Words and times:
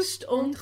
Faust 0.00 0.24
und 0.24 0.56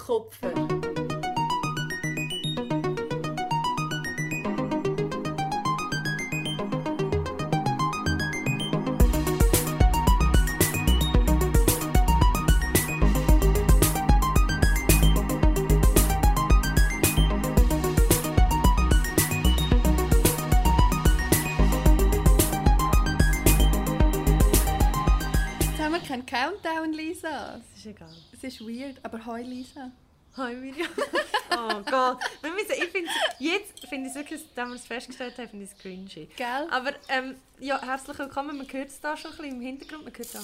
egal. 27.88 28.14
Es 28.32 28.44
ist 28.44 28.60
weird, 28.60 28.96
aber 29.02 29.24
hoi, 29.24 29.42
Lisa. 29.42 29.90
Hi 30.36 30.54
Miriam. 30.54 30.88
oh 31.50 31.82
Gott. 31.90 32.18
Wir 32.42 32.52
müssen, 32.52 32.72
ich 32.72 32.90
finde 32.90 33.10
jetzt 33.38 33.86
finde 33.88 34.08
ich 34.08 34.10
es 34.10 34.14
wirklich, 34.14 34.42
da 34.54 34.66
wir 34.66 34.74
es 34.74 34.86
festgestellt 34.86 35.36
haben, 35.38 35.48
finde 35.48 35.64
ich 35.64 35.72
es 35.72 35.78
cringy. 35.78 36.28
Gell? 36.36 36.68
Aber 36.70 36.92
ähm, 37.08 37.36
ja, 37.58 37.80
herzlich 37.82 38.18
willkommen. 38.18 38.56
Man 38.58 38.72
hört 38.72 38.88
es 38.88 39.00
da 39.00 39.16
schon 39.16 39.32
ein 39.32 39.36
bisschen 39.36 39.56
im 39.56 39.60
Hintergrund. 39.60 40.04
Man 40.04 40.14
hört 40.16 40.34
da 40.34 40.40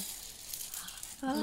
Ah, 1.23 1.35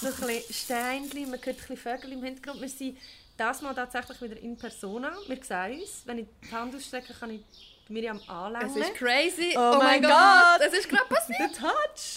so 0.00 0.06
ein 0.06 0.12
bisschen 0.16 0.54
Steinchen, 0.54 1.30
man 1.30 1.38
hört 1.38 1.46
ein 1.48 1.54
bisschen 1.54 1.76
Vögel 1.76 2.12
im 2.12 2.24
Hintergrund. 2.24 2.60
Wir 2.60 2.68
sind 2.68 2.98
das 3.36 3.62
Mal 3.62 3.74
tatsächlich 3.74 4.20
wieder 4.22 4.36
in 4.38 4.56
Persona. 4.56 5.12
Wir 5.26 5.38
sehen 5.42 5.80
uns. 5.80 6.02
Wenn 6.06 6.18
ich 6.18 6.26
die 6.42 6.52
Hand 6.52 6.74
ausstrecke, 6.74 7.14
kann 7.14 7.30
ich 7.30 7.42
Miriam 7.90 8.16
es 8.16 8.28
anlängen. 8.28 8.76
ist 8.76 8.94
crazy. 8.94 9.52
Oh 9.56 9.72
Oh, 9.74 9.78
mein 9.78 10.00
Gott. 10.00 10.10
Gott. 10.10 10.60
Es 10.68 10.72
ist 10.78 10.88
gerade 10.88 11.04
passiert. 11.08 11.38
Der 11.40 11.52
Touch! 11.52 12.16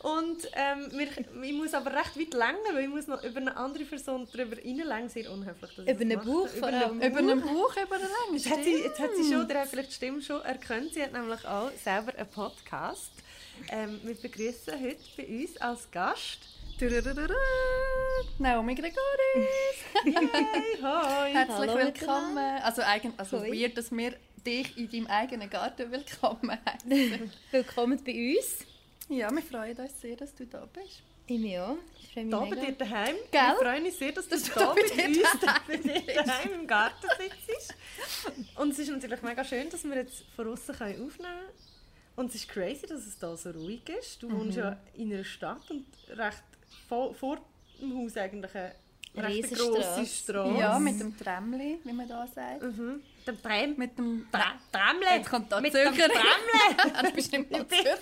Und 0.00 0.48
ähm, 0.52 0.88
wir, 0.92 1.08
ich 1.42 1.52
muss 1.52 1.74
aber 1.74 1.92
recht 1.92 2.16
weit 2.18 2.32
länger, 2.34 2.74
weil 2.74 2.84
ich 2.84 2.88
muss 2.88 3.06
noch 3.08 3.24
über 3.24 3.38
eine 3.40 3.56
andere 3.56 3.84
Person 3.84 4.28
drüber 4.30 4.56
reinlängen. 4.56 5.08
Sehr 5.08 5.30
unhöflich, 5.32 5.70
dass 5.74 5.86
Über 5.86 6.00
einen. 6.02 6.24
Bauch 6.24 6.48
vor 6.48 6.68
allem. 6.68 7.00
Über 7.00 7.18
einen 7.18 7.40
Buch, 7.40 7.76
über 7.76 7.96
eine 7.96 8.04
Länge. 8.04 8.38
Jetzt 8.38 8.50
hat, 8.50 8.62
sie, 8.64 8.82
jetzt 8.82 9.00
hat 9.00 9.10
sie 9.16 9.32
schon, 9.32 9.48
der 9.48 9.60
hat 9.62 9.68
vielleicht 9.68 9.90
die 9.90 9.94
Stimme 9.94 10.22
schon 10.22 10.42
erkannt, 10.42 10.92
sie 10.94 11.02
hat 11.02 11.12
nämlich 11.12 11.44
auch 11.46 11.70
selber 11.82 12.14
einen 12.14 12.28
Podcast. 12.28 13.10
Ähm, 13.70 13.98
wir 14.04 14.14
begrüßen 14.14 14.74
heute 14.80 14.98
bei 15.16 15.26
uns 15.26 15.56
als 15.56 15.90
Gast. 15.90 16.38
Naomi 18.38 18.74
Gregoris. 18.74 18.96
Yay, 20.04 20.82
hoi! 20.82 21.32
Herzlich 21.32 21.56
Hallo 21.56 21.74
willkommen. 21.78 22.36
Also, 22.62 22.82
eigen, 22.82 23.14
also 23.16 23.40
Hoi. 23.40 23.50
weird, 23.50 23.78
dass 23.78 23.90
wir 23.90 24.12
dich 24.44 24.76
in 24.76 24.90
deinem 24.90 25.06
eigenen 25.06 25.48
Garten 25.48 25.90
willkommen 25.90 26.58
heißen. 26.66 27.32
Willkommen 27.50 27.98
bei 28.04 28.12
uns. 28.36 28.66
ja, 29.08 29.30
wir 29.30 29.42
freuen 29.42 29.74
uns 29.78 29.98
sehr, 30.02 30.16
dass 30.16 30.34
du 30.34 30.44
da 30.44 30.66
bist. 30.66 31.02
Ich 31.26 31.38
mich 31.40 31.58
auch. 31.58 31.78
Ich 31.98 32.12
freue 32.12 32.24
mich 32.24 32.30
Da 32.32 32.40
bei 32.40 32.50
mega. 32.50 32.66
dir 32.66 32.72
daheim. 32.72 33.16
Gell? 33.30 33.40
Wir 33.40 33.56
freuen 33.56 33.84
uns 33.86 33.98
sehr, 33.98 34.12
dass 34.12 34.24
du 34.28 34.30
Dass 34.34 34.42
du 34.44 34.50
da 34.52 34.60
da 34.60 34.74
bei 34.74 34.80
bei 34.82 35.06
uns 35.06 35.18
bei 35.66 35.76
dir 35.78 36.14
daheim 36.14 36.52
im 36.60 36.66
Garten 36.66 37.06
sitzt. 37.46 37.74
Und 38.56 38.72
es 38.72 38.78
ist 38.80 38.90
natürlich 38.90 39.22
mega 39.22 39.42
schön, 39.44 39.70
dass 39.70 39.82
wir 39.82 39.96
jetzt 39.96 40.24
von 40.36 40.46
außen 40.52 40.74
aufnehmen 40.74 41.08
können. 41.16 41.48
Und 42.16 42.28
es 42.28 42.34
ist 42.34 42.48
crazy, 42.48 42.86
dass 42.86 43.06
es 43.06 43.18
da 43.18 43.34
so 43.34 43.50
ruhig 43.50 43.88
ist. 43.98 44.22
Du 44.22 44.30
wohnst 44.30 44.58
ja 44.58 44.78
in 44.94 45.12
einer 45.12 45.24
Stadt 45.24 45.70
und 45.70 45.86
recht 46.10 46.42
vor, 46.88 47.14
vor 47.14 47.38
dem 47.80 47.96
Haus 47.98 48.16
eigentlich 48.16 48.54
eine 48.54 48.74
recht 49.16 49.54
grosse. 49.54 50.06
Straße. 50.06 50.58
Ja, 50.58 50.78
mit 50.78 51.00
dem 51.00 51.16
Tramli, 51.16 51.78
wie 51.84 51.92
man 51.92 52.08
da 52.08 52.26
sagt. 52.26 52.62
Mhm. 52.62 53.02
Der 53.26 53.42
Tram. 53.42 53.74
Mit 53.76 53.98
dem 53.98 54.26
Tra. 54.30 54.54
Jetzt 55.16 55.30
kommt 55.30 55.50
da 55.50 55.60
Mit 55.60 55.72
Zürcher. 55.72 55.90
dem 55.90 56.12
Tramle. 56.12 56.92
Ah, 56.96 57.02
du 57.02 57.10
bist 57.12 57.32
nicht 57.32 57.50
mal 57.50 57.66
Zürcher. 57.66 57.98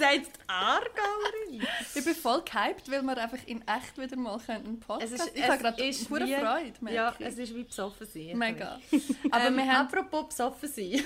Die 0.00 0.22
Aargauerin. 0.46 1.66
Ich 1.94 2.04
bin 2.04 2.14
voll 2.14 2.42
gehypt, 2.42 2.90
weil 2.90 3.02
wir 3.02 3.16
einfach 3.18 3.38
in 3.46 3.62
echt 3.68 3.96
wieder 3.98 4.16
mal 4.16 4.40
einen 4.48 4.80
Podcast 4.80 5.12
Es 5.14 5.20
ist, 5.26 5.36
Ich 5.36 5.46
habe 5.46 5.58
gerade 5.58 5.84
ist 5.86 6.08
pure 6.08 6.24
wie- 6.26 6.34
Freude. 6.34 6.72
merke 6.80 6.94
Ja, 6.96 7.14
ich. 7.18 7.26
es 7.26 7.38
ist 7.38 7.54
wie 7.54 7.62
besoffen 7.64 8.06
sein. 8.06 8.36
Mega. 8.38 8.80
Aber 9.30 9.46
ähm, 9.46 9.56
wir 9.56 9.66
haben... 9.66 9.86
apropos 9.86 10.28
besoffen 10.28 10.68
sein. 10.68 11.02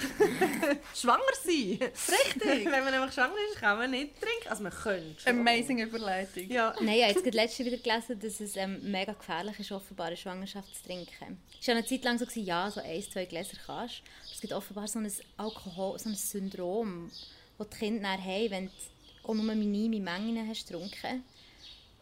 schwanger 0.94 1.22
sein. 1.42 1.78
Richtig. 1.80 2.64
Wenn 2.70 2.84
man 2.84 2.92
nämlich 2.92 3.12
schwanger 3.12 3.34
ist, 3.52 3.60
kann 3.60 3.78
man 3.78 3.90
nicht 3.90 4.20
trinken. 4.20 4.48
Also 4.48 4.62
man 4.62 4.72
könnte 4.72 5.20
schon. 5.20 5.38
Amazing 5.40 5.78
Überleitung. 5.80 6.48
Ja. 6.50 6.74
Nein, 6.80 6.88
ich 6.96 7.02
habe 7.02 7.12
jetzt 7.12 7.24
gerade 7.24 7.36
letztens 7.36 7.66
wieder 7.66 7.78
gelesen, 7.78 8.18
dass 8.20 8.40
es 8.40 8.56
ähm, 8.56 8.90
mega 8.90 9.12
gefährlich 9.12 9.58
ist, 9.60 9.72
offenbar 9.72 10.06
eine 10.08 10.16
Schwangerschaft 10.16 10.74
zu 10.76 10.82
trinken. 10.84 11.38
Es 11.60 11.66
war 11.68 11.74
eine 11.74 11.84
Zeit 11.84 12.04
lang 12.04 12.18
so, 12.18 12.24
gewesen, 12.26 12.44
ja, 12.46 12.70
so 12.70 12.80
ein, 12.80 13.02
zwei 13.02 13.24
Gläser 13.24 13.56
kannst. 13.66 14.02
Aber 14.02 14.32
Es 14.32 14.40
gibt 14.40 14.52
offenbar 14.52 14.86
so 14.88 14.98
ein 14.98 15.10
Alkohol, 15.36 15.98
so 15.98 16.08
ein 16.08 16.14
Syndrom, 16.14 17.10
das 17.58 17.68
die 17.70 17.76
Kinder 17.78 18.02
dann 18.02 18.24
haben, 18.24 18.50
wenn 18.50 18.66
du 18.66 18.72
auch 19.30 19.34
nur 19.34 19.54
minime 19.54 20.00
Mengen 20.00 20.48
hast 20.48 20.66
getrunken. 20.68 21.24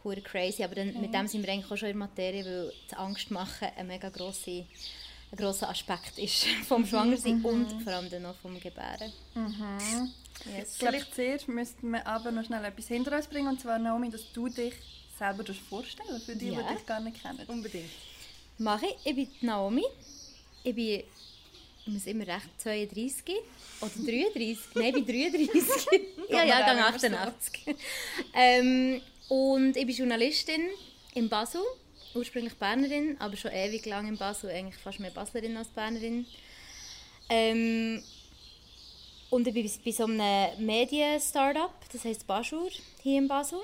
Hure 0.04 0.20
crazy, 0.20 0.64
aber 0.64 0.74
dann, 0.74 1.00
mit 1.00 1.14
dem 1.14 1.28
sind 1.28 1.46
wir 1.46 1.52
eigentlich 1.52 1.70
auch 1.70 1.76
schon 1.76 1.90
in 1.90 1.98
der 1.98 2.08
Materie, 2.08 2.44
weil 2.44 2.72
das 2.88 2.98
Angst 2.98 3.30
machen 3.30 3.68
ein 3.76 3.86
mega 3.86 4.08
grosse, 4.08 4.50
ein 5.30 5.36
grosser 5.36 5.68
Aspekt 5.68 6.18
ist 6.18 6.44
vom 6.66 6.84
Schwangersein 6.84 7.41
und 7.44 7.82
vor 7.82 7.92
allem 7.92 8.10
dann 8.10 8.22
noch 8.22 8.34
vom 8.36 8.58
Gebären. 8.58 9.12
Yes. 10.56 10.76
Vielleicht 10.76 11.14
zuerst 11.14 11.46
müssten 11.46 11.91
wir 11.91 12.04
aber 12.04 12.32
noch 12.32 12.44
schnell 12.44 12.64
etwas 12.64 12.88
hinter 12.88 13.16
uns 13.16 13.28
bringen. 13.28 13.48
Und 13.48 13.60
zwar, 13.60 13.78
Naomi, 13.78 14.10
dass 14.10 14.32
du 14.32 14.48
dich 14.48 14.74
selber 15.16 15.44
vorstellen 15.54 16.20
für 16.20 16.34
die, 16.34 16.48
Ja. 16.48 16.62
die 16.62 16.74
dich 16.74 16.86
gar 16.86 16.98
nicht 17.00 17.22
kennen. 17.22 17.44
Unbedingt. 17.46 17.91
Mache 18.58 18.86
ich. 18.86 18.96
Ich 19.04 19.14
bin 19.14 19.28
die 19.41 19.46
Naomi. 19.46 19.84
Ich 20.64 20.74
bin, 20.74 21.04
ich 21.84 21.93
muss 21.93 22.06
immer 22.06 22.26
recht, 22.26 22.48
32 22.59 23.37
oder 23.81 23.91
33. 23.91 24.59
Nein, 24.75 24.94
ich 24.97 25.04
bin 25.04 25.32
33. 25.32 25.87
ja, 26.28 26.44
ja, 26.44 26.59
dann 26.60 26.76
dann 26.76 26.93
nehmen 26.93 26.93
wir 26.93 27.10
so. 27.10 27.16
88. 27.16 27.76
ähm, 28.34 29.00
und 29.28 29.76
ich 29.76 29.87
bin 29.87 29.97
Journalistin 29.97 30.69
in 31.15 31.28
Basel. 31.28 31.62
Ursprünglich 32.15 32.54
Bernerin, 32.54 33.16
aber 33.19 33.37
schon 33.37 33.50
ewig 33.53 33.87
lang 33.87 34.06
in 34.06 34.19
Basel. 34.19 34.50
Eigentlich 34.50 34.76
fast 34.76 35.00
mehr 35.00 35.10
Baslerin 35.10 35.56
als 35.56 35.69
Bernerin. 35.69 36.26
Ähm, 37.28 38.03
und 39.31 39.47
ich 39.48 39.54
bin 39.54 39.71
bei 39.84 39.91
so 39.91 40.04
einem 40.04 40.65
Medien-Startup, 40.65 41.72
das 41.91 42.04
heisst 42.04 42.26
Baschur, 42.26 42.69
hier 43.03 43.19
in 43.19 43.28
Basel. 43.28 43.60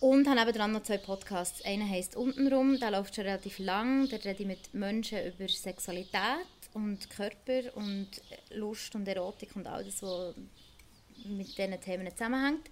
Und 0.00 0.28
habe 0.28 0.44
nebenan 0.44 0.72
noch 0.72 0.82
zwei 0.82 0.98
Podcasts. 0.98 1.62
Einer 1.64 1.88
heisst 1.88 2.16
«Untenrum», 2.16 2.78
der 2.78 2.90
läuft 2.90 3.14
schon 3.14 3.24
relativ 3.24 3.58
lang. 3.58 4.08
Da 4.08 4.16
rede 4.16 4.42
ich 4.42 4.46
mit 4.46 4.74
Menschen 4.74 5.26
über 5.26 5.48
Sexualität 5.48 6.46
und 6.74 7.08
Körper 7.08 7.74
und 7.76 8.08
Lust 8.50 8.94
und 8.94 9.08
Erotik 9.08 9.56
und 9.56 9.66
all 9.66 9.84
das, 9.84 10.02
was 10.02 10.34
mit 11.24 11.56
diesen 11.56 11.80
Themen 11.80 12.10
zusammenhängt. 12.10 12.68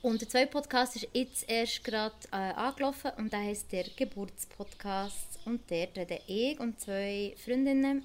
Und 0.00 0.20
der 0.22 0.28
zweite 0.28 0.50
Podcast 0.50 0.96
ist 0.96 1.08
jetzt 1.12 1.48
erst 1.48 1.84
gerade 1.84 2.14
äh, 2.32 2.36
angelaufen 2.36 3.12
und 3.18 3.32
der 3.32 3.40
heisst 3.40 3.70
«Der 3.70 3.84
Geburtspodcast». 3.84 5.40
Und 5.44 5.68
der 5.70 5.88
rede 5.94 6.20
ich 6.26 6.58
und 6.58 6.80
zwei 6.80 7.34
Freundinnen 7.44 8.02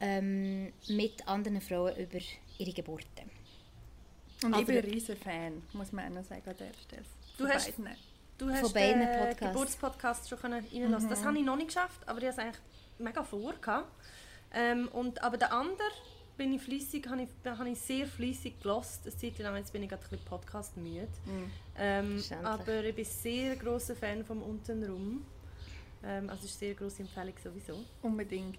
ähm, 0.00 0.72
mit 0.88 1.26
anderen 1.28 1.60
Frauen 1.60 1.96
über 1.96 2.18
ihre 2.58 2.72
Geburten. 2.72 3.30
Und 4.42 4.54
Also 4.54 4.60
ich 4.62 4.66
bin 4.66 4.76
ein 4.76 4.82
der- 4.82 4.92
riesen 4.92 5.16
Fan, 5.16 5.62
muss 5.72 5.92
man 5.92 6.06
auch 6.10 6.16
noch 6.20 6.24
sagen 6.28 6.42
an 6.50 6.56
dieser 6.58 6.74
Stelle. 6.82 7.04
Du 7.40 7.46
Von 7.46 7.54
hast- 7.54 7.76
beiden. 7.76 7.96
Du 8.36 8.50
hast 8.50 8.60
Von 8.60 8.72
beiden 8.72 9.00
den 9.00 9.08
Podcasts. 9.18 9.38
Geburtspodcast 9.40 10.28
schon 10.28 10.38
können 10.38 10.64
reinlassen. 10.72 11.08
Das 11.08 11.24
habe 11.24 11.38
ich 11.38 11.44
noch 11.44 11.56
nicht 11.56 11.68
geschafft, 11.68 12.06
aber 12.06 12.18
ich 12.18 12.24
habe 12.26 12.32
es 12.34 12.38
eigentlich 12.38 12.60
mega 12.98 13.22
vor. 13.24 13.54
Ähm, 14.52 14.88
und, 14.88 15.22
aber 15.22 15.36
der 15.38 15.52
andere 15.52 15.88
bin 16.36 16.52
ich 16.52 16.60
flüssig, 16.62 17.06
habe 17.08 17.22
ich, 17.22 17.28
habe 17.44 17.68
ich 17.70 17.78
sehr 17.80 18.06
flüssig 18.06 18.60
gelost. 18.60 19.06
Eine 19.06 19.16
Zeit 19.16 19.38
lang, 19.38 19.56
jetzt 19.56 19.72
bin 19.72 19.82
ich 19.82 19.88
gerade 19.88 20.02
ein 20.02 20.10
bisschen 20.10 20.24
Podcast 20.26 20.76
müde. 20.76 21.08
Ähm, 21.78 22.18
Verständlich. 22.18 22.46
aber 22.50 22.84
ich 22.84 22.94
bin 22.94 23.04
sehr 23.06 23.56
großer 23.56 23.96
Fan 23.96 24.24
vom 24.24 24.42
Untenrum. 24.42 25.24
Ähm, 26.04 26.28
also 26.28 26.44
es 26.44 26.50
ist 26.52 26.62
eine 26.62 26.68
sehr 26.68 26.74
grosse 26.74 27.02
Empfehlung 27.02 27.34
sowieso. 27.42 27.84
Unbedingt. 28.02 28.58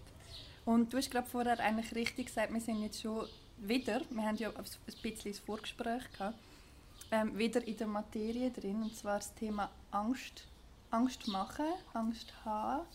Und 0.65 0.91
du 0.93 0.97
hast 0.97 1.09
gerade 1.11 1.27
vorher 1.29 1.59
eigentlich 1.59 1.93
richtig 1.93 2.27
gesagt, 2.27 2.53
wir 2.53 2.61
sind 2.61 2.81
jetzt 2.81 3.01
schon 3.01 3.27
wieder, 3.57 4.01
wir 4.09 4.23
haben 4.23 4.37
ja 4.37 4.49
ein 4.49 4.63
bisschen 4.85 5.31
das 5.31 5.39
Vorgespräch 5.39 6.03
gehabt, 6.13 6.37
ähm, 7.11 7.37
wieder 7.37 7.65
in 7.67 7.77
der 7.77 7.87
Materie 7.87 8.49
drin, 8.51 8.81
und 8.81 8.95
zwar 8.95 9.17
das 9.17 9.33
Thema 9.35 9.69
Angst. 9.91 10.45
Angst 10.89 11.25
machen, 11.29 11.65
Angst 11.93 12.33
haben. 12.43 12.85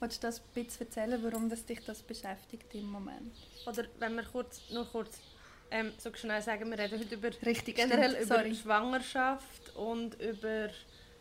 Willst 0.00 0.22
du 0.22 0.26
das 0.26 0.40
ein 0.40 0.44
bisschen 0.54 0.86
erzählen, 0.86 1.22
warum 1.22 1.50
das 1.50 1.66
dich 1.66 1.84
das 1.84 2.02
beschäftigt 2.02 2.74
im 2.74 2.90
Moment? 2.90 3.34
Oder 3.66 3.84
wenn 3.98 4.14
wir 4.16 4.22
kurz, 4.24 4.62
nur 4.72 4.86
kurz 4.86 5.18
ähm, 5.70 5.92
so 5.98 6.10
schnell 6.14 6.40
sagen, 6.40 6.70
wir 6.70 6.78
reden 6.78 6.98
heute 6.98 7.14
über 7.14 7.28
Richtig, 7.44 7.76
generell 7.76 8.12
stimmt, 8.12 8.24
über 8.26 8.34
sorry. 8.36 8.54
Schwangerschaft 8.54 9.76
und 9.76 10.14
über 10.20 10.68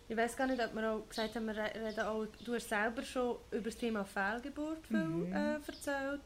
ich 0.07 0.17
weiß 0.17 0.35
gar 0.38 0.47
nicht, 0.47 0.59
ob 0.63 0.73
wir 0.73 0.89
auch 0.91 1.07
gesagt 1.07 1.35
haben, 1.35 1.45
wir 1.47 1.55
re- 1.55 1.71
reden 1.75 1.99
auch, 1.99 2.25
du 2.45 2.55
hast 2.55 2.69
selber 2.69 3.03
schon 3.03 3.38
über 3.51 3.65
das 3.65 3.75
Thema 3.77 4.03
Fehlgeburt 4.05 4.88
viel, 4.88 4.97
Mhm. 4.97 5.33
äh, 5.33 5.55
erzählt. 5.67 6.21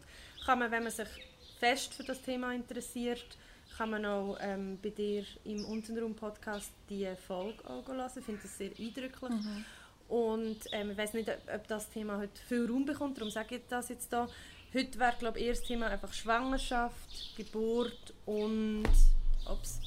Kann 0.45 0.59
man, 0.59 0.69
wenn 0.71 0.83
man 0.83 0.91
sich 0.91 1.07
fest 1.59 1.93
für 1.95 2.03
das 2.03 2.21
Thema 2.21 2.53
interessiert, 2.53 3.37
kann 3.77 3.89
man 3.89 4.05
auch 4.05 4.37
ähm, 4.39 4.77
bei 4.81 4.89
dir 4.89 5.23
im 5.43 5.65
Untenraum-Podcast 5.65 6.71
die 6.89 7.07
Folge 7.27 7.67
auch 7.67 7.87
hören. 7.87 8.11
Ich 8.15 8.23
finde 8.23 8.41
das 8.41 8.57
sehr 8.57 8.71
eindrücklich. 8.77 9.31
Mhm. 9.31 9.65
Und 10.09 10.59
ähm, 10.71 10.91
ich 10.91 10.97
weiß 10.97 11.13
nicht, 11.13 11.29
ob, 11.29 11.37
ob 11.53 11.67
das 11.67 11.89
Thema 11.89 12.17
heute 12.17 12.39
viel 12.47 12.67
Raum 12.69 12.85
bekommt, 12.85 13.17
darum 13.17 13.31
sage 13.31 13.55
ich 13.55 13.61
das 13.67 13.89
jetzt 13.89 14.11
da. 14.13 14.27
Heute 14.73 14.99
wäre, 14.99 15.15
glaube 15.17 15.39
ich, 15.39 15.45
eher 15.45 15.53
das 15.53 15.63
Thema 15.63 15.87
einfach 15.87 16.13
Schwangerschaft, 16.13 17.35
Geburt 17.35 18.13
und 18.25 18.83
ob's, 19.45 19.79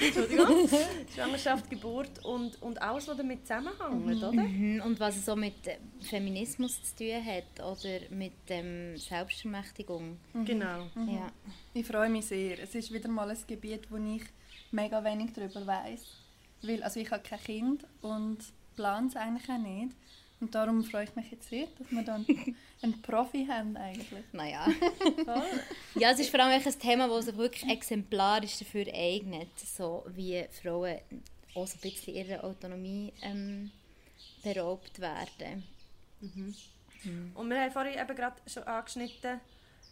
Entschuldigung. 0.00 0.68
Schwangerschaft, 1.14 1.70
Geburt 1.70 2.24
und, 2.24 2.60
und 2.62 2.80
alles, 2.80 3.08
was 3.08 3.16
damit 3.16 3.46
zusammenhängt, 3.46 4.22
oder? 4.22 4.32
Mhm. 4.32 4.82
Und 4.84 5.00
was 5.00 5.16
es 5.16 5.26
so 5.26 5.36
mit 5.36 5.66
äh, 5.66 5.76
Feminismus 6.00 6.82
zu 6.82 6.96
tun 6.96 7.24
hat 7.24 7.60
oder 7.60 8.00
mit 8.10 8.32
ähm, 8.48 8.96
Selbstermächtigung. 8.96 10.18
Genau. 10.44 10.86
Ja. 11.06 11.30
Ich 11.74 11.86
freue 11.86 12.08
mich 12.08 12.26
sehr. 12.26 12.58
Es 12.62 12.74
ist 12.74 12.92
wieder 12.92 13.08
mal 13.08 13.30
ein 13.30 13.38
Gebiet, 13.46 13.90
wo 13.90 13.96
ich 13.96 14.22
mega 14.70 15.02
wenig 15.04 15.32
darüber 15.32 15.66
weiß. 15.66 16.02
Weil, 16.62 16.82
also 16.82 17.00
ich 17.00 17.10
habe 17.10 17.22
kein 17.22 17.40
Kind 17.40 17.86
und 18.00 18.38
plane 18.76 19.08
es 19.08 19.16
eigentlich 19.16 19.48
auch 19.48 19.58
nicht. 19.58 19.96
Und 20.40 20.54
darum 20.54 20.84
freue 20.84 21.04
ich 21.04 21.16
mich 21.16 21.30
jetzt 21.32 21.48
sehr, 21.48 21.66
dass 21.78 21.90
wir 21.90 22.02
dann 22.02 22.24
einen 22.82 23.02
Profi 23.02 23.46
haben 23.46 23.76
eigentlich. 23.76 24.24
Naja. 24.32 24.66
ja, 25.96 26.10
es 26.10 26.20
ist 26.20 26.30
vor 26.30 26.40
allem 26.40 26.62
ein 26.64 26.78
Thema, 26.78 27.08
das 27.08 27.26
sich 27.26 27.36
wirklich 27.36 27.68
exemplarisch 27.68 28.58
dafür 28.58 28.86
eignet, 28.94 29.58
so 29.58 30.04
wie 30.14 30.44
Frauen 30.62 30.98
auch 31.54 31.66
so 31.66 31.76
ein 31.76 31.80
bisschen 31.80 32.14
ihrer 32.14 32.44
Autonomie 32.44 33.12
ähm, 33.22 33.72
beraubt 34.42 35.00
werden. 35.00 35.64
Und 37.34 37.48
wir 37.50 37.60
haben 37.60 37.72
vorhin 37.72 37.98
eben 37.98 38.16
gerade 38.16 38.36
schon 38.46 38.62
angeschnitten, 38.64 39.40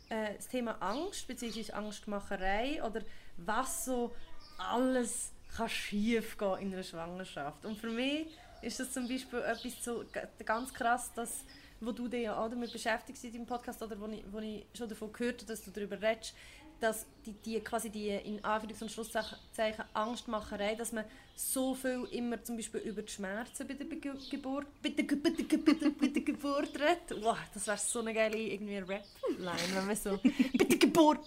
äh, 0.08 0.34
das 0.36 0.48
Thema 0.48 0.76
Angst 0.80 1.26
bzw. 1.26 1.72
Angstmacherei 1.72 2.82
oder 2.82 3.02
was 3.36 3.84
so 3.84 4.14
alles 4.58 5.32
kann 5.56 5.68
schief 5.68 6.36
gehen 6.36 6.58
in 6.58 6.72
einer 6.72 6.82
Schwangerschaft. 6.82 7.64
Und 7.64 7.78
für 7.78 7.90
mich 7.90 8.26
ist 8.62 8.80
das 8.80 8.92
zum 8.92 9.08
Beispiel 9.08 9.40
etwas 9.40 9.84
so 9.84 10.04
ganz 10.44 10.72
krass, 10.72 11.12
dass, 11.14 11.44
wo 11.80 11.92
du 11.92 12.08
dich 12.08 12.22
ja 12.22 12.36
auch 12.38 12.48
damit 12.48 12.72
beschäftigst 12.72 13.24
in 13.24 13.32
deinem 13.32 13.46
Podcast 13.46 13.82
oder 13.82 13.98
wo 14.00 14.06
ich, 14.06 14.24
wo 14.30 14.38
ich 14.38 14.66
schon 14.74 14.88
davon 14.88 15.12
gehört 15.12 15.42
habe, 15.42 15.46
dass 15.46 15.64
du 15.64 15.70
darüber 15.70 16.00
redest, 16.00 16.34
dass 16.80 17.06
die, 17.24 17.32
die 17.32 17.60
quasi 17.60 17.90
die 17.90 18.08
in 18.10 18.40
Anführungs- 18.40 18.82
und 18.82 18.90
Schlusszeichen 18.90 19.84
Angstmacherei, 19.94 20.74
dass 20.74 20.92
man 20.92 21.04
so 21.34 21.74
viel 21.74 22.06
immer 22.12 22.42
zum 22.42 22.56
Beispiel 22.56 22.80
über 22.80 23.02
die 23.02 23.12
Schmerzen 23.12 23.66
bei 23.66 23.74
der 23.74 23.84
Be 23.84 23.96
Geburt, 23.96 24.66
bei 24.82 24.90
der, 24.90 25.04
bei 25.04 25.30
der, 25.30 25.58
bei 25.58 25.72
der, 25.72 25.90
bei 25.90 26.06
der 26.08 26.22
Geburt 26.22 26.74
redet. 26.74 27.22
Wow, 27.22 27.38
das 27.52 27.66
wäre 27.66 27.78
so 27.78 28.00
eine 28.00 28.12
geile 28.12 28.36
irgendwie 28.36 28.76
Rap-Line, 28.78 29.74
wenn 29.74 29.86
man 29.86 29.96
so 29.96 30.18
bei 30.22 30.64
der 30.64 30.78
Geburt. 30.78 31.20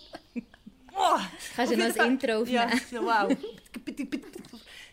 Oh, 0.96 1.20
Kannst 1.56 1.74
du 1.74 1.78
noch 1.78 1.86
ein 1.98 2.12
Intro 2.12 2.42
aufnehmen? 2.42 2.82
ja, 2.92 3.02
wow. 3.02 3.38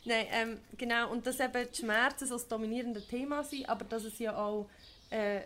Nein, 0.07 0.27
ähm, 0.31 0.59
genau. 0.79 1.11
Und 1.11 1.27
dass 1.27 1.41
eben 1.41 1.67
die 1.71 1.77
Schmerzen 1.77 2.27
so 2.27 2.35
das 2.35 2.49
dominierende 2.49 3.03
Thema 3.03 3.43
sind, 3.43 3.69
aber 3.69 3.85
dass 3.85 4.05
es 4.05 4.19
ja 4.19 4.37
auch 4.37 4.69
äh, 5.11 5.41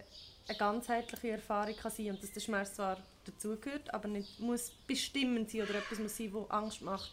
eine 0.48 0.58
ganzheitliche 0.58 1.30
Erfahrung 1.30 1.74
kann 1.76 1.90
sein 1.90 2.10
und 2.10 2.22
dass 2.22 2.32
der 2.32 2.40
Schmerz 2.40 2.74
zwar 2.74 2.98
dazugehört, 3.24 3.92
aber 3.92 4.08
nicht 4.08 4.38
muss 4.38 4.72
bestimmend 4.86 5.50
sein 5.50 5.62
oder 5.62 5.76
etwas 5.76 5.98
muss 5.98 6.16
sein, 6.16 6.32
das 6.32 6.50
Angst 6.50 6.82
macht. 6.82 7.10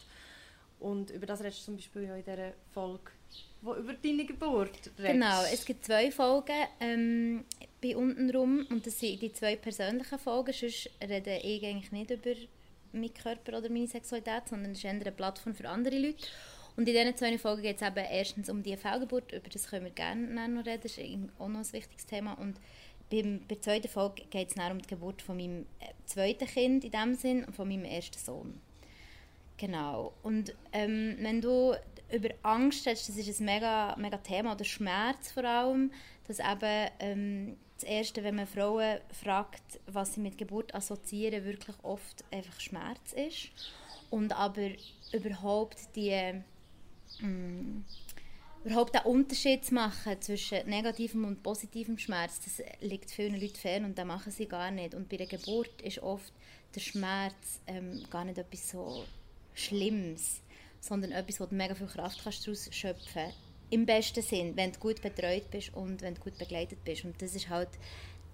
Und 0.79 1.09
über 1.09 1.25
das 1.25 1.41
redest 1.41 1.61
du 1.61 1.65
zum 1.65 1.75
Beispiel 1.77 2.03
ja 2.03 2.15
in 2.15 2.23
dieser 2.23 2.53
Folge, 2.73 3.11
wo 3.61 3.75
über 3.75 3.93
deine 3.93 4.25
Geburt 4.25 4.91
redest. 4.99 5.13
Genau, 5.13 5.43
es 5.51 5.65
gibt 5.65 5.85
zwei 5.85 6.11
Folgen 6.11 6.67
ähm, 6.79 7.45
bei 7.81 7.95
untenrum 7.95 8.65
und 8.69 8.85
das 8.85 8.99
sind 8.99 9.21
die 9.21 9.33
zwei 9.33 9.55
persönlichen 9.55 10.19
Folgen. 10.19 10.53
Sonst 10.53 10.89
rede 11.01 11.37
ich 11.37 11.65
eigentlich 11.65 11.91
nicht 11.91 12.11
über 12.11 12.31
meinen 12.91 13.13
Körper 13.13 13.57
oder 13.57 13.69
meine 13.69 13.87
Sexualität, 13.87 14.49
sondern 14.49 14.71
es 14.71 14.79
ist 14.79 14.85
eher 14.85 14.91
eine 14.91 15.11
Plattform 15.11 15.55
für 15.55 15.67
andere 15.67 15.97
Leute. 15.97 16.27
Und 16.77 16.87
in 16.87 16.93
diesen 16.93 17.17
zwei 17.17 17.37
Folgen 17.39 17.63
geht 17.63 17.81
es 17.81 17.87
eben 17.87 18.05
erstens 18.09 18.49
um 18.49 18.61
die 18.61 18.77
Fehlgeburt, 18.77 19.31
über 19.31 19.49
das 19.49 19.67
können 19.67 19.85
wir 19.85 19.91
gerne 19.91 20.47
noch 20.47 20.65
reden, 20.65 20.83
das 20.83 20.97
ist 20.97 21.19
auch 21.39 21.47
noch 21.47 21.59
ein 21.59 21.73
wichtiges 21.73 22.05
Thema. 22.05 22.33
Und 22.33 22.55
bei 23.09 23.23
der 23.49 23.61
zweiten 23.61 23.87
Folge 23.87 24.23
geht 24.29 24.49
es 24.49 24.55
dann 24.55 24.73
um 24.73 24.81
die 24.81 24.87
Geburt 24.87 25.23
von 25.23 25.37
meinem 25.37 25.65
äh, 25.79 25.91
zweiten 26.05 26.47
Kind 26.47 26.85
in 26.85 26.91
dem 26.91 27.15
Sinn 27.15 27.43
und 27.45 27.55
von 27.55 27.67
meinem 27.67 27.83
ersten 27.83 28.19
Sohn. 28.19 28.61
Genau. 29.57 30.13
Und 30.21 30.55
ähm, 30.71 31.17
wenn 31.19 31.41
du 31.41 31.73
über 32.11 32.29
Angst 32.43 32.85
redest, 32.85 33.09
das 33.09 33.17
ist 33.17 33.39
ein 33.39 33.45
mega, 33.45 33.95
mega 33.97 34.17
Thema, 34.17 34.53
oder 34.53 34.63
Schmerz 34.63 35.31
vor 35.31 35.45
allem, 35.45 35.91
dass 36.27 36.39
eben 36.39 36.91
ähm, 36.99 37.57
das 37.75 37.89
Erste, 37.89 38.23
wenn 38.23 38.35
man 38.35 38.45
Frauen 38.45 38.99
fragt, 39.19 39.79
was 39.87 40.13
sie 40.13 40.19
mit 40.19 40.37
Geburt 40.37 40.75
assoziieren, 40.75 41.43
wirklich 41.43 41.75
oft 41.81 42.23
einfach 42.31 42.59
Schmerz 42.59 43.13
ist. 43.13 43.49
Und 44.11 44.31
aber 44.31 44.69
überhaupt 45.11 45.77
die 45.95 46.43
mm, 47.21 47.83
überhaupt 48.63 48.95
den 48.95 49.01
Unterschied 49.01 49.65
zu 49.65 49.73
machen 49.73 50.21
zwischen 50.21 50.67
negativem 50.69 51.25
und 51.25 51.43
positivem 51.43 51.97
Schmerz, 51.97 52.39
das 52.43 52.61
liegt 52.81 53.11
vielen 53.11 53.39
Leuten 53.39 53.55
fern 53.55 53.85
und 53.85 53.97
das 53.97 54.05
machen 54.05 54.31
sie 54.31 54.47
gar 54.47 54.71
nicht. 54.71 54.93
Und 54.93 55.09
bei 55.09 55.17
der 55.17 55.27
Geburt 55.27 55.81
ist 55.81 55.99
oft 55.99 56.33
der 56.75 56.81
Schmerz 56.81 57.61
ähm, 57.67 58.03
gar 58.09 58.25
nicht 58.25 58.37
etwas 58.37 58.69
so 58.69 59.05
Schlimmes, 59.53 60.41
sondern 60.79 61.11
etwas, 61.11 61.39
wo 61.39 61.45
du 61.45 61.55
mega 61.55 61.75
viel 61.75 61.87
Kraft 61.87 62.23
kannst 62.23 62.45
daraus 62.45 62.69
schöpfen 62.71 63.31
Im 63.69 63.85
besten 63.85 64.21
Sinn, 64.21 64.55
wenn 64.55 64.71
du 64.71 64.79
gut 64.79 65.01
betreut 65.01 65.49
bist 65.49 65.73
und 65.73 66.01
wenn 66.01 66.15
du 66.15 66.21
gut 66.21 66.37
begleitet 66.37 66.83
bist. 66.83 67.05
Und 67.05 67.21
das 67.21 67.35
ist 67.35 67.49
halt, 67.49 67.69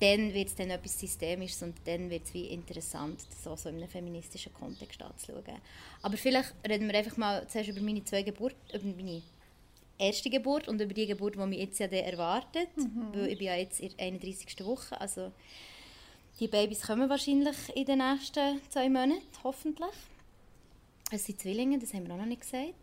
dann 0.04 0.34
wird 0.34 0.50
es 0.50 0.56
dann 0.56 0.70
etwas 0.70 1.00
Systemisches 1.00 1.64
und 1.64 1.76
dann 1.86 2.10
wird 2.10 2.26
es 2.26 2.34
wie 2.34 2.48
interessant, 2.48 3.26
das 3.30 3.48
auch 3.48 3.58
so 3.58 3.70
in 3.70 3.78
einem 3.78 3.88
feministischen 3.88 4.54
Kontext 4.54 5.02
anzuschauen. 5.02 5.62
Aber 6.02 6.18
vielleicht 6.18 6.54
reden 6.68 6.90
wir 6.90 6.98
einfach 6.98 7.16
mal 7.16 7.48
zuerst 7.48 7.70
über 7.70 7.80
meine 7.80 8.04
zwei 8.04 8.22
Geburten, 8.22 8.60
über 8.74 8.86
meine 8.86 9.22
erste 9.98 10.30
Geburt 10.30 10.68
und 10.68 10.82
über 10.82 10.94
die 10.94 11.08
Geburt, 11.08 11.36
die 11.36 11.40
mich 11.40 11.60
jetzt 11.60 11.80
ja 11.80 11.88
erwartet. 11.88 12.68
Weil 13.14 13.30
ich 13.30 13.38
bin 13.38 13.48
ja 13.48 13.56
jetzt 13.56 13.80
in 13.80 13.96
der 13.96 14.08
31. 14.08 14.66
Woche, 14.66 15.00
also 15.00 15.32
die 16.40 16.50
Babys 16.50 16.82
kommen 16.82 17.10
wahrscheinlich 17.10 17.56
in 17.74 17.86
den 17.86 18.00
nächsten 18.00 18.60
zwei 18.70 18.90
Monaten, 18.90 19.22
hoffentlich. 19.44 19.96
Es 21.12 21.26
sind 21.26 21.40
Zwillinge, 21.40 21.80
das 21.80 21.94
haben 21.94 22.08
wir 22.08 22.16
auch 22.16 22.20
noch 22.20 22.26
nicht 22.26 22.42
gesagt. 22.42 22.74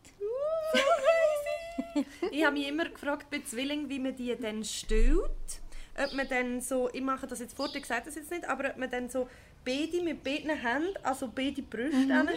Ich 2.30 2.44
habe 2.44 2.56
mich 2.56 2.68
immer 2.68 2.88
gefragt 2.88 3.26
bei 3.30 3.40
Zwillingen, 3.40 3.90
wie 3.90 3.98
man 3.98 4.16
die 4.16 4.34
dann 4.36 4.64
stillt. 4.64 5.59
Ob 6.02 6.14
man 6.14 6.28
dann 6.28 6.60
so, 6.60 6.88
ich 6.92 7.02
mache 7.02 7.26
das 7.26 7.40
jetzt 7.40 7.56
vor, 7.56 7.68
ich 7.74 7.84
sage 7.84 8.02
das 8.06 8.14
jetzt 8.14 8.30
nicht, 8.30 8.48
aber 8.48 8.70
ob 8.70 8.76
man 8.76 8.90
dann 8.90 9.10
so 9.10 9.28
beide 9.64 10.02
mit 10.02 10.24
beiden 10.24 10.50
Händen, 10.50 10.94
also 11.02 11.30
beide 11.34 11.62
Brüste 11.62 11.96
mhm. 11.96 12.12
hat 12.14 12.28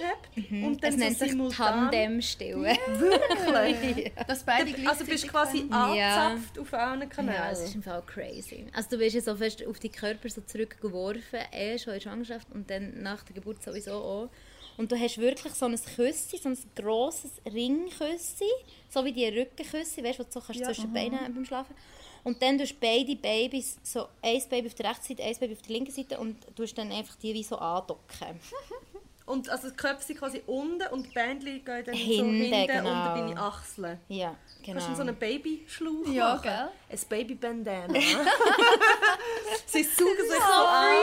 und 0.51 0.83
dann 0.83 1.01
Es 1.01 1.17
so 1.19 1.23
sich 1.23 1.31
simultan... 1.31 1.89
Tandem-Stillen. 1.89 2.63
Wirklich? 2.99 4.11
Dass 4.27 4.43
beide 4.43 4.63
Also 4.63 4.75
gleichzeitig 4.75 4.97
du 4.97 5.05
bist 5.05 5.27
quasi 5.29 5.59
können. 5.59 5.95
Ja. 5.95 6.27
angezapft 6.27 6.59
auf 6.59 6.73
allen 6.73 7.01
Ja, 7.01 7.05
das 7.07 7.15
Kanälen. 7.15 7.51
ist 7.51 7.75
im 7.75 7.83
Fall 7.83 8.03
crazy. 8.05 8.65
Also 8.73 8.89
du 8.91 8.99
wirst 8.99 9.15
ja 9.15 9.21
so 9.21 9.35
fest 9.35 9.65
auf 9.65 9.79
die 9.79 9.89
Körper 9.89 10.29
so 10.29 10.41
zurückgeworfen, 10.41 11.39
eh 11.51 11.77
schon 11.77 11.93
in 11.93 11.99
der 11.99 12.01
Schwangerschaft 12.01 12.51
und 12.51 12.69
dann 12.69 13.01
nach 13.01 13.23
der 13.23 13.35
Geburt 13.35 13.63
sowieso 13.63 13.93
auch. 13.93 14.29
Und 14.75 14.91
du 14.91 14.99
hast 14.99 15.17
wirklich 15.19 15.53
so 15.53 15.65
ein 15.65 15.79
Küssi, 15.95 16.37
so 16.37 16.49
ein 16.49 16.57
grosses 16.75 17.31
Ringküssi, 17.45 18.49
so 18.89 19.05
wie 19.05 19.13
die 19.13 19.27
Rückenküssi, 19.27 20.03
weißt 20.03 20.19
du, 20.19 20.23
was 20.23 20.33
du 20.33 20.39
so 20.39 20.45
kannst 20.45 20.61
Ja, 20.61 20.67
zwischen 20.67 20.93
den 20.93 20.93
Beinen 20.93 21.33
beim 21.33 21.45
Schlafen. 21.45 21.75
Und 22.23 22.41
dann 22.41 22.57
tust 22.57 22.71
du 22.73 22.75
beide 22.79 23.15
Babys, 23.15 23.77
so 23.83 24.07
ein 24.21 24.41
Baby 24.49 24.67
auf 24.67 24.73
der 24.75 24.89
rechten 24.89 25.03
Seite, 25.07 25.23
ein 25.23 25.35
Baby 25.37 25.53
auf 25.53 25.61
der 25.61 25.71
linken 25.71 25.91
Seite 25.91 26.17
und 26.19 26.55
tust 26.55 26.77
dann 26.77 26.91
einfach 26.91 27.15
die 27.17 27.33
wie 27.33 27.43
so 27.43 27.57
andocken. 27.57 28.39
Und 29.25 29.47
also 29.49 29.69
die 29.69 29.75
Köpfe 29.77 30.03
sind 30.03 30.19
quasi 30.19 30.41
unten 30.47 30.85
und 30.91 31.05
die 31.05 31.11
Bändchen 31.11 31.63
gehen 31.63 31.83
dann 31.85 31.95
Hinten, 31.95 32.39
so 32.39 32.55
hinten 32.55 32.67
genau. 32.67 32.89
unter 32.91 33.15
deine 33.15 33.39
Achseln. 33.39 33.99
Ja, 34.09 34.35
genau. 34.61 34.73
Kannst 34.79 34.89
du 34.89 34.95
so 34.95 35.01
einen 35.03 35.15
Babyschlauch 35.15 36.07
Ja, 36.11 36.33
machen? 36.33 36.41
gell? 36.43 36.69
Ein 36.89 36.99
Baby-Bandana. 37.07 37.93
Sie 39.65 39.83
saugen 39.83 40.17
sich 40.17 40.39
so 40.39 40.65
an. 40.65 40.95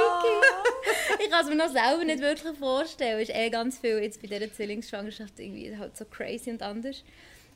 Ich 1.19 1.31
kann 1.31 1.45
es 1.45 1.49
mir 1.49 1.55
noch 1.57 1.71
selber 1.71 2.05
nicht 2.05 2.21
wirklich 2.21 2.59
vorstellen. 2.59 3.21
Es 3.21 3.31
ist 3.31 3.35
eh 3.35 3.49
ganz 3.49 3.79
viel 3.79 3.99
jetzt 4.03 4.21
bei 4.21 4.29
dieser 4.29 4.53
Zwillingsschwangerschaft 4.53 5.41
irgendwie 5.41 5.75
halt 5.79 5.97
so 5.97 6.05
crazy 6.05 6.50
und 6.50 6.62
anders. 6.62 7.03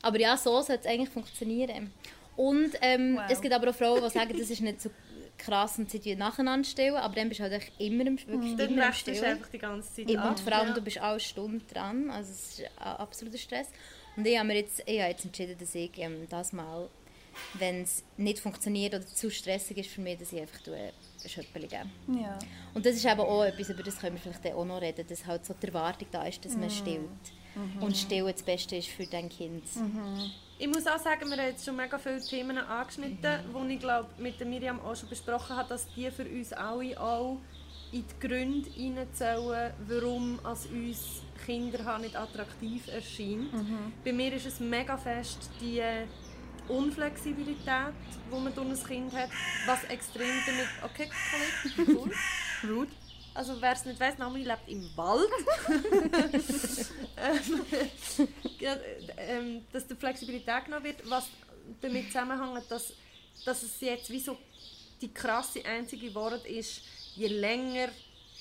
Aber 0.01 0.19
ja, 0.19 0.35
so 0.35 0.61
sollte 0.63 0.81
es 0.81 0.87
eigentlich 0.87 1.09
funktionieren. 1.09 1.93
Und 2.35 2.71
ähm, 2.81 3.15
Wow. 3.17 3.23
es 3.29 3.41
gibt 3.41 3.53
aber 3.53 3.69
auch 3.69 3.75
Frauen, 3.75 4.01
die 4.03 4.09
sagen, 4.09 4.37
das 4.37 4.49
ist 4.49 4.61
nicht 4.61 4.81
so 4.81 4.89
krass 5.37 5.77
und 5.77 5.89
sie 5.91 5.99
tun 5.99 6.17
nacheinander 6.17 6.67
stillen, 6.67 6.95
aber 6.95 7.15
dann 7.15 7.27
bist 7.29 7.39
du 7.39 7.43
halt 7.43 7.53
echt 7.53 7.71
immer 7.79 8.05
im, 8.05 8.17
wirklich 8.17 8.55
Dann 8.55 8.69
immer 8.69 8.85
im 8.87 8.93
du 9.05 9.25
einfach 9.25 9.49
die 9.49 9.57
ganze 9.57 9.93
Zeit 9.93 10.09
Und 10.09 10.17
ab. 10.17 10.39
vor 10.39 10.53
allem, 10.53 10.67
Ja. 10.69 10.73
du 10.73 10.81
bist 10.81 10.97
alle 10.97 11.19
Stunden 11.19 11.61
dran, 11.71 12.09
also 12.09 12.31
es 12.31 12.59
ist 12.59 12.61
ein 12.77 12.87
absoluter 12.97 13.37
Stress. 13.37 13.67
Und 14.15 14.25
ich 14.25 14.37
habe 14.37 14.47
mir 14.47 14.55
jetzt, 14.55 14.81
ich 14.85 14.99
habe 15.01 15.11
jetzt 15.11 15.25
entschieden, 15.25 15.57
dass 15.59 15.75
ich 15.75 15.91
ähm, 15.97 16.25
das 16.29 16.53
mal, 16.53 16.87
wenn 17.55 17.81
es 17.81 18.03
nicht 18.15 18.39
funktioniert 18.39 18.93
oder 18.95 19.05
zu 19.05 19.29
stressig 19.29 19.77
ist 19.77 19.89
für 19.89 19.99
mich, 19.99 20.17
dass 20.17 20.31
ich 20.31 20.39
einfach 20.39 20.59
tue, 20.61 20.75
ein 20.77 21.29
Schöppeli 21.29 21.67
gebe. 21.67 21.89
Ja. 22.21 22.39
Und 22.73 22.85
das 22.85 22.95
ist 22.95 23.05
eben 23.05 23.19
auch 23.19 23.43
etwas, 23.43 23.69
über 23.69 23.83
das 23.83 23.99
können 23.99 24.15
wir 24.15 24.21
vielleicht 24.33 24.55
auch 24.55 24.63
noch 24.65 24.79
reden, 24.81 25.05
dass 25.05 25.25
halt 25.25 25.45
so 25.45 25.53
die 25.61 25.67
Erwartung 25.67 26.07
da 26.11 26.23
ist, 26.25 26.45
dass 26.45 26.55
man 26.55 26.69
stillt. 26.69 27.09
Und 27.81 27.95
Stillen 27.97 28.31
das 28.31 28.43
Beste 28.43 28.77
ist 28.77 28.87
für 28.87 29.05
dein 29.05 29.27
Kind. 29.29 29.63
Ich 30.57 30.67
muss 30.67 30.87
auch 30.87 30.99
sagen, 30.99 31.29
wir 31.29 31.37
haben 31.37 31.47
jetzt 31.47 31.65
schon 31.65 31.75
mega 31.75 31.97
viele 31.97 32.21
Themen 32.21 32.57
angeschnitten, 32.57 33.39
die 33.53 33.73
ich 33.73 33.79
glaube 33.79 34.07
mit 34.17 34.39
der 34.39 34.47
Miriam 34.47 34.79
auch 34.79 34.95
schon 34.95 35.09
besprochen 35.09 35.55
habe, 35.55 35.67
dass 35.67 35.85
die 35.93 36.09
für 36.09 36.23
uns 36.23 36.53
alle 36.53 36.99
auch 36.99 37.39
in 37.91 38.05
die 38.07 38.27
Gründe 38.27 38.69
hineinzählen, 38.69 39.73
warum 39.87 40.39
als 40.43 40.65
uns 40.67 41.23
Kinder 41.45 41.97
nicht 41.99 42.15
attraktiv 42.15 42.87
erscheint. 42.87 43.51
Bei 44.03 44.13
mir 44.13 44.33
ist 44.33 44.45
es 44.45 44.59
mega 44.61 44.97
fest 44.97 45.49
die 45.59 45.81
Unflexibilität, 46.69 47.93
die 48.31 48.39
man 48.39 48.55
durch 48.55 48.67
ein 48.67 48.83
Kind 48.87 49.13
hat, 49.13 49.29
was 49.65 49.83
extrem 49.85 50.35
damit... 50.45 50.67
Okay, 50.83 51.09
Kollege. 51.75 52.11
Rude. 52.63 52.91
Also 53.35 53.61
wer 53.61 53.73
es 53.73 53.83
nicht 53.85 53.99
weiss, 53.99 54.17
Naomi 54.17 54.43
lebt 54.43 54.67
im 54.67 54.89
Wald. 54.95 55.29
ähm, 57.17 58.29
ähm, 59.17 59.65
dass 59.73 59.85
die 59.85 59.95
Flexibilität 59.95 60.65
genommen 60.65 60.85
wird, 60.85 61.09
was 61.09 61.27
damit 61.81 62.07
zusammenhängt, 62.07 62.63
dass, 62.69 62.93
dass 63.43 63.61
es 63.61 63.79
jetzt 63.81 64.09
wie 64.09 64.21
so 64.21 64.37
die 65.01 65.13
krasse 65.13 65.63
einzige 65.65 66.15
Wort 66.15 66.45
ist, 66.45 66.81
je 67.15 67.27
länger 67.27 67.89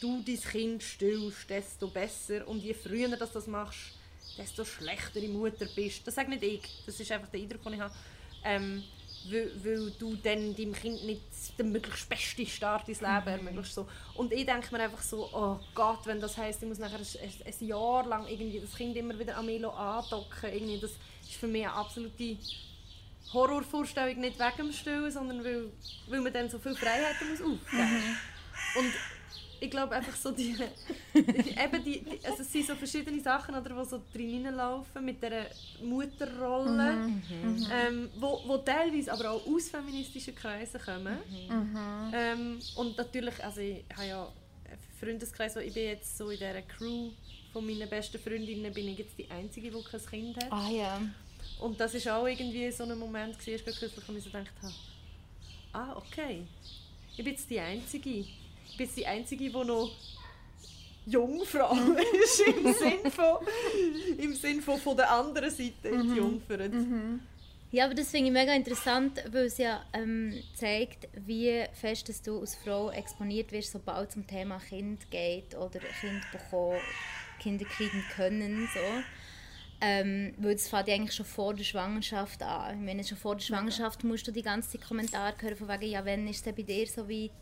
du 0.00 0.22
dein 0.22 0.40
Kind 0.40 0.82
stillst, 0.82 1.50
desto 1.50 1.88
besser. 1.88 2.46
Und 2.46 2.62
je 2.62 2.74
früher 2.74 3.08
du 3.08 3.16
das 3.16 3.46
machst, 3.48 3.92
desto 4.38 4.64
schlechtere 4.64 5.26
Mutter 5.28 5.66
bist. 5.74 6.06
Das 6.06 6.14
sage 6.14 6.30
nicht 6.30 6.42
ich, 6.42 6.62
das 6.86 7.00
ist 7.00 7.10
einfach 7.10 7.28
der 7.28 7.40
Eindruck, 7.40 7.62
den 7.64 7.74
ich 7.74 7.80
habe. 7.80 7.94
Ähm, 8.44 8.84
weil, 9.31 9.50
weil, 9.64 9.90
du 9.99 10.16
dann 10.16 10.54
deinem 10.54 10.73
Kind 10.73 11.04
nicht 11.04 11.23
den 11.59 11.73
möglichst 11.73 12.09
besten 12.09 12.47
Start 12.47 12.88
ins 12.88 13.00
Leben 13.00 13.23
mhm. 13.23 13.28
ermöglichst. 13.28 13.75
So. 13.75 13.88
Und 14.14 14.33
ich 14.33 14.47
denke 14.47 14.75
mir 14.75 14.83
einfach 14.83 15.02
so, 15.02 15.28
oh 15.33 15.59
Gott, 15.75 16.07
wenn 16.07 16.21
das 16.21 16.37
heisst, 16.37 16.62
ich 16.62 16.69
muss 16.69 16.78
nachher 16.78 16.99
ein, 16.99 17.31
ein 17.61 17.66
Jahr 17.66 18.07
lang 18.07 18.26
irgendwie 18.26 18.61
das 18.61 18.75
Kind 18.75 18.97
immer 18.97 19.19
wieder 19.19 19.37
am 19.37 19.47
Melo 19.47 19.71
andocken, 19.71 20.52
irgendwie, 20.52 20.81
das 20.81 20.93
ist 21.23 21.35
für 21.38 21.47
mich 21.47 21.64
eine 21.64 21.75
absolute 21.75 22.37
Horrorvorstellung, 23.33 24.21
nicht 24.21 24.38
wegen 24.38 24.57
dem 24.57 24.73
Stillen, 24.73 25.11
sondern 25.11 25.45
weil, 25.45 25.71
weil 26.09 26.21
man 26.21 26.33
dann 26.33 26.49
so 26.49 26.59
viel 26.59 26.75
Freiheiten 26.75 27.31
muss 27.31 27.40
aufgeben 27.40 27.93
muss. 28.75 28.83
Mhm 28.85 29.13
ich 29.64 29.71
glaube 29.71 29.94
einfach 29.94 30.14
so 30.14 30.30
die, 30.30 30.54
eben 31.14 31.85
die, 31.85 32.02
die, 32.02 32.25
also 32.25 32.42
es 32.42 32.52
sind 32.52 32.66
so 32.66 32.75
verschiedene 32.75 33.21
Sachen, 33.21 33.54
oder, 33.54 33.71
die 33.71 33.88
so 33.88 34.02
drin 34.12 34.44
laufen 34.44 35.04
mit 35.04 35.23
dieser 35.23 35.47
Mutterrolle, 35.83 36.92
mhm. 36.92 37.23
mhm. 37.42 37.66
ähm, 37.73 38.11
wo, 38.16 38.42
wo 38.47 38.59
teilweise 38.59 39.12
aber 39.12 39.30
auch 39.30 39.47
aus 39.47 39.68
feministischen 39.68 40.35
Kreisen 40.35 40.80
kommen. 40.80 41.18
Mhm. 41.49 42.12
Ähm, 42.14 42.59
und 42.76 42.97
natürlich, 42.97 43.42
also 43.42 43.61
ich 43.61 43.85
habe 43.97 44.06
ja 44.06 44.23
einen 44.68 44.78
Freundeskreis, 45.00 45.56
ich 45.56 45.73
bin 45.73 45.85
jetzt 45.85 46.16
so 46.16 46.30
in 46.30 46.38
dieser 46.38 46.62
Crew 46.62 47.11
von 47.52 47.66
meinen 47.66 47.88
besten 47.88 48.18
Freundinnen, 48.18 48.73
bin 48.73 48.88
ich 48.88 48.99
jetzt 48.99 49.18
die 49.18 49.30
Einzige, 49.30 49.71
die 49.71 49.83
kein 49.83 50.06
Kind 50.06 50.37
hat. 50.37 50.52
Ah 50.52 50.68
ja. 50.68 51.00
Und 51.61 51.80
das 51.80 52.04
war 52.04 52.18
auch 52.18 52.26
irgendwie 52.26 52.71
so 52.71 52.85
ein 52.85 52.99
Moment, 52.99 53.38
gewesen, 53.38 53.64
kürzlich, 53.64 53.92
wo 54.06 54.12
ich 54.12 54.25
so 54.25 54.30
gedacht 54.30 54.52
habe, 54.61 54.75
ah 55.73 55.97
okay, 55.97 56.42
ich 57.16 57.25
bin 57.25 57.33
jetzt 57.33 57.49
die 57.49 57.61
Einzige 57.61 58.26
bist 58.76 58.97
die 58.97 59.07
Einzige, 59.07 59.45
die 59.45 59.50
noch 59.50 59.90
Jungfrau 61.07 61.75
ist, 62.25 62.40
im 62.40 62.73
Sinn 62.75 63.11
von, 63.11 63.38
im 64.19 64.35
Sinn 64.35 64.62
von, 64.62 64.78
von 64.78 64.97
der 64.97 65.11
anderen 65.11 65.50
Seite 65.50 65.90
mhm. 65.90 66.16
Jungfrau. 66.16 66.69
Mhm. 66.69 67.21
Ja, 67.71 67.87
aber 67.87 67.95
das 67.95 68.11
finde 68.11 68.26
ich 68.26 68.33
mega 68.33 68.54
interessant, 68.54 69.23
weil 69.33 69.47
es 69.47 69.59
ja 69.59 69.85
ähm, 69.93 70.33
zeigt, 70.54 71.09
wie 71.26 71.64
fest 71.73 72.09
dass 72.09 72.23
du 72.23 72.38
als 72.38 72.54
Frau 72.54 72.90
exponiert 72.93 73.50
wirst, 73.50 73.73
sobald 73.73 74.11
es 74.11 74.16
um 74.16 74.26
Thema 74.26 74.61
Kind 74.61 75.11
geht 75.11 75.57
oder 75.57 75.81
Kind 76.00 76.23
bekommen, 76.31 76.78
Kinder 77.40 77.64
kriegen 77.64 78.04
können. 78.14 78.69
So. 78.73 78.81
Ähm, 79.81 80.35
weil 80.38 80.54
das 80.54 80.69
fängt 80.69 80.88
eigentlich 80.88 81.14
schon 81.14 81.26
vor 81.26 81.52
der 81.52 81.64
Schwangerschaft 81.64 82.45
an. 82.45 82.78
Ich 82.78 82.85
meine, 82.85 83.02
schon 83.02 83.19
vor 83.19 83.35
der 83.35 83.43
Schwangerschaft 83.43 84.04
musst 84.04 84.26
du 84.28 84.31
die 84.31 84.43
ganze 84.43 84.71
Zeit 84.71 84.87
Kommentare 84.87 85.35
hören 85.40 85.57
von 85.57 85.69
wegen, 85.69 85.90
ja, 85.90 86.04
wann 86.07 86.28
ist 86.28 86.47
es 86.47 86.54
bei 86.54 86.62
dir 86.62 86.87
so 86.87 87.09
weit? 87.09 87.33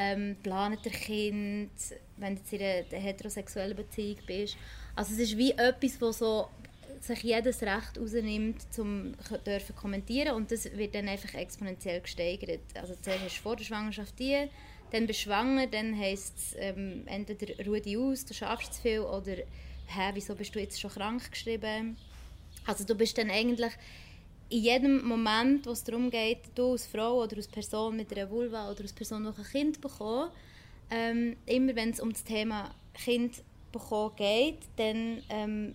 Ähm, 0.00 0.36
planet 0.42 0.86
ihr 0.86 0.92
Kind, 0.92 1.70
wenn 2.16 2.36
du 2.36 2.56
in 2.56 2.62
einer 2.62 3.02
heterosexuellen 3.02 3.76
Beziehung 3.76 4.16
bist. 4.26 4.56
Also 4.96 5.12
es 5.12 5.20
ist 5.20 5.36
wie 5.36 5.52
etwas, 5.52 6.00
wo 6.00 6.10
so 6.10 6.48
sich 7.00 7.22
jedes 7.22 7.62
Recht 7.62 7.98
rausnimmt, 7.98 8.56
um 8.78 9.14
dürfen 9.46 9.76
kommentieren 9.76 10.34
und 10.34 10.50
das 10.50 10.64
wird 10.76 10.94
dann 10.94 11.08
einfach 11.08 11.34
exponentiell 11.34 12.00
gesteigert. 12.00 12.60
Also 12.74 12.94
zuerst 13.00 13.24
hast 13.24 13.38
du 13.38 13.42
vor 13.42 13.56
der 13.56 13.64
Schwangerschaft 13.64 14.18
die, 14.18 14.48
dann 14.90 15.06
bist 15.06 15.20
du 15.20 15.24
schwanger, 15.24 15.66
dann 15.66 15.96
heisst 15.98 16.36
es 16.36 16.56
ähm, 16.58 17.04
entweder 17.06 17.64
ruhe 17.64 17.80
dich 17.80 17.96
aus, 17.96 18.24
du 18.24 18.34
schaffst 18.34 18.74
zu 18.74 18.82
viel 18.82 19.00
oder 19.00 19.36
hä, 19.36 20.10
wieso 20.14 20.34
bist 20.34 20.54
du 20.54 20.60
jetzt 20.60 20.80
schon 20.80 20.90
krank 20.90 21.30
geschrieben? 21.30 21.96
Also 22.66 22.84
du 22.84 22.94
bist 22.94 23.16
dann 23.18 23.30
eigentlich 23.30 23.72
in 24.50 24.62
jedem 24.62 25.06
Moment, 25.06 25.66
wo 25.66 25.70
es 25.70 25.84
darum 25.84 26.10
geht, 26.10 26.40
du 26.56 26.72
als 26.72 26.86
Frau 26.86 27.22
oder 27.22 27.36
als 27.36 27.46
Person 27.46 27.96
mit 27.96 28.12
einer 28.12 28.28
Vulva 28.28 28.70
oder 28.70 28.82
als 28.82 28.92
Person, 28.92 29.22
die 29.22 29.28
ein 29.28 29.46
Kind 29.46 29.80
bekommt, 29.80 30.32
ähm, 30.90 31.36
immer 31.46 31.74
wenn 31.76 31.90
es 31.90 32.00
um 32.00 32.12
das 32.12 32.24
Thema 32.24 32.70
Kind 32.92 33.42
bekommen 33.70 34.16
geht, 34.16 34.58
dann 34.76 35.22
ähm, 35.28 35.74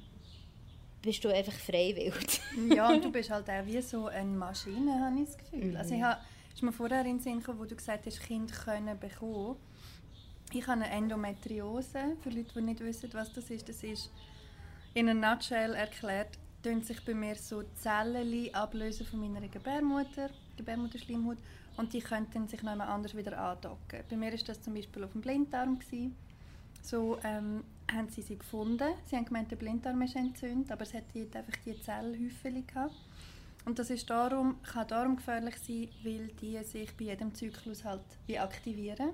bist 1.01 1.23
du 1.23 1.33
einfach 1.33 1.53
freiwillig. 1.53 2.41
ja, 2.75 2.89
und 2.89 3.03
du 3.05 3.11
bist 3.11 3.29
halt 3.29 3.49
auch 3.49 3.65
wie 3.65 3.81
so 3.81 4.07
eine 4.07 4.29
Maschine, 4.29 4.99
habe 4.99 5.21
ich 5.21 5.27
das 5.27 5.37
Gefühl. 5.37 5.71
Mhm. 5.71 5.77
Also 5.77 5.95
ich 5.95 6.03
habe, 6.03 6.19
ist 6.53 6.61
mir 6.61 6.73
vorher 6.73 7.01
in 7.01 7.17
den 7.17 7.19
Sinn 7.21 7.39
gekommen, 7.39 7.59
wo 7.59 7.65
du 7.65 7.75
gesagt 7.75 8.05
hast, 8.05 8.21
Kind 8.21 8.51
können 8.51 8.99
bekommen. 8.99 9.55
Ich 10.51 10.67
habe 10.67 10.83
eine 10.83 10.89
Endometriose, 10.89 12.17
für 12.21 12.29
Leute, 12.29 12.53
die 12.55 12.61
nicht 12.61 12.81
wissen, 12.81 13.09
was 13.13 13.31
das 13.31 13.49
ist. 13.49 13.69
Das 13.69 13.83
ist 13.83 14.11
in 14.93 15.09
einer 15.09 15.33
Nutshell 15.33 15.73
erklärt 15.73 16.37
tun 16.65 16.81
sich 16.81 17.03
bei 17.05 17.13
mir 17.13 17.35
so 17.35 17.61
Zellen 17.75 18.53
ablösen 18.55 19.05
von 19.05 19.19
meiner 19.19 19.47
Gebärmutter, 19.47 20.31
Gebärmutterschleimhaut 20.57 21.37
und 21.77 21.93
die 21.93 21.99
könnten 21.99 22.47
sich 22.47 22.63
noch 22.63 22.71
einmal 22.71 22.87
anders 22.87 23.15
wieder 23.15 23.37
andocken. 23.37 24.03
Bei 24.09 24.15
mir 24.15 24.33
ist 24.33 24.49
das 24.49 24.63
zum 24.63 24.73
Beispiel 24.73 25.03
auf 25.03 25.11
dem 25.11 25.21
Blinddarm 25.21 25.77
gewesen. 25.77 26.15
So 26.81 27.19
ähm, 27.23 27.63
haben 27.91 28.09
sie 28.09 28.23
sie 28.23 28.37
gefunden. 28.37 28.93
Sie 29.05 29.15
haben 29.15 29.25
gemeint, 29.25 29.51
der 29.51 29.57
Blinddarm 29.57 30.01
ist 30.01 30.15
entzündet, 30.15 30.71
aber 30.71 30.81
es 30.81 30.93
hat 30.95 31.03
einfach 31.15 31.53
die 31.63 31.79
Zellhäufchen 31.79 32.65
gehabt. 32.65 32.95
Und 33.65 33.77
das 33.77 33.91
ist 33.91 34.09
darum, 34.09 34.55
kann 34.63 34.87
darum 34.87 35.17
gefährlich 35.17 35.57
sein, 35.57 35.89
weil 36.03 36.27
die 36.41 36.63
sich 36.63 36.95
bei 36.97 37.05
jedem 37.05 37.33
Zyklus 37.35 37.83
halt 37.83 38.01
wie 38.25 38.39
aktivieren, 38.39 39.11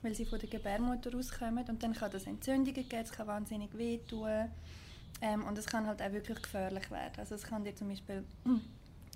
weil 0.00 0.14
sie 0.14 0.24
von 0.24 0.38
der 0.38 0.48
Gebärmutter 0.48 1.12
rauskommen 1.12 1.66
und 1.68 1.82
dann 1.82 1.92
kann 1.92 2.10
das 2.10 2.26
Entzündungen 2.26 2.88
geben, 2.88 3.02
es 3.02 3.12
kann 3.12 3.26
wahnsinnig 3.26 3.76
wehtun 3.76 4.48
ähm, 5.20 5.44
und 5.44 5.58
es 5.58 5.66
kann 5.66 5.86
halt 5.86 6.00
auch 6.00 6.12
wirklich 6.12 6.40
gefährlich 6.40 6.90
werden. 6.90 7.14
Also 7.18 7.34
es 7.34 7.42
kann 7.42 7.64
dir 7.64 7.74
zum 7.74 7.88
Beispiel 7.88 8.24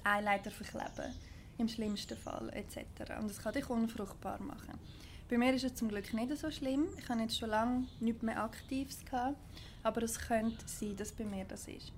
Eileiter 0.05 0.51
verkleben, 0.51 1.15
im 1.59 1.69
schlimmsten 1.69 2.17
Fall 2.17 2.51
etc. 2.51 3.13
Und 3.21 3.31
es 3.31 3.39
kann 3.39 3.53
dich 3.53 3.69
unfruchtbar 3.69 4.41
machen. 4.41 4.79
Bei 5.29 5.39
mir 5.39 5.55
ist 5.55 5.65
es 5.65 5.75
zum 5.75 5.89
Glück 5.89 6.13
nicht 6.13 6.37
so 6.37 6.51
schlimm. 6.51 6.89
Ich 6.99 7.09
habe 7.09 7.21
jetzt 7.21 7.39
schon 7.39 7.51
lange 7.51 7.87
nichts 8.01 8.23
mehr 8.23 8.43
Aktives 8.43 9.05
gehabt, 9.05 9.37
aber 9.83 10.03
es 10.03 10.19
könnte 10.19 10.59
sein, 10.67 10.97
dass 10.97 11.13
bei 11.13 11.25
mir 11.25 11.45
das 11.45 11.69
ist. 11.69 11.93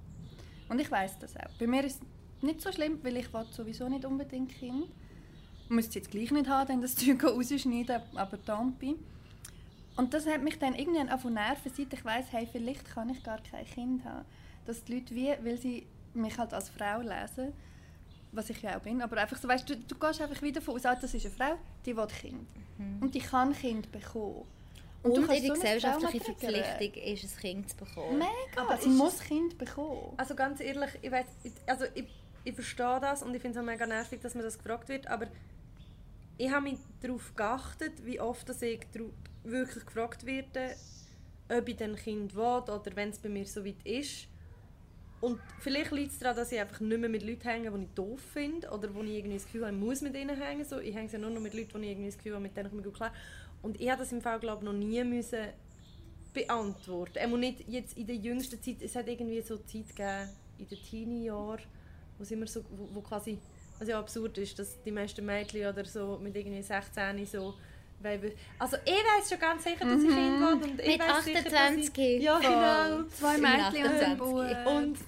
Und 0.69 0.81
ich 0.81 0.91
weiß 0.91 1.19
das 1.19 1.37
auch. 1.37 1.51
Bei 1.59 1.67
mir 1.67 1.85
ist 1.85 2.01
es 2.01 2.43
nicht 2.43 2.61
so 2.61 2.71
schlimm, 2.71 3.01
weil 3.03 3.17
ich 3.17 3.29
sowieso 3.51 3.89
nicht 3.89 4.05
unbedingt 4.05 4.51
Kind. 4.51 4.87
Ich 5.65 5.71
muss 5.71 5.89
es 5.89 5.95
jetzt 5.95 6.11
gleich 6.11 6.31
nicht 6.31 6.49
haben, 6.49 6.69
dann 6.69 6.83
das 6.83 6.95
Zeug 6.95 7.25
rausschneiden, 7.25 8.03
aber 8.15 8.43
Tampi. 8.43 8.97
Und 9.97 10.13
das 10.13 10.27
hat 10.27 10.43
mich 10.43 10.59
dann 10.59 10.75
irgendwann 10.75 11.11
auf 11.11 11.25
nerven, 11.25 11.73
seit 11.77 11.93
ich 11.93 12.05
weiss, 12.05 12.27
hey, 12.31 12.49
vielleicht 12.51 12.85
kann 12.85 13.09
ich 13.11 13.23
gar 13.23 13.41
kein 13.43 13.65
Kind 13.65 14.05
haben. 14.05 14.25
Dass 14.67 14.85
die 14.85 14.95
Leute 14.95 15.15
wie, 15.15 15.33
weil 15.43 15.57
sie 15.57 15.87
mich 16.15 16.37
halt 16.39 16.53
als 16.53 16.69
Frau 16.69 17.01
lesen, 17.01 17.53
was 18.33 18.51
ich 18.51 18.61
ja 18.63 18.77
auch 18.77 18.81
bin, 18.81 19.03
aber 19.03 19.19
einfach 19.19 19.37
so, 19.37 19.47
weißt 19.47 19.69
du, 19.69 19.77
du 19.77 19.95
gehst 19.95 20.21
einfach 20.21 20.43
wieder 20.43 20.61
von 20.61 20.75
aus, 20.75 20.87
ah, 20.87 20.97
das 20.97 21.15
ist 21.15 21.27
eine 21.27 21.35
Frau, 21.35 21.59
die 21.87 21.97
will 21.97 22.07
Kind. 22.07 22.47
Mhm. 22.79 23.03
Und 23.03 23.15
die 23.15 23.21
kann 23.21 23.53
Kind 23.53 23.93
bekommen. 23.93 24.45
Und, 25.03 25.19
und 25.19 25.31
ihre 25.31 25.49
so 25.49 25.53
gesellschaftliche 25.53 26.25
Verpflichtung 26.25 27.03
ist, 27.05 27.25
ein 27.25 27.41
Kind 27.41 27.71
zu 27.71 27.77
bekommen. 27.77 28.19
Mega, 28.19 28.63
aber 28.63 28.79
sie 28.79 28.89
muss 28.89 29.21
Kind 29.21 29.59
bekommen. 29.59 30.15
Also 30.17 30.35
ganz 30.35 30.61
ehrlich, 30.61 30.91
ich, 31.03 31.11
weiss, 31.11 31.27
also 31.67 31.85
ich, 31.95 32.07
ich 32.43 32.55
verstehe 32.55 32.99
das 33.01 33.23
und 33.23 33.35
ich 33.35 33.43
finde 33.43 33.59
es 33.59 33.63
auch 33.63 33.67
mega 33.67 33.87
nervig, 33.87 34.21
dass 34.23 34.35
mir 34.35 34.43
das 34.43 34.57
gefragt 34.57 34.89
wird, 34.89 35.07
aber 35.07 35.27
ich 36.39 36.51
habe 36.51 36.65
mich 36.65 36.79
darauf 37.01 37.35
geachtet, 37.35 38.05
wie 38.05 38.21
oft 38.21 38.49
dass 38.49 38.63
ich 38.63 38.81
wirklich 39.45 39.87
gefragt 39.87 40.27
werde, 40.27 40.75
ob 41.49 41.69
ich 41.69 41.83
ein 41.83 41.97
Kind 41.97 42.35
will 42.35 42.43
oder 42.43 42.91
wenn 42.95 43.11
es 43.11 43.19
bei 43.19 43.29
mir 43.29 43.47
so 43.47 43.65
weit 43.65 43.85
ist. 43.85 44.29
Und 45.21 45.41
vielleicht 45.61 45.91
liegt 45.93 46.13
es 46.13 46.19
daran, 46.19 46.37
dass 46.37 46.53
ich 46.53 46.61
einfach 46.61 46.81
nicht 46.81 47.01
mehr 47.01 47.09
mit 47.09 47.23
Leuten 47.23 47.49
hänge, 47.49 47.71
die 47.71 47.85
ich 47.85 47.95
doof 47.95 48.21
finde 48.21 48.69
oder 48.71 48.95
wo 48.95 49.03
ich 49.03 49.11
irgendwie 49.11 49.37
das 49.37 49.45
Gefühl 49.45 49.67
habe, 49.67 49.75
ich 49.75 49.83
muss 49.83 50.03
mit 50.03 50.15
ihnen 50.15 50.37
hängen. 50.37 50.65
So, 50.65 50.81
ich 50.81 50.95
hänge 50.95 51.11
ja 51.11 51.19
nur 51.19 51.31
noch 51.31 51.41
mit 51.41 51.55
Leuten, 51.55 51.81
die 51.81 51.87
ich 51.87 51.93
irgendwie 51.93 52.09
das 52.09 52.19
Gefühl 52.19 52.35
habe, 52.35 52.43
mit 52.43 52.57
denen 52.57 52.67
ich 52.67 52.73
mich 52.75 52.85
gut 52.85 52.95
klar. 52.95 53.13
Und 53.63 53.81
ich 53.81 53.89
habe 53.89 54.01
das 54.01 54.13
im 54.13 54.21
Fall 54.21 54.39
glaube 54.39 54.65
noch 54.65 54.75
nie 54.75 55.03
müssen 55.05 55.47
beantworten. 56.35 57.19
Einmal 57.19 57.41
nicht 57.41 57.67
jetzt 57.69 57.97
in 57.97 58.07
der 58.07 58.17
jüngsten 58.17 58.61
Zeit. 58.61 58.83
Es 58.83 58.97
hat 58.97 59.09
irgendwie 59.09 59.41
so 59.41 59.57
Zeit 59.57 59.89
gegeben 59.89 60.29
in 60.59 60.69
den 60.69 60.79
Teenie-Jahren, 60.79 61.63
wo, 62.19 62.25
so, 62.25 62.65
wo, 62.71 62.89
wo 62.97 63.01
quasi 63.01 63.39
was 63.79 63.89
ja 63.89 63.99
absurd 63.99 64.39
ist, 64.39 64.59
dass 64.59 64.83
die 64.83 64.91
meisten 64.91 65.25
Mädchen 65.25 65.67
oder 65.67 65.85
so 65.85 66.19
mit 66.23 66.37
irgendwie 66.37 66.63
16 66.63 67.27
so 67.27 67.55
also 68.59 68.77
ich 68.85 68.93
weiß 68.93 69.31
schon 69.31 69.39
ganz 69.39 69.65
sicher, 69.65 69.85
dass 69.85 70.03
ich 70.03 70.11
mhm. 70.11 70.15
Kind 70.15 70.41
will 70.41 70.71
und 70.71 70.81
ich 70.81 70.87
Mit 70.87 71.01
weiß 71.01 71.11
28 71.11 71.85
sicher, 71.87 72.01
ich, 72.03 72.23
Ja, 72.23 72.39
genau. 72.39 73.09
Zwei 73.09 73.39
Mädchen 73.39 74.21
und 74.21 74.67
Und 74.67 74.99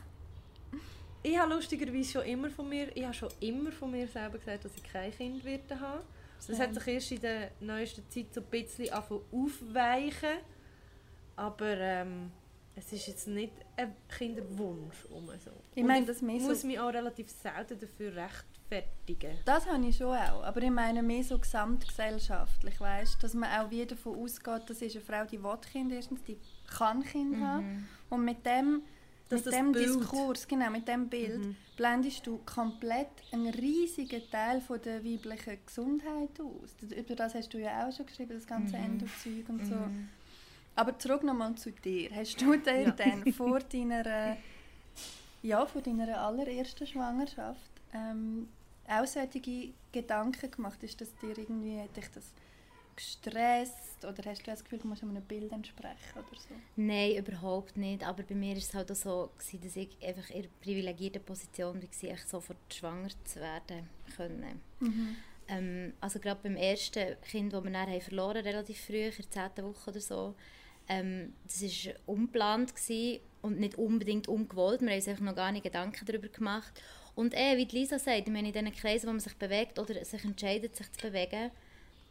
ich 1.22 1.38
habe 1.38 1.54
lustigerweise 1.54 2.10
schon 2.10 2.22
immer 2.22 2.48
von 2.48 2.68
mir, 2.68 2.96
ich 2.96 3.04
habe 3.04 3.14
schon 3.14 3.28
immer 3.40 3.72
von 3.72 3.90
mir 3.90 4.06
selber 4.08 4.38
gesagt, 4.38 4.64
dass 4.64 4.72
ich 4.76 4.84
kein 4.84 5.12
Kind 5.12 5.44
werde 5.44 5.78
haben. 5.78 6.00
Das 6.46 6.58
hat 6.58 6.74
sich 6.74 6.86
erst 6.86 7.12
in 7.12 7.20
der 7.20 7.50
neuesten 7.60 8.08
Zeit 8.08 8.32
so 8.32 8.40
ein 8.40 8.46
bisschen 8.46 8.92
aufweichen. 8.92 10.38
Aber 11.34 11.76
ähm, 11.76 12.30
es 12.74 12.92
ist 12.92 13.08
jetzt 13.08 13.26
nicht 13.26 13.52
ein 13.76 13.94
Kinderwunsch 14.08 15.04
um 15.10 15.26
so. 15.26 15.50
Ich 15.74 15.84
meine, 15.84 16.06
das 16.06 16.22
Ich 16.22 16.42
so... 16.42 16.48
muss 16.48 16.62
mich 16.62 16.78
auch 16.78 16.92
relativ 16.92 17.28
selten 17.30 17.78
dafür 17.78 18.14
rechtfertigen. 18.70 19.38
Das 19.44 19.66
habe 19.66 19.86
ich 19.86 19.96
schon 19.96 20.16
auch, 20.16 20.42
aber 20.44 20.62
ich 20.62 20.70
meine 20.70 21.02
mehr 21.02 21.22
so 21.24 21.38
gesamtgesellschaftlich, 21.38 22.80
weißt, 22.80 23.22
dass 23.22 23.34
man 23.34 23.50
auch 23.50 23.70
wieder 23.70 23.86
davon 23.86 24.18
ausgeht, 24.22 24.62
das 24.68 24.82
ist 24.82 24.96
eine 24.96 25.04
Frau, 25.04 25.24
die 25.24 25.42
will 25.42 25.56
Kind 25.70 25.92
erstens, 25.92 26.22
die 26.24 26.38
kann 26.76 27.02
Kind 27.04 27.40
haben 27.42 27.88
und 28.10 28.24
mit 28.24 28.44
dem, 28.44 28.82
Dass 29.28 29.44
mit 29.44 29.54
dem 29.54 29.72
Bild- 29.72 29.86
Diskurs, 30.00 30.46
genau, 30.48 30.70
mit 30.70 30.86
dem 30.88 31.08
Bild, 31.08 31.38
Mhm. 31.44 31.56
blendest 31.76 32.26
du 32.26 32.38
komplett 32.46 33.08
einen 33.32 33.48
riesigen 33.54 34.22
Teil 34.30 34.60
von 34.60 34.80
der 34.82 35.04
weiblichen 35.04 35.58
Gesundheit 35.64 36.40
aus. 36.40 36.76
Über 36.96 37.14
das 37.14 37.34
hast 37.34 37.52
du 37.54 37.58
ja 37.58 37.86
auch 37.88 37.92
schon 37.92 38.06
geschrieben, 38.06 38.34
das 38.34 38.46
ganze 38.46 38.76
Endozeug 38.76 39.48
und 39.48 39.66
so. 39.66 39.76
Aber 40.74 40.98
zurück 40.98 41.22
nochmal 41.24 41.54
zu 41.54 41.72
dir. 41.72 42.10
Hast 42.14 42.40
du 42.40 42.56
dir 42.56 42.82
Ja. 42.82 42.90
dann 42.90 43.32
vor 43.32 43.60
deiner, 43.72 44.36
ja, 45.42 45.64
vor 45.66 45.80
deiner 45.82 46.20
allerersten 46.20 46.86
Schwangerschaft 46.86 47.70
ähm, 47.94 48.48
auch 48.88 49.06
solche 49.06 49.72
Gedanken 49.92 50.50
gemacht? 50.50 50.82
Ist 50.82 51.00
das 51.00 51.14
dir 51.16 51.36
irgendwie, 51.36 51.80
hat 51.80 51.96
dich 51.96 52.10
das 52.10 52.32
gestresst 52.96 54.04
oder 54.04 54.22
hast 54.24 54.40
du 54.46 54.50
das 54.50 54.64
Gefühl, 54.64 54.78
du 54.78 54.88
musst 54.88 55.02
einem 55.02 55.22
Bild 55.22 55.52
entsprechen 55.52 56.14
oder 56.14 56.38
so? 56.38 56.54
Nein, 56.76 57.16
überhaupt 57.16 57.76
nicht. 57.76 58.06
Aber 58.06 58.22
bei 58.22 58.34
mir 58.34 58.52
war 58.52 58.58
es 58.58 58.74
halt 58.74 58.90
auch 58.90 58.96
so, 58.96 59.30
gewesen, 59.38 59.60
dass 59.62 59.76
ich 59.76 59.96
einfach 60.02 60.30
in 60.30 60.36
einer 60.36 60.48
privilegierten 60.62 61.22
Position 61.22 61.82
war, 61.82 62.10
echt 62.10 62.28
sofort 62.28 62.58
schwanger 62.72 63.10
zu 63.24 63.40
werden 63.40 63.88
können. 64.16 64.60
Ähm, 65.48 65.92
also 66.00 66.18
gerade 66.18 66.40
beim 66.42 66.56
ersten 66.56 67.20
Kind, 67.22 67.52
das 67.52 67.62
wir 67.62 67.70
dann 67.70 67.88
haben 67.88 68.00
verloren 68.00 68.42
relativ 68.42 68.80
früh, 68.80 69.04
in 69.06 69.12
der 69.32 69.54
10. 69.54 69.64
Woche 69.64 69.90
oder 69.90 70.00
so, 70.00 70.34
ähm, 70.88 71.34
das 71.44 71.62
war 71.62 71.94
ungeplant 72.06 72.74
gewesen 72.74 73.20
und 73.42 73.60
nicht 73.60 73.76
unbedingt 73.76 74.28
ungewollt. 74.28 74.80
Wir 74.80 74.90
haben 74.90 74.96
uns 74.96 75.08
einfach 75.08 75.24
noch 75.24 75.36
gar 75.36 75.52
nicht 75.52 75.64
Gedanken 75.64 76.04
darüber 76.04 76.28
gemacht. 76.28 76.80
Und 77.16 77.34
eh, 77.34 77.56
wie 77.56 77.64
die 77.64 77.78
Lisa 77.78 77.98
sagt, 77.98 78.28
ich 78.28 78.32
meine, 78.32 78.48
in 78.48 78.52
diesen 78.52 78.72
Kreisen, 78.72 79.06
wo 79.06 79.10
man 79.10 79.20
sich 79.20 79.34
bewegt 79.34 79.78
oder 79.78 80.04
sich 80.04 80.22
entscheidet, 80.22 80.76
sich 80.76 80.92
zu 80.92 81.08
bewegen, 81.08 81.50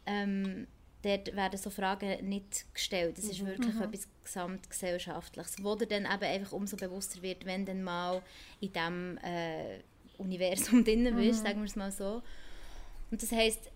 ähm, 0.04 0.66
dort 1.02 1.34
werden 1.34 1.58
so 1.58 1.70
Fragen 1.70 2.28
nicht 2.28 2.66
gestellt. 2.74 3.16
Das 3.16 3.24
ist 3.26 3.46
wirklich 3.46 3.74
etwas 3.76 4.08
gesamtgesellschaftliches, 4.24 5.62
wo 5.62 5.76
dir 5.76 5.86
dann 5.86 6.06
eben 6.06 6.24
einfach 6.24 6.52
umso 6.52 6.76
bewusster 6.76 7.22
wird, 7.22 7.46
wenn 7.46 7.64
du 7.64 7.72
dann 7.72 7.84
mal 7.84 8.20
in 8.60 8.72
diesem 8.72 9.18
äh, 9.18 9.78
Universum 10.18 10.84
drin 10.84 11.14
bist, 11.14 11.44
sagen 11.44 11.60
wir 11.60 11.66
es 11.66 11.76
mal 11.76 11.92
so. 11.92 12.20
Und 13.12 13.22
das 13.22 13.30
heisst, 13.30 13.70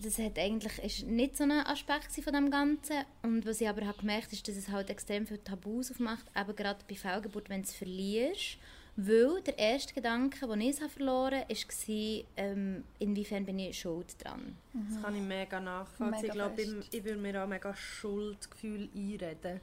das 0.00 0.18
hat 0.18 0.38
eigentlich, 0.38 0.78
ist 0.78 1.06
nicht 1.08 1.36
so 1.36 1.42
ein 1.42 1.50
Aspekt 1.50 2.12
von 2.22 2.32
dem 2.32 2.52
Ganzen. 2.52 3.04
Und 3.22 3.44
was 3.46 3.60
ich 3.60 3.68
aber 3.68 3.84
habe 3.84 3.98
gemerkt 3.98 4.32
ist, 4.32 4.46
dass 4.46 4.56
es 4.56 4.68
halt 4.68 4.90
extrem 4.90 5.26
viele 5.26 5.42
Tabus 5.42 5.90
aufmacht, 5.90 6.26
eben 6.38 6.54
gerade 6.54 6.84
bei 6.88 6.94
Fehlgeburt, 6.94 7.48
wenn 7.48 7.62
du 7.62 7.68
es 7.68 7.74
verlierst. 7.74 8.58
Weil 8.96 9.40
der 9.42 9.58
erste 9.58 9.94
Gedanke, 9.94 10.46
den 10.46 10.60
ich 10.60 10.76
verloren 10.76 11.40
habe, 11.40 11.48
war, 11.48 12.24
ähm, 12.36 12.84
inwiefern 12.98 13.46
bin 13.46 13.58
ich 13.58 13.78
schuld 13.78 14.22
dran. 14.22 14.56
Das 14.74 15.02
kann 15.02 15.16
ich 15.16 15.22
mega 15.22 15.60
nachvollziehen. 15.60 16.10
Mega 16.10 16.26
ich 16.26 16.32
glaube, 16.32 16.62
ich, 16.62 16.94
ich 16.98 17.04
würde 17.04 17.18
mir 17.18 17.42
auch 17.42 17.48
mega 17.48 17.74
Schuldgefühl 17.74 18.90
einreden. 18.94 19.60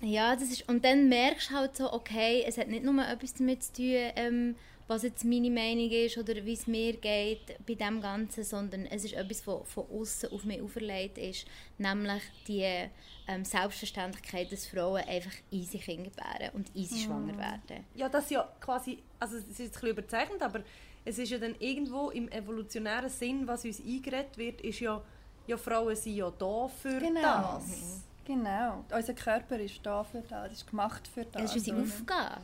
Ja, 0.00 0.34
das 0.34 0.50
ist, 0.50 0.68
und 0.68 0.84
dann 0.84 1.08
merkst 1.08 1.50
du 1.50 1.54
halt 1.54 1.76
so, 1.76 1.92
okay, 1.92 2.44
es 2.46 2.58
hat 2.58 2.68
nicht 2.68 2.82
nur 2.82 3.06
etwas 3.06 3.34
damit 3.34 3.62
zu 3.62 3.72
tun, 3.74 4.12
ähm, 4.16 4.56
was 4.92 5.02
jetzt 5.04 5.24
meine 5.24 5.50
Meinung 5.50 5.90
ist 5.90 6.18
oder 6.18 6.34
wie 6.44 6.52
es 6.52 6.66
mir 6.66 6.92
geht 6.96 7.56
bei 7.66 7.74
dem 7.74 8.00
Ganzen, 8.00 8.44
sondern 8.44 8.84
es 8.86 9.04
ist 9.04 9.14
etwas, 9.14 9.46
was 9.46 9.66
von 9.68 9.86
außen 9.90 10.30
auf 10.30 10.44
mich 10.44 10.60
auferlegt 10.60 11.16
ist, 11.18 11.46
nämlich 11.78 12.22
die 12.46 12.88
ähm, 13.26 13.44
Selbstverständlichkeit, 13.44 14.52
dass 14.52 14.66
Frauen 14.66 15.02
einfach 15.08 15.32
easy 15.50 15.78
Kinder 15.78 16.10
gebären 16.10 16.50
und 16.54 16.70
easy 16.74 17.04
schwanger 17.04 17.36
werden. 17.38 17.84
Ja, 17.94 18.08
das 18.08 18.28
ja 18.30 18.46
quasi, 18.60 18.98
also 19.18 19.36
es 19.38 19.44
ist 19.48 19.58
jetzt 19.58 19.68
ein 19.68 19.72
bisschen 19.72 19.88
überzeichnet, 19.90 20.42
aber 20.42 20.60
es 21.04 21.18
ist 21.18 21.30
ja 21.30 21.38
dann 21.38 21.54
irgendwo 21.58 22.10
im 22.10 22.28
evolutionären 22.28 23.08
Sinn, 23.08 23.46
was 23.46 23.64
uns 23.64 23.80
eingeredet 23.80 24.36
wird, 24.36 24.60
ist 24.60 24.80
ja, 24.80 25.02
ja 25.46 25.56
Frauen 25.56 25.96
sind 25.96 26.16
ja 26.16 26.30
da 26.30 26.68
für 26.68 26.98
Genau. 26.98 27.54
das. 27.54 28.02
Genau. 28.24 28.84
Unser 28.94 29.14
Körper 29.14 29.58
ist 29.58 29.80
dafür 29.82 30.22
da, 30.28 30.44
das 30.44 30.58
ist 30.58 30.70
gemacht 30.70 31.08
für 31.08 31.24
das. 31.24 31.42
Das 31.42 31.56
ist 31.56 31.68
unsere 31.68 32.02
oder? 32.02 32.38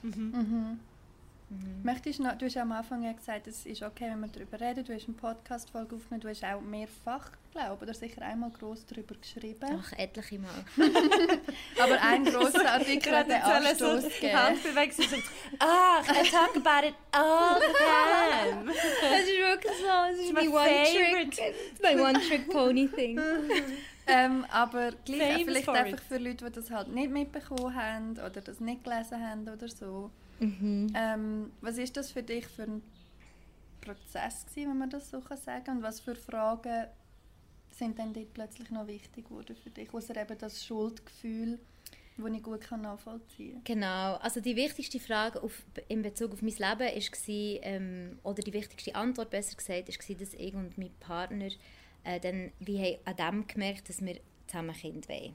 Aufgabe. 1.50 1.68
Möchtest 1.82 2.18
du, 2.18 2.24
noch, 2.24 2.36
du 2.36 2.46
hast 2.46 2.56
am 2.56 2.72
Anfang 2.72 3.02
ja 3.02 3.12
gesagt, 3.12 3.46
es 3.46 3.64
ist 3.64 3.82
okay, 3.82 4.10
wenn 4.10 4.20
wir 4.20 4.28
darüber 4.28 4.60
reden. 4.60 4.84
Du 4.84 4.94
hast 4.94 5.06
eine 5.06 5.16
Podcast-Folge 5.16 5.96
aufgenommen, 5.96 6.20
du 6.20 6.28
hast 6.28 6.44
auch 6.44 6.60
mehrfach, 6.60 7.30
glaube 7.52 7.82
oder 7.82 7.94
sicher 7.94 8.22
einmal 8.22 8.50
gross 8.50 8.84
darüber 8.86 9.14
geschrieben. 9.14 9.80
Ach, 9.80 9.92
etliche 9.96 10.38
Mal. 10.38 10.64
Aber 11.82 12.02
ein 12.02 12.24
grosser 12.32 12.70
Artikel 12.70 13.16
hat 13.16 13.28
den 13.28 13.40
Anstoß 13.40 14.02
so 14.02 14.08
die 14.08 14.14
gegeben. 14.14 14.38
Hand 14.38 14.62
bewegt 14.62 14.98
und 14.98 15.10
sagt, 15.10 15.22
ah, 15.60 16.00
I 16.00 16.30
talk 16.30 16.56
about 16.56 16.86
it 16.86 16.94
all 17.12 17.60
the 17.60 17.66
time. 17.66 18.72
Das 19.00 19.20
ist 19.20 19.38
wirklich 19.38 19.72
so. 19.78 19.86
Das 19.86 20.18
ist 20.18 20.32
my 20.32 20.48
mein 20.48 20.86
favorite. 20.86 21.40
One-Trick 21.40 21.82
my 21.82 22.00
One 22.00 22.20
Trick 22.28 22.50
Pony 22.50 22.88
Thing. 22.88 23.20
Ähm, 24.06 24.46
aber 24.50 24.92
gleich 25.04 25.44
vielleicht 25.44 25.68
einfach 25.68 25.98
it. 25.98 26.00
für 26.08 26.16
Leute, 26.16 26.46
die 26.46 26.52
das 26.52 26.70
halt 26.70 26.88
nicht 26.88 27.10
mitbekommen 27.10 27.74
haben 27.74 28.12
oder 28.12 28.40
das 28.40 28.58
nicht 28.58 28.82
gelesen 28.82 29.22
haben 29.22 29.48
oder 29.48 29.68
so. 29.68 30.10
Mhm. 30.40 30.92
Ähm, 30.94 31.52
was 31.60 31.78
ist 31.78 31.96
das 31.96 32.10
für 32.10 32.22
dich 32.22 32.46
für 32.46 32.62
ein 32.62 32.82
Prozess 33.80 34.46
gewesen, 34.46 34.70
wenn 34.70 34.78
man 34.78 34.90
das 34.90 35.10
so 35.10 35.20
kann 35.20 35.36
sagen 35.36 35.76
Und 35.76 35.82
was 35.82 36.00
für 36.00 36.14
Fragen 36.14 36.86
sind 37.70 37.98
dann 37.98 38.12
dort 38.12 38.32
plötzlich 38.34 38.70
noch 38.70 38.86
wichtig 38.86 39.28
geworden 39.28 39.56
für 39.56 39.70
dich? 39.70 39.92
Außer 39.92 40.16
eben 40.16 40.38
das 40.38 40.64
Schuldgefühl, 40.64 41.58
das 42.16 42.32
ich 42.32 42.42
gut 42.42 42.60
kann 42.60 42.82
nachvollziehen 42.82 43.54
kann. 43.54 43.64
Genau, 43.64 44.16
also 44.16 44.40
die 44.40 44.56
wichtigste 44.56 45.00
Frage 45.00 45.42
auf, 45.42 45.64
in 45.88 46.02
Bezug 46.02 46.32
auf 46.32 46.42
mein 46.42 46.50
Leben 46.50 46.62
war, 46.62 47.64
ähm, 47.64 48.18
oder 48.22 48.42
die 48.42 48.52
wichtigste 48.52 48.94
Antwort 48.94 49.30
besser 49.30 49.56
gesagt, 49.56 49.88
war, 49.88 50.16
dass 50.16 50.34
ich 50.34 50.54
und 50.54 50.76
mein 50.76 50.90
Partner 51.00 51.48
äh, 52.04 52.20
dann, 52.20 52.52
wir 52.60 52.80
haben 52.80 52.98
an 53.04 53.16
dem 53.16 53.46
gemerkt, 53.46 53.88
dass 53.88 54.04
wir 54.04 54.18
zusammen 54.46 54.74
Kind 54.74 55.08
wollen. 55.08 55.34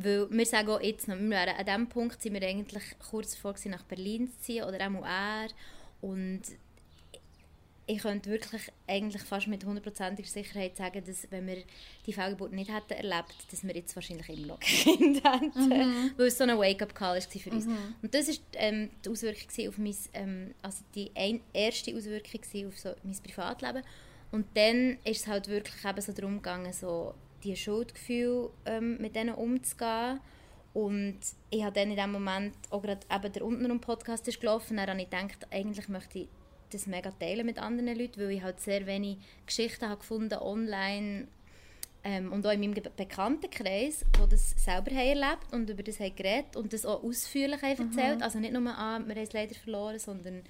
Weil 0.00 0.30
wir 0.30 0.46
sagen 0.46 0.68
auch 0.68 0.80
jetzt 0.80 1.08
noch, 1.08 1.18
wir 1.18 1.28
wären, 1.28 1.56
an 1.56 1.66
diesem 1.66 1.88
Punkt 1.88 2.22
sind 2.22 2.34
wir 2.34 2.42
eigentlich 2.42 2.84
kurz 3.10 3.32
davor 3.32 3.54
gewesen, 3.54 3.72
nach 3.72 3.82
Berlin 3.82 4.30
zu 4.30 4.38
ziehen, 4.38 4.64
oder 4.64 4.78
auch 4.86 5.04
er. 5.04 5.48
Und 6.00 6.42
ich 7.88 7.98
könnte 7.98 8.30
wirklich 8.30 8.62
eigentlich 8.86 9.22
fast 9.22 9.48
mit 9.48 9.64
hundertprozentiger 9.64 10.28
Sicherheit 10.28 10.76
sagen, 10.76 11.02
dass 11.04 11.26
wenn 11.30 11.48
wir 11.48 11.64
die 12.06 12.12
Fehlgeburt 12.12 12.52
nicht 12.52 12.72
hätten 12.72 12.92
erlebt, 12.92 13.34
dass 13.50 13.66
wir 13.66 13.74
jetzt 13.74 13.96
wahrscheinlich 13.96 14.28
immer 14.28 14.46
noch 14.46 14.60
Kind 14.60 15.24
hätten. 15.24 16.12
Weil 16.16 16.26
es 16.26 16.38
so 16.38 16.44
ein 16.44 16.56
Wake-up-Call 16.56 17.16
war 17.16 17.40
für 17.40 17.50
uns. 17.50 17.66
Und 18.00 18.14
das 18.14 18.28
war 18.28 18.34
ähm, 18.54 18.90
die 19.04 19.08
Auswirkung 19.08 19.68
auf 19.68 19.78
mein, 19.78 19.96
ähm, 20.12 20.54
also 20.62 20.84
die 20.94 21.10
ein, 21.16 21.40
erste 21.52 21.96
Auswirkung 21.96 22.68
auf 22.68 22.78
so 22.78 22.94
mein 23.02 23.16
Privatleben. 23.16 23.82
Und 24.30 24.46
dann 24.54 24.98
ist 25.04 25.22
es 25.22 25.26
halt 25.26 25.48
wirklich 25.48 25.84
eben 25.84 26.00
so 26.00 26.12
darum 26.12 26.36
gegangen, 26.36 26.72
so 26.72 27.14
die 27.44 27.56
Schuldgefühle 27.56 28.50
ähm, 28.66 28.98
mit 29.00 29.16
denen 29.16 29.34
umzugehen. 29.34 30.20
Und 30.74 31.18
ich 31.50 31.64
habe 31.64 31.72
dann 31.72 31.90
in 31.90 31.96
dem 31.96 32.12
Moment, 32.12 32.54
auch 32.70 32.82
gerade 32.82 33.00
eben 33.12 33.32
der 33.32 33.44
untenrum 33.44 33.80
Podcast 33.80 34.28
ist 34.28 34.40
gelaufen, 34.40 34.76
dann 34.76 34.88
habe 34.88 35.00
ich 35.00 35.10
gedacht, 35.10 35.46
eigentlich 35.50 35.88
möchte 35.88 36.20
ich 36.20 36.28
das 36.70 36.86
mega 36.86 37.10
teilen 37.10 37.46
mit 37.46 37.58
anderen 37.58 37.98
Leuten, 37.98 38.20
weil 38.20 38.30
ich 38.30 38.42
halt 38.42 38.60
sehr 38.60 38.86
wenig 38.86 39.18
Geschichten 39.46 39.88
habe 39.88 39.98
gefunden 39.98 40.38
online 40.38 41.28
ähm, 42.04 42.32
und 42.32 42.46
auch 42.46 42.52
in 42.52 42.60
meinem 42.60 42.74
Bekanntenkreis, 42.96 44.04
wo 44.18 44.26
das 44.26 44.50
selber 44.62 44.90
haben 44.90 45.20
erlebt 45.20 45.52
und 45.52 45.68
über 45.70 45.82
das 45.82 45.98
haben 45.98 46.14
geredet 46.14 46.56
und 46.56 46.72
das 46.72 46.86
auch 46.86 47.02
ausführlich 47.02 47.62
haben 47.62 47.90
erzählt. 47.90 48.22
Also 48.22 48.38
nicht 48.38 48.52
nur, 48.52 48.62
ah, 48.66 49.00
wir 49.04 49.14
haben 49.14 49.22
es 49.22 49.32
leider 49.32 49.54
verloren, 49.54 49.98
sondern 49.98 50.42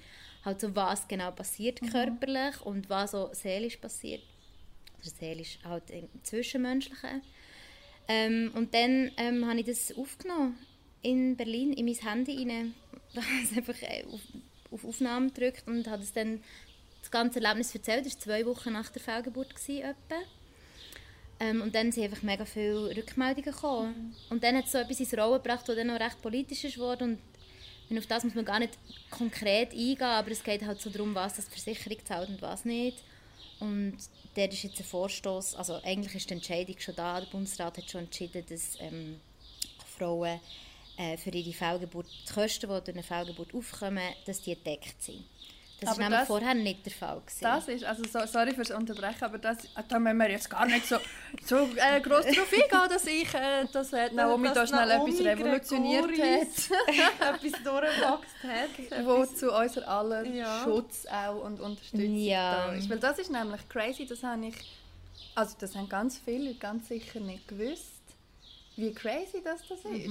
halt 0.45 0.59
so, 0.59 0.75
was 0.75 1.07
genau 1.07 1.31
passiert 1.31 1.81
körperlich 1.91 2.61
und 2.61 2.89
was 2.89 3.11
so 3.11 3.29
seelisch 3.33 3.77
passiert. 3.77 4.21
Oder 5.01 5.09
seelisch 5.09 5.59
halt 5.63 5.89
im 5.91 6.07
Zwischenmenschlichen. 6.23 7.21
Ähm, 8.07 8.51
und 8.55 8.73
dann 8.73 9.11
ähm, 9.17 9.45
habe 9.47 9.59
ich 9.59 9.65
das 9.65 9.95
aufgenommen 9.95 10.57
in 11.01 11.37
Berlin 11.37 11.73
in 11.73 11.85
mein 11.85 11.95
Handy 11.95 12.37
rein. 12.37 12.73
Da 13.13 13.21
habe 13.21 13.43
ich 13.43 13.57
einfach 13.57 13.81
äh, 13.81 14.03
auf, 14.05 14.21
auf 14.71 14.85
Aufnahme 14.85 15.27
gedrückt 15.27 15.67
und 15.67 15.87
habe 15.87 16.03
es 16.03 16.13
dann 16.13 16.43
das 17.01 17.11
ganze 17.11 17.41
Erlebnis 17.41 17.73
erzählt. 17.73 18.05
Das 18.05 18.15
war 18.15 18.21
zwei 18.21 18.45
Wochen 18.45 18.73
nach 18.73 18.89
der 18.89 19.01
Fehlgeburt. 19.01 19.55
gewesen. 19.55 19.95
Ähm, 21.39 21.61
und 21.61 21.73
dann 21.73 21.91
sind 21.91 22.03
einfach 22.03 22.21
mega 22.21 22.45
viele 22.45 22.95
Rückmeldungen 22.95 23.51
gekommen. 23.51 24.15
Und 24.29 24.43
dann 24.43 24.57
hat 24.57 24.65
es 24.65 24.73
so 24.73 24.77
etwas 24.77 24.99
ins 24.99 25.17
Rollen 25.17 25.41
gebracht, 25.41 25.67
das 25.67 25.75
dann 25.75 25.87
noch 25.87 25.99
recht 25.99 26.21
politisch 26.21 26.65
ist 26.65 26.77
worden. 26.77 27.17
Und 27.89 27.97
auf 27.97 28.05
das 28.05 28.23
muss 28.23 28.35
man 28.35 28.45
gar 28.45 28.59
nicht 28.59 28.77
konkret 29.09 29.71
eingehen, 29.71 30.01
aber 30.01 30.31
es 30.31 30.43
geht 30.43 30.65
halt 30.65 30.81
so 30.81 30.89
darum, 30.89 31.15
was 31.15 31.35
das 31.35 31.45
die 31.45 31.59
Versicherung 31.59 32.05
zahlt 32.05 32.29
und 32.29 32.41
was 32.41 32.65
nicht. 32.65 32.97
Und 33.59 33.97
der 34.35 34.49
ist 34.51 34.63
jetzt 34.63 34.79
ein 34.79 34.85
Vorstoß, 34.85 35.55
also 35.55 35.81
eigentlich 35.83 36.15
ist 36.15 36.29
die 36.29 36.35
Entscheidung 36.35 36.79
schon 36.79 36.95
da, 36.95 37.19
der 37.19 37.27
Bundesrat 37.27 37.77
hat 37.77 37.89
schon 37.89 38.01
entschieden, 38.01 38.43
dass 38.47 38.77
ähm, 38.79 39.19
Frauen 39.97 40.39
äh, 40.97 41.17
für 41.17 41.31
ihre 41.31 41.53
Fehlgeburt, 41.53 42.07
die 42.07 42.33
Kosten, 42.33 42.69
die 42.69 42.81
durch 42.81 42.89
eine 42.89 43.03
Fehlgeburt 43.03 43.53
aufkommen, 43.53 44.13
dass 44.25 44.41
die 44.41 44.55
gedeckt 44.55 45.01
sind. 45.01 45.25
Das 45.81 45.89
Aber 45.91 45.97
war 45.99 46.03
nämlich 46.05 46.19
das- 46.19 46.27
vorher 46.27 46.53
nicht 46.53 46.85
der 46.85 46.91
Fall. 46.93 47.19
Gewesen. 47.21 47.39
Das 47.41 47.67
ist, 47.67 47.83
also 47.85 48.03
so, 48.03 48.25
sorry 48.25 48.53
fürs 48.53 48.71
Unterbrechen, 48.71 49.23
aber 49.23 49.37
das, 49.37 49.57
da 49.87 49.99
müssen 49.99 50.17
wir 50.17 50.29
jetzt 50.29 50.49
gar 50.49 50.65
nicht 50.65 50.85
so, 50.85 50.97
so 51.45 51.69
äh, 51.77 52.01
gross 52.01 52.25
darauf 52.25 52.51
eingehen, 52.51 52.89
dass 52.89 53.05
ich, 53.07 53.33
äh, 53.33 53.65
dass 53.71 53.93
äh, 53.93 54.09
Naomi 54.11 54.49
da 54.53 54.67
schnell 54.67 54.87
Naomi 54.87 55.11
etwas 55.11 55.25
revolutioniert 55.25 56.07
Gregoris 56.07 56.69
hat, 56.69 57.35
etwas 57.35 57.63
durchgewachsen 57.63 58.49
hat. 58.99 59.05
wo 59.05 59.25
zu 59.25 59.51
unser 59.57 59.87
aller 59.87 60.25
Ja. 60.25 60.63
Schutz 60.63 61.05
auch 61.05 61.43
und 61.45 61.59
Unterstützung 61.61 62.15
Ja. 62.17 62.67
da 62.67 62.73
ist. 62.73 62.89
Weil 62.89 62.99
das 62.99 63.19
ist 63.19 63.31
nämlich 63.31 63.67
crazy, 63.69 64.05
das 64.05 64.21
habe 64.23 64.47
ich, 64.47 64.55
also 65.35 65.55
das 65.59 65.75
haben 65.75 65.87
ganz 65.87 66.19
viele 66.23 66.55
ganz 66.55 66.87
sicher 66.89 67.19
nicht 67.21 67.47
gewusst, 67.47 67.93
wie 68.75 68.93
crazy 68.93 69.41
das, 69.43 69.61
das 69.67 69.79
ist. 69.91 70.09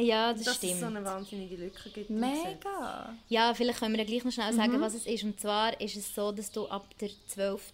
Ja, 0.00 0.32
das 0.32 0.44
dass 0.44 0.56
stimmt. 0.56 0.72
es 0.74 0.80
so 0.80 0.86
eine 0.86 1.04
wahnsinnige 1.04 1.56
Lücke 1.56 1.90
gibt. 1.90 2.10
Mega. 2.10 3.14
Ja, 3.28 3.54
vielleicht 3.54 3.78
können 3.78 3.94
wir 3.94 4.00
ja 4.00 4.06
gleich 4.06 4.24
noch 4.24 4.32
schnell 4.32 4.52
sagen, 4.52 4.80
was 4.80 4.94
es 4.94 5.06
ist. 5.06 5.24
Und 5.24 5.40
zwar 5.40 5.80
ist 5.80 5.96
es 5.96 6.14
so, 6.14 6.32
dass 6.32 6.50
du 6.50 6.66
ab 6.68 6.86
der 7.00 7.10
12. 7.28 7.72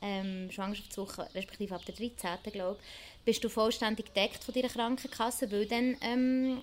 Ähm, 0.00 0.48
Schwangerschaftswoche, 0.52 1.28
respektive 1.34 1.74
ab 1.74 1.84
der 1.84 1.94
13. 1.94 2.52
glaube 2.52 2.78
bist 3.24 3.42
du 3.42 3.50
vollständig 3.50 4.06
gedeckt 4.06 4.42
von 4.42 4.54
deiner 4.54 4.68
Krankenkasse, 4.68 5.50
weil 5.52 5.66
dann 5.66 5.96
ähm, 6.00 6.62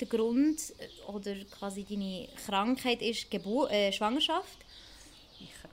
der 0.00 0.06
Grund 0.06 0.58
äh, 0.78 1.10
oder 1.10 1.34
quasi 1.58 1.84
deine 1.84 2.28
Krankheit 2.46 3.02
ist 3.02 3.30
Gebur 3.30 3.70
äh, 3.70 3.92
Schwangerschaft. 3.92 4.58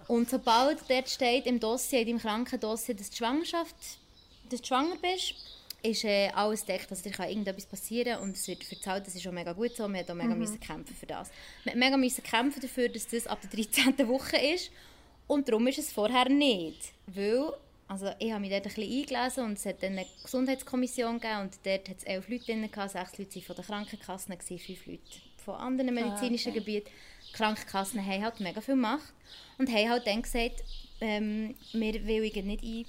Und 0.07 0.29
sobald 0.29 0.79
dort 0.89 1.09
steht 1.09 1.45
im 1.45 1.59
Dossier, 1.59 2.01
in 2.01 2.07
deinem 2.07 2.19
Krankendossier, 2.19 2.95
dass 2.95 3.09
du 3.09 3.15
Schwangerschaft, 3.15 3.75
dass 4.49 4.61
du 4.61 4.67
schwanger 4.67 4.97
bist, 5.01 5.35
ist 5.85 6.03
äh, 6.03 6.29
alles 6.29 6.65
deckt. 6.65 6.89
Also 6.89 7.03
dir 7.03 7.11
kann 7.11 7.29
irgendetwas 7.29 7.65
passieren 7.65 8.19
und 8.19 8.35
es 8.35 8.47
wird 8.47 8.63
verzahlt. 8.63 9.07
Das 9.07 9.15
ist 9.15 9.27
auch 9.27 9.31
mega 9.31 9.53
gut 9.53 9.75
so. 9.75 9.83
Wir 9.83 9.89
mussten 9.89 10.11
auch 10.11 10.15
mega 10.15 10.35
müssen 10.35 10.59
kämpfen 10.59 10.95
für 10.95 11.05
das. 11.05 11.31
Wir 11.63 11.75
mega 11.75 11.97
müssen 11.97 12.23
kämpfen 12.23 12.61
dafür, 12.61 12.89
dass 12.89 13.07
das 13.07 13.27
ab 13.27 13.39
der 13.41 13.49
13. 13.49 14.07
Woche 14.07 14.37
ist. 14.37 14.71
Und 15.27 15.47
darum 15.47 15.65
ist 15.67 15.79
es 15.79 15.91
vorher 15.91 16.29
nicht. 16.29 16.93
Weil, 17.07 17.53
also 17.87 18.11
ich 18.19 18.31
habe 18.31 18.41
mich 18.41 18.51
dort 18.51 18.65
ein 18.65 18.73
bisschen 18.73 18.99
eingelesen 18.99 19.43
und 19.45 19.53
es 19.53 19.65
hat 19.65 19.81
dann 19.81 19.93
eine 19.93 20.05
Gesundheitskommission 20.23 21.19
gegeben 21.19 21.41
und 21.41 21.53
dort 21.63 21.89
hat 21.89 21.97
es 21.97 22.03
elf 22.03 22.27
Leute 22.27 22.45
drin, 22.45 22.69
gehabt. 22.71 22.91
sechs 22.91 23.17
Leute 23.17 23.35
waren 23.35 23.43
von 23.43 23.55
der 23.55 23.65
Krankenkassen, 23.65 24.37
fünf 24.39 24.85
Leute 24.85 25.01
von 25.45 25.55
anderen 25.55 25.93
medizinischen 25.93 26.51
okay. 26.51 26.59
Gebieten. 26.59 26.89
Die 27.29 27.33
Krankenkassen 27.33 28.05
haben 28.05 28.23
halt 28.23 28.39
mega 28.39 28.61
viel 28.61 28.75
Macht 28.75 29.13
und 29.57 29.69
haben 29.69 29.89
halt 29.89 30.07
dann 30.07 30.21
gesagt, 30.21 30.63
ähm, 31.01 31.55
wir 31.73 32.05
willigen 32.05 32.47
nicht 32.47 32.63
ein, 32.63 32.85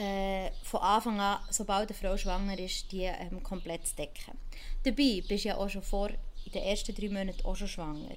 äh, 0.00 0.50
von 0.62 0.80
Anfang 0.80 1.20
an, 1.20 1.40
sobald 1.50 1.90
eine 1.90 1.98
Frau 1.98 2.16
schwanger 2.16 2.58
ist, 2.58 2.90
die 2.90 3.02
ähm, 3.02 3.42
komplett 3.42 3.86
zu 3.86 3.96
decken. 3.96 4.38
Dabei 4.82 5.22
bist 5.28 5.44
du 5.44 5.48
ja 5.48 5.56
auch 5.58 5.68
schon 5.68 5.82
vor, 5.82 6.08
in 6.08 6.52
den 6.52 6.62
ersten 6.62 6.94
drei 6.94 7.08
Monaten 7.08 7.44
auch 7.44 7.56
schon 7.56 7.68
schwanger. 7.68 8.16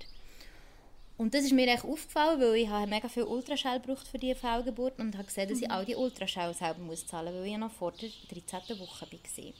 Und 1.17 1.33
das 1.33 1.43
ist 1.43 1.53
mir 1.53 1.67
echt 1.67 1.83
aufgefallen, 1.83 2.39
weil 2.39 2.55
ich 2.55 2.69
habe 2.69 2.87
mega 2.87 3.07
viel 3.07 3.23
Ultraschall 3.23 3.79
gebraucht 3.79 4.07
für 4.07 4.17
diese 4.17 4.35
Fehlgeburt 4.35 4.97
und 4.99 5.15
habe 5.15 5.25
gesehen, 5.25 5.49
dass 5.49 5.61
ich 5.61 5.69
all 5.69 5.85
die 5.85 5.95
Ultraschall 5.95 6.53
selber 6.53 6.79
muss 6.79 7.05
zahlen 7.05 7.33
muss, 7.33 7.41
weil 7.41 7.45
ich 7.45 7.51
ja 7.51 7.57
noch 7.57 7.71
vor 7.71 7.91
der 7.91 8.09
13. 8.31 8.79
Woche 8.79 9.05
war. 9.11 9.53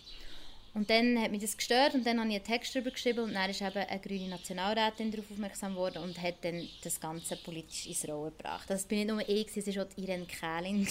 Und 0.74 0.90
dann 0.90 1.22
hat 1.22 1.30
mich 1.30 1.42
das 1.42 1.56
gestört 1.56 1.94
und 1.94 2.06
dann 2.06 2.20
habe 2.20 2.30
ich 2.30 2.36
einen 2.36 2.46
Text 2.46 2.74
darüber 2.74 2.90
geschrieben 2.90 3.20
und 3.20 3.34
dann 3.34 3.50
ist 3.50 3.62
eben 3.62 3.78
eine 3.78 4.00
grüne 4.00 4.30
Nationalrätin 4.30 5.12
darauf 5.12 5.30
aufmerksam 5.30 5.74
geworden 5.74 6.02
und 6.04 6.20
hat 6.20 6.36
dann 6.42 6.68
das 6.84 7.00
Ganze 7.00 7.36
politisch 7.36 7.86
ins 7.86 8.08
Rollen 8.08 8.36
gebracht. 8.36 8.68
Das 8.70 8.86
bin 8.86 9.00
nicht 9.00 9.10
nur 9.10 9.30
ich, 9.30 9.56
es 9.56 9.76
war 9.76 9.84
auch 9.84 9.90
die 9.90 10.04
Irene 10.04 10.26
Kählin, 10.26 10.88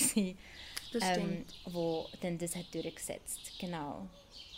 Das 0.92 1.02
ähm, 1.16 1.44
wo 1.66 2.08
dann 2.20 2.38
das 2.38 2.54
hat 2.56 2.72
durchgesetzt 2.72 3.52
Genau. 3.58 4.08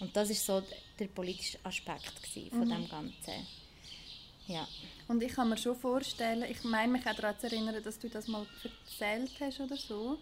Und 0.00 0.16
das 0.16 0.30
ist 0.30 0.44
so 0.44 0.62
der 0.98 1.06
politische 1.06 1.58
Aspekt 1.62 2.22
gewesen 2.22 2.50
von 2.50 2.68
dem 2.68 2.88
Ganzen. 2.88 3.46
Ja. 4.46 4.66
Und 5.08 5.22
ich 5.22 5.32
kann 5.32 5.48
mir 5.48 5.56
schon 5.56 5.76
vorstellen, 5.76 6.44
ich 6.50 6.62
meine 6.64 6.92
mich 6.92 7.06
auch 7.06 7.14
daran 7.14 7.38
zu 7.38 7.46
erinnern, 7.46 7.82
dass 7.82 7.98
du 7.98 8.08
das 8.08 8.26
mal 8.26 8.46
erzählt 8.62 9.30
hast 9.40 9.60
oder 9.60 9.76
so, 9.76 10.18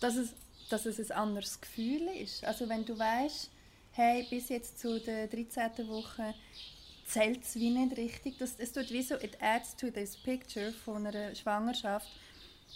dass 0.00 0.16
es, 0.16 0.32
dass 0.68 0.86
es 0.86 1.10
ein 1.10 1.16
anderes 1.16 1.60
Gefühl 1.60 2.08
ist. 2.08 2.44
Also 2.44 2.68
wenn 2.68 2.84
du 2.84 2.98
weißt, 2.98 3.50
hey, 3.92 4.26
bis 4.30 4.48
jetzt 4.48 4.80
zu 4.80 4.98
der 5.00 5.28
13. 5.28 5.88
Woche 5.88 6.34
zählt 7.06 7.44
es 7.44 7.54
wie 7.56 7.70
nicht 7.70 7.96
richtig. 7.96 8.38
Das, 8.38 8.54
es 8.58 8.72
tut 8.72 8.90
wie 8.90 9.02
so, 9.02 9.16
it 9.16 9.40
adds 9.40 9.76
to 9.76 9.90
this 9.90 10.16
picture 10.16 10.72
von 10.72 11.06
einer 11.06 11.34
Schwangerschaft. 11.34 12.08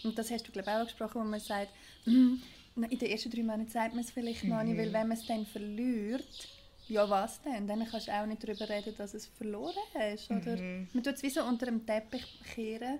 Und 0.05 0.19
das 0.19 0.31
hast 0.31 0.47
du, 0.47 0.53
glaube 0.53 0.69
ich, 0.71 0.75
auch 0.75 0.81
angesprochen, 0.81 1.21
wo 1.21 1.25
man 1.25 1.41
sagt, 1.41 1.71
«Mm, 2.05 2.35
in 2.77 2.99
den 2.99 3.11
ersten 3.11 3.31
drei 3.31 3.43
Monaten 3.43 3.69
sagt 3.69 3.95
man 3.95 4.05
es 4.05 4.11
vielleicht 4.11 4.45
noch 4.45 4.63
nicht, 4.63 4.77
weil 4.77 4.93
wenn 4.93 5.09
man 5.09 5.17
es 5.17 5.27
dann 5.27 5.47
verliert, 5.47 6.49
ja 6.89 7.09
was 7.09 7.41
denn? 7.43 7.67
Dann 7.67 7.87
kannst 7.87 8.09
du 8.09 8.13
auch 8.13 8.27
nicht 8.27 8.43
darüber 8.47 8.69
reden, 8.69 8.95
dass 8.97 9.13
du 9.13 9.17
es 9.17 9.27
verloren 9.27 9.75
hast. 9.95 10.31
Oder? 10.31 10.57
Man 10.93 11.03
tut 11.03 11.15
es 11.15 11.23
wie 11.23 11.31
so 11.31 11.43
unter 11.43 11.67
dem 11.67 11.85
Teppich 11.87 12.25
kehren 12.55 12.99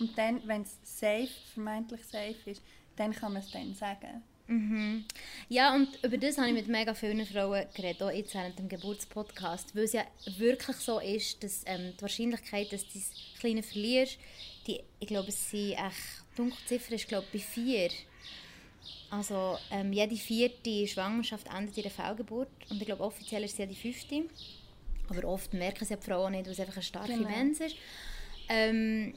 und 0.00 0.16
dann, 0.18 0.40
wenn 0.46 0.62
es 0.62 0.78
safe, 0.82 1.28
vermeintlich 1.54 2.04
safe 2.04 2.36
ist, 2.46 2.62
dann 2.96 3.12
kann 3.12 3.32
man 3.32 3.42
es 3.42 3.50
dann 3.50 3.74
sagen. 3.74 4.22
Ja, 5.50 5.74
und 5.74 5.88
über 6.02 6.16
das 6.16 6.38
habe 6.38 6.48
ich 6.48 6.54
mit 6.54 6.68
mega 6.68 6.94
vielen 6.94 7.24
Frauen 7.26 7.66
geredet, 7.74 8.02
auch 8.02 8.10
jetzt 8.10 8.34
während 8.34 8.58
dem 8.58 8.68
Geburtspodcast, 8.68 9.76
weil 9.76 9.84
es 9.84 9.92
ja 9.92 10.04
wirklich 10.38 10.76
so 10.76 11.00
ist, 11.00 11.42
dass 11.44 11.62
ähm, 11.66 11.92
die 11.96 12.02
Wahrscheinlichkeit, 12.02 12.72
dass 12.72 12.86
du 12.88 12.98
das 12.98 13.12
Kleine 13.38 13.62
verlierst, 13.62 14.18
die, 14.66 14.80
ich 15.00 15.06
glaube, 15.06 15.28
es 15.28 15.50
sind 15.50 15.72
echt, 15.72 16.24
Dunkelziffer 16.38 16.94
ist 16.94 17.08
glaube 17.08 17.26
ich 17.32 17.42
bei 17.42 17.46
vier. 17.46 17.90
Also 19.10 19.58
ähm, 19.70 19.92
jede 19.92 20.16
vierte 20.16 20.86
Schwangerschaft 20.86 21.46
endet 21.54 21.76
in 21.78 21.84
einer 21.84 21.90
Fehlgeburt 21.92 22.48
und 22.68 22.80
ich 22.80 22.86
glaube 22.86 23.02
offiziell 23.02 23.44
ist 23.44 23.52
es 23.52 23.58
ja 23.58 23.66
die 23.66 23.74
fünfte. 23.74 24.24
Aber 25.08 25.26
oft 25.26 25.52
merken 25.54 25.84
sie 25.84 25.94
ja 25.94 25.96
die 25.96 26.04
Frauen 26.04 26.32
nicht, 26.32 26.44
weil 26.44 26.52
es 26.52 26.60
einfach 26.60 26.74
eine 26.74 26.82
starke 26.82 27.12
Genau. 27.12 27.28
Mens 27.28 27.60
ist. 27.60 27.76
Ähm, 28.48 29.14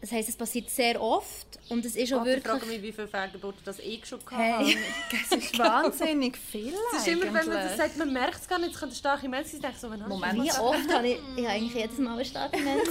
das 0.00 0.12
heisst, 0.12 0.30
es 0.30 0.36
passiert 0.36 0.70
sehr 0.70 1.00
oft 1.00 1.58
und 1.68 1.84
es 1.84 1.94
ist 1.94 2.12
auch 2.14 2.20
ich 2.20 2.26
wirklich... 2.26 2.46
frage 2.46 2.66
mich, 2.66 2.80
wie 2.80 2.92
viele 2.92 3.06
Fehlgeburten 3.06 3.60
das 3.64 3.78
ich 3.80 4.06
schon 4.06 4.18
Hey, 4.30 4.52
hatte. 4.52 4.78
das 5.30 5.38
ist 5.38 5.58
wahnsinnig 5.58 6.38
viel 6.38 6.72
Es 6.94 7.00
ist 7.00 7.08
immer, 7.08 7.24
wenn 7.24 7.32
man 7.32 7.48
das 7.48 7.76
sagt, 7.76 7.98
man 7.98 8.10
merkt 8.10 8.40
es 8.40 8.48
gar 8.48 8.58
nicht, 8.58 8.72
es 8.72 8.78
könnte 8.78 8.94
eine 8.94 8.98
starke 8.98 9.28
Mensch 9.28 9.48
sein, 9.48 9.60
ich 9.70 9.78
so, 9.78 9.90
wenn 9.90 10.00
Moment. 10.00 10.42
Wie 10.42 10.50
oft 10.52 10.92
habe 10.92 11.08
ich, 11.08 11.18
ich 11.36 11.44
habe 11.44 11.48
eigentlich 11.48 11.74
jedes 11.74 11.98
Mal 11.98 12.14
eine 12.14 12.24
starke 12.24 12.58
Mensch. 12.58 12.88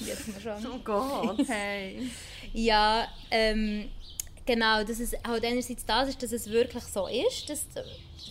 Jetzt 0.00 0.28
mal 0.28 0.40
schon. 0.40 0.72
Oh 0.72 0.78
Gott. 0.82 1.46
Hey. 1.46 2.10
Ja, 2.52 3.08
ähm, 3.30 3.90
genau, 4.48 4.82
dass 4.82 5.00
es 5.00 5.14
halt 5.26 5.44
einerseits 5.44 5.84
das 5.84 6.08
ist, 6.08 6.22
dass 6.22 6.32
es 6.32 6.48
wirklich 6.48 6.84
so 6.84 7.06
ist, 7.06 7.50
dass, 7.50 7.66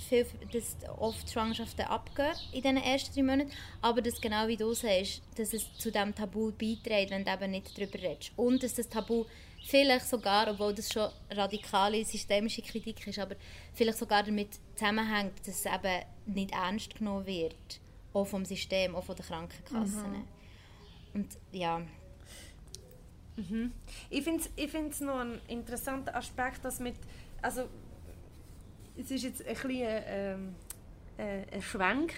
viel, 0.10 0.26
dass 0.52 0.76
oft 0.98 1.30
Schwangerschaften 1.30 1.86
abgehen 1.86 2.34
in 2.52 2.62
diesen 2.62 2.78
ersten 2.78 3.14
drei 3.14 3.24
Monaten, 3.24 3.52
aber 3.82 4.02
dass 4.02 4.20
genau 4.20 4.48
wie 4.48 4.58
du 4.58 4.74
sagst, 4.74 5.22
dass 5.36 5.54
es 5.54 5.72
zu 5.78 5.92
diesem 5.92 6.16
Tabu 6.16 6.52
beiträgt, 6.52 7.12
wenn 7.12 7.24
du 7.24 7.32
eben 7.32 7.52
nicht 7.52 7.78
darüber 7.78 8.00
redest. 8.02 8.32
Und 8.36 8.64
dass 8.64 8.74
das 8.74 8.90
Tabu 8.90 9.26
vielleicht 9.68 10.08
sogar, 10.08 10.50
obwohl 10.50 10.74
das 10.74 10.92
schon 10.92 11.10
radikale 11.30 12.04
systemische 12.04 12.62
Kritik 12.62 13.06
ist, 13.06 13.20
aber 13.20 13.36
vielleicht 13.74 13.98
sogar 13.98 14.24
damit 14.24 14.50
zusammenhängt, 14.76 15.40
dass 15.42 15.60
es 15.60 15.66
eben 15.66 16.04
nicht 16.26 16.52
ernst 16.52 16.96
genommen 16.96 17.26
wird, 17.26 17.80
auch 18.14 18.26
vom 18.26 18.46
System, 18.46 18.96
auch 18.96 19.04
von 19.04 19.16
den 19.16 19.26
Krankenkassen. 19.26 20.24
Und 21.14 21.28
ja, 21.52 21.82
Ich 24.10 24.24
finde 24.24 24.42
es 24.42 24.50
ich 24.56 25.02
noch 25.02 25.20
ein 25.20 25.40
interessanter 25.48 26.16
Aspekt, 26.16 26.66
dass 26.66 26.80
mit, 26.80 26.96
also 27.42 27.70
es 28.98 29.12
ist 29.12 29.24
jetzt 29.24 29.46
ein 29.46 29.54
bisschen 29.54 30.04
ähm, 30.08 30.56
äh, 31.18 31.44
ein 31.52 31.62
Schwenk, 31.62 32.14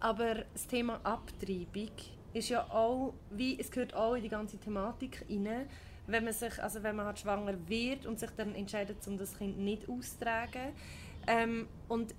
aber 0.00 0.44
das 0.52 0.66
Thema 0.66 1.00
Abtreibung 1.02 1.90
ist 2.32 2.48
ja 2.48 2.64
auch, 2.70 3.14
wie, 3.30 3.58
es 3.58 3.70
gehört 3.70 3.94
auch 3.94 4.14
in 4.14 4.22
die 4.22 4.28
ganze 4.28 4.58
Thematik 4.58 5.24
rein, 5.28 5.66
wenn 6.06 6.24
man 6.24 6.32
sich, 6.32 6.62
also 6.62 6.82
wenn 6.82 6.96
man 6.96 7.06
halt 7.06 7.18
schwanger 7.18 7.54
wird 7.68 8.06
und 8.06 8.18
sich 8.18 8.30
dann 8.36 8.54
entscheidet, 8.54 9.06
um 9.06 9.16
das 9.16 9.38
Kind 9.38 9.58
nicht 9.58 9.88
auszutragen. 9.88 10.72
Ähm, 11.26 11.68
und 11.88 12.14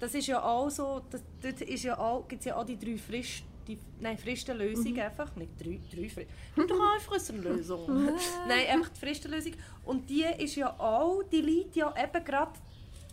das 0.00 0.14
ist 0.14 0.26
ja 0.26 0.42
auch 0.42 0.70
so, 0.70 1.02
das, 1.10 1.22
dort 1.42 1.60
ja 1.84 2.24
gibt 2.28 2.40
es 2.40 2.46
ja 2.46 2.56
auch 2.56 2.64
die 2.64 2.78
drei 2.78 2.96
Frist, 2.96 3.44
die, 3.68 3.78
nein, 4.00 4.18
Fristenlösung 4.18 4.98
einfach, 4.98 5.34
nicht 5.36 5.52
drei, 5.60 5.78
drei 5.94 6.08
Fristen, 6.08 6.32
doch 6.56 6.94
einfach 6.94 7.28
eine 7.28 7.38
Lösung. 7.42 7.86
nein, 8.48 8.66
einfach 8.72 8.88
die 8.90 9.00
Fristenlösung. 9.00 9.52
Und 9.84 10.08
die 10.10 10.24
ist 10.38 10.56
ja 10.56 10.70
auch, 10.80 11.22
die 11.30 11.40
liegt 11.42 11.76
ja 11.76 11.94
eben 12.02 12.24
gerade 12.24 12.52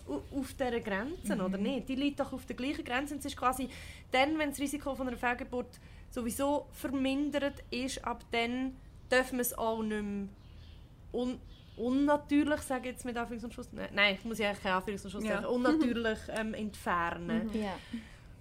au- 0.08 0.22
auf 0.40 0.54
dieser 0.54 0.80
Grenze, 0.80 1.34
oder 1.36 1.58
nicht? 1.58 1.88
Die 1.90 1.96
liegt 1.96 2.20
doch 2.20 2.32
auf 2.34 2.46
der 2.46 2.56
gleichen 2.56 2.84
Grenze 2.86 3.14
und 3.14 3.20
es 3.20 3.26
ist 3.26 3.38
quasi 3.38 3.70
dann, 4.12 4.38
wenn 4.40 4.50
das 4.50 4.60
Risiko 4.60 4.96
von 4.96 5.08
einer 5.08 5.18
Fehlgeburt 5.18 5.80
sowieso 6.10 6.68
vermindert 6.72 7.62
ist, 7.72 8.04
ab 8.06 8.24
dann 8.32 8.76
dürfen 9.12 9.34
wir 9.38 9.42
es 9.42 9.56
auch 9.58 9.82
nicht 9.84 10.02
mehr 10.02 10.28
un 11.14 11.40
unnatürlich, 11.78 12.62
sage 12.62 12.88
ich 12.88 12.94
jetzt 12.96 13.04
mit 13.04 13.18
Anführungs- 13.18 13.44
und 13.44 13.54
Schluss, 13.54 13.68
nein, 13.74 13.90
nein, 13.94 14.16
ich 14.18 14.24
muss 14.24 14.38
ja 14.38 14.48
eigentlich 14.48 14.64
kein 14.64 14.72
Anführungs- 14.72 15.04
und 15.04 15.12
Schluss 15.12 15.26
Ja. 15.26 15.34
sagen, 15.42 15.46
unnatürlich 15.48 16.20
ähm, 16.30 16.54
entfernen. 16.54 17.50
ja. 17.54 17.78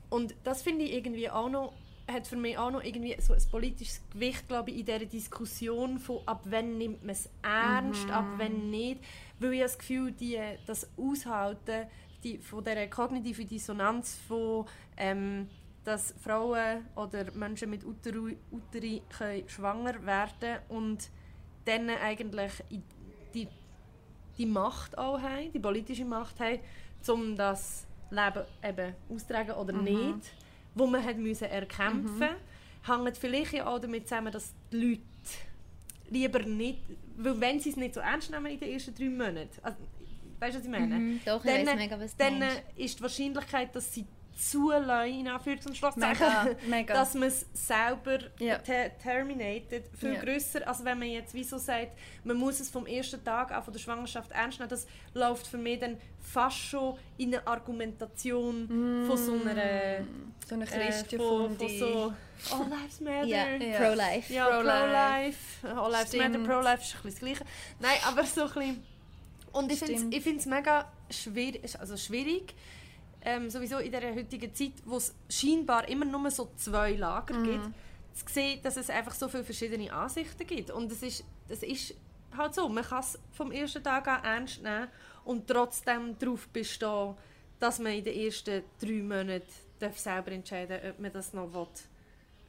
Und 0.08 0.36
das 0.44 0.62
finde 0.62 0.84
ich 0.84 0.92
irgendwie 0.92 1.28
auch 1.28 1.48
noch, 1.48 1.72
hat 2.10 2.26
für 2.26 2.36
mich 2.36 2.58
auch 2.58 2.70
noch 2.70 2.82
irgendwie 2.82 3.16
so 3.20 3.32
ein 3.32 3.42
politisches 3.50 4.02
Gewicht, 4.10 4.46
glaube 4.46 4.70
ich, 4.70 4.80
in 4.80 4.86
dieser 4.86 5.06
Diskussion 5.06 5.98
von 5.98 6.20
ab 6.26 6.42
wann 6.44 6.76
nimmt 6.76 7.02
man 7.02 7.12
es 7.12 7.30
ernst, 7.42 8.10
ab 8.10 8.26
wann 8.36 8.70
nicht. 8.70 9.00
Weil 9.38 9.54
ich 9.54 9.60
das 9.62 9.78
Gefühl, 9.78 10.12
die, 10.12 10.38
das 10.66 10.88
Aushalten 10.96 11.86
die, 12.22 12.38
von 12.38 12.62
dieser 12.62 12.86
kognitiven 12.88 13.46
Dissonanz 13.46 14.18
von 14.28 14.66
ähm, 14.96 15.48
dass 15.84 16.14
Frauen 16.22 16.86
oder 16.96 17.30
Menschen 17.34 17.70
mit 17.70 17.84
Uteri, 17.84 18.38
Uteri 18.50 19.02
können 19.16 19.48
schwanger 19.48 20.04
werden 20.04 20.58
und 20.70 21.10
dann 21.66 21.90
eigentlich 21.90 22.52
die, 23.34 23.48
die 24.38 24.46
Macht 24.46 24.96
auch 24.96 25.20
haben, 25.20 25.52
die 25.52 25.58
politische 25.58 26.04
Macht 26.04 26.40
haben, 26.40 26.60
um 27.06 27.36
das 27.36 27.86
Leben 28.10 28.44
eben 28.62 28.94
auszutragen 29.10 29.52
oder 29.52 29.72
mhm. 29.74 29.84
nicht, 29.84 30.32
wo 30.74 30.86
man 30.86 31.04
hat 31.04 31.18
müssen 31.18 31.44
erkämpfen 31.44 32.18
mhm. 32.18 33.04
hängt 33.04 33.16
vielleicht 33.16 33.60
auch 33.62 33.78
damit 33.78 34.08
zusammen, 34.08 34.32
dass 34.32 34.52
die 34.72 34.76
Leute 34.76 35.02
lieber 36.10 36.40
nicht, 36.40 36.80
weil 37.16 37.40
wenn 37.40 37.60
sie 37.60 37.70
es 37.70 37.76
nicht 37.76 37.94
so 37.94 38.00
ernst 38.00 38.30
nehmen 38.30 38.46
in 38.46 38.58
den 38.58 38.72
ersten 38.72 38.94
drei 38.94 39.08
Monaten, 39.08 39.48
also, 39.62 39.78
weißt 40.38 40.54
du, 40.54 40.58
was 40.58 40.64
ich 40.64 40.70
meine? 40.70 40.94
Mhm, 40.96 41.20
doch, 41.24 41.42
dann, 41.42 41.60
ich 41.60 41.74
mega, 41.74 41.98
was 41.98 42.16
dann 42.16 42.42
ist 42.76 42.98
die 42.98 43.02
Wahrscheinlichkeit, 43.02 43.74
dass 43.74 43.94
sie 43.94 44.04
zulassen, 44.36 45.20
in 45.20 45.28
Anführungs- 45.28 45.66
und 45.66 45.76
Schlusszeichen, 45.76 46.56
dass 46.86 47.14
man 47.14 47.28
es 47.28 47.46
selber 47.52 48.18
ja. 48.38 48.58
te 48.58 48.92
terminated, 49.02 49.84
viel 49.96 50.14
ja. 50.14 50.20
grösser, 50.20 50.66
als 50.66 50.84
wenn 50.84 50.98
man 50.98 51.08
jetzt 51.08 51.34
wieso 51.34 51.58
sagt, 51.58 51.96
man 52.24 52.36
muss 52.36 52.60
es 52.60 52.68
vom 52.70 52.86
ersten 52.86 53.22
Tag 53.24 53.52
an 53.52 53.62
von 53.62 53.72
der 53.72 53.80
Schwangerschaft 53.80 54.30
ernst 54.32 54.58
nehmen. 54.58 54.70
Das 54.70 54.86
läuft 55.14 55.46
für 55.46 55.58
mich 55.58 55.78
dann 55.78 55.96
fast 56.20 56.58
schon 56.58 56.98
in 57.16 57.34
eine 57.34 57.46
Argumentation 57.46 59.02
mm. 59.02 59.06
von 59.06 59.16
so 59.16 59.32
einer... 59.32 60.04
So 60.46 60.54
eine 60.56 60.66
Christin 60.66 61.20
äh, 61.20 61.22
von, 61.22 61.56
von 61.56 61.68
so 61.68 62.12
All 62.52 62.68
Lives 62.68 63.00
Matter. 63.00 63.24
Ja, 63.24 63.46
yeah. 63.46 63.78
Pro-Life. 63.78 64.32
Ja, 64.32 64.46
Pro-Life. 64.46 65.38
Pro 65.62 65.80
All 65.82 65.92
Lives 65.92 66.08
Stimmt. 66.08 66.32
Matter, 66.32 66.44
Pro-Life 66.44 66.82
ist 66.82 66.96
ein 66.96 67.02
bisschen 67.02 67.10
das 67.10 67.18
Gleiche. 67.18 67.44
Nein, 67.80 67.96
aber 68.06 68.24
so 68.24 68.42
ein 68.42 68.48
bisschen... 68.48 68.94
Und 69.52 69.70
ich 69.70 69.78
finde 70.22 70.40
es 70.40 70.46
mega 70.46 70.90
schwierig, 71.08 71.78
also 71.78 71.96
schwierig, 71.96 72.54
ähm, 73.24 73.50
sowieso 73.50 73.78
in 73.78 73.90
der 73.90 74.14
heutigen 74.14 74.54
Zeit, 74.54 74.72
wo 74.84 74.96
es 74.96 75.14
scheinbar 75.28 75.88
immer 75.88 76.04
nur 76.04 76.30
so 76.30 76.50
zwei 76.56 76.92
Lager 76.92 77.34
mhm. 77.34 77.44
gibt, 77.44 77.64
zu 78.14 78.24
sehen, 78.32 78.60
dass 78.62 78.76
es 78.76 78.90
einfach 78.90 79.14
so 79.14 79.28
viele 79.28 79.44
verschiedene 79.44 79.92
Ansichten 79.92 80.46
gibt. 80.46 80.70
Und 80.70 80.92
es 80.92 81.02
ist, 81.02 81.24
das 81.48 81.62
ist 81.62 81.94
halt 82.36 82.54
so, 82.54 82.68
man 82.68 82.84
kann 82.84 83.00
es 83.00 83.18
vom 83.32 83.50
ersten 83.50 83.82
Tag 83.82 84.06
an 84.08 84.24
ernst 84.24 84.62
nehmen 84.62 84.88
und 85.24 85.48
trotzdem 85.48 86.18
darauf 86.18 86.48
bestehen, 86.48 87.14
dass 87.58 87.78
man 87.78 87.92
in 87.92 88.04
den 88.04 88.18
ersten 88.18 88.62
drei 88.80 89.02
Monaten 89.02 89.42
darf 89.78 89.98
selber 89.98 90.32
entscheiden 90.32 90.78
ob 90.90 90.98
man 91.00 91.12
das 91.12 91.32
noch 91.32 91.52
will, 91.52 91.66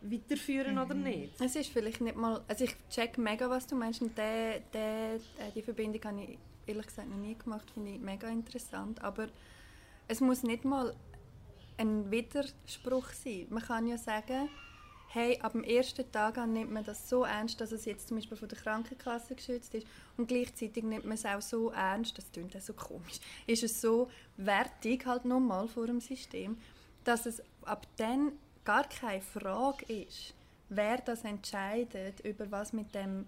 weiterführen 0.02 0.76
mhm. 0.76 0.82
oder 0.82 0.94
nicht. 0.94 1.40
Es 1.40 1.56
ist 1.56 1.70
vielleicht 1.70 2.02
nicht 2.02 2.16
mal, 2.16 2.42
also 2.48 2.66
ich 2.66 2.76
check 2.90 3.18
mega, 3.18 3.50
was 3.50 3.66
du 3.66 3.76
meinst 3.76 4.02
und 4.02 4.18
der, 4.18 4.60
der, 4.74 5.16
äh, 5.16 5.52
die 5.56 5.62
Verbindung 5.62 6.04
habe 6.04 6.22
ich 6.22 6.38
ehrlich 6.68 6.88
gesagt 6.88 7.10
noch 7.10 7.18
nie 7.18 7.36
gemacht, 7.36 7.70
finde 7.72 7.92
ich 7.92 8.00
mega 8.00 8.28
interessant, 8.28 9.04
aber 9.04 9.28
es 10.08 10.22
muss 10.22 10.44
nicht 10.44 10.66
mal 10.66 10.96
ein 11.78 12.10
Widerspruch 12.12 13.10
sein. 13.10 13.48
Man 13.50 13.64
kann 13.64 13.88
ja 13.88 13.98
sagen, 13.98 14.50
hey, 15.10 15.40
ab 15.42 15.54
dem 15.54 15.64
ersten 15.64 16.10
Tag 16.12 16.38
an 16.38 16.54
nimmt 16.54 16.72
man 16.72 16.84
das 16.84 17.10
so 17.10 17.24
ernst, 17.24 17.60
dass 17.62 17.72
es 17.72 17.86
jetzt 17.86 18.08
zum 18.08 18.18
Beispiel 18.18 18.38
von 18.38 18.50
der 18.50 18.58
Krankenkasse 18.58 19.36
geschützt 19.36 19.74
ist 19.74 19.88
und 20.18 20.28
gleichzeitig 20.28 20.84
nimmt 20.84 21.06
man 21.06 21.14
es 21.14 21.26
auch 21.26 21.42
so 21.42 21.72
ernst, 21.72 22.18
das 22.18 22.32
klingt 22.32 22.56
auch 22.56 22.62
so 22.62 22.74
komisch, 22.74 23.20
ist 23.48 23.64
es 23.64 23.80
so 23.80 24.10
wertig 24.38 25.06
halt 25.06 25.26
nochmal 25.26 25.68
vor 25.68 25.88
dem 25.88 26.02
System, 26.02 26.58
dass 27.04 27.26
es 27.26 27.42
ab 27.64 27.88
dann 27.98 28.34
gar 28.66 28.88
keine 28.90 29.22
Frage 29.22 29.86
ist, 29.86 30.34
wer 30.70 30.98
das 30.98 31.24
entscheidet, 31.24 32.20
über 32.22 32.52
was 32.52 32.74
mit 32.74 32.94
dem 32.94 33.26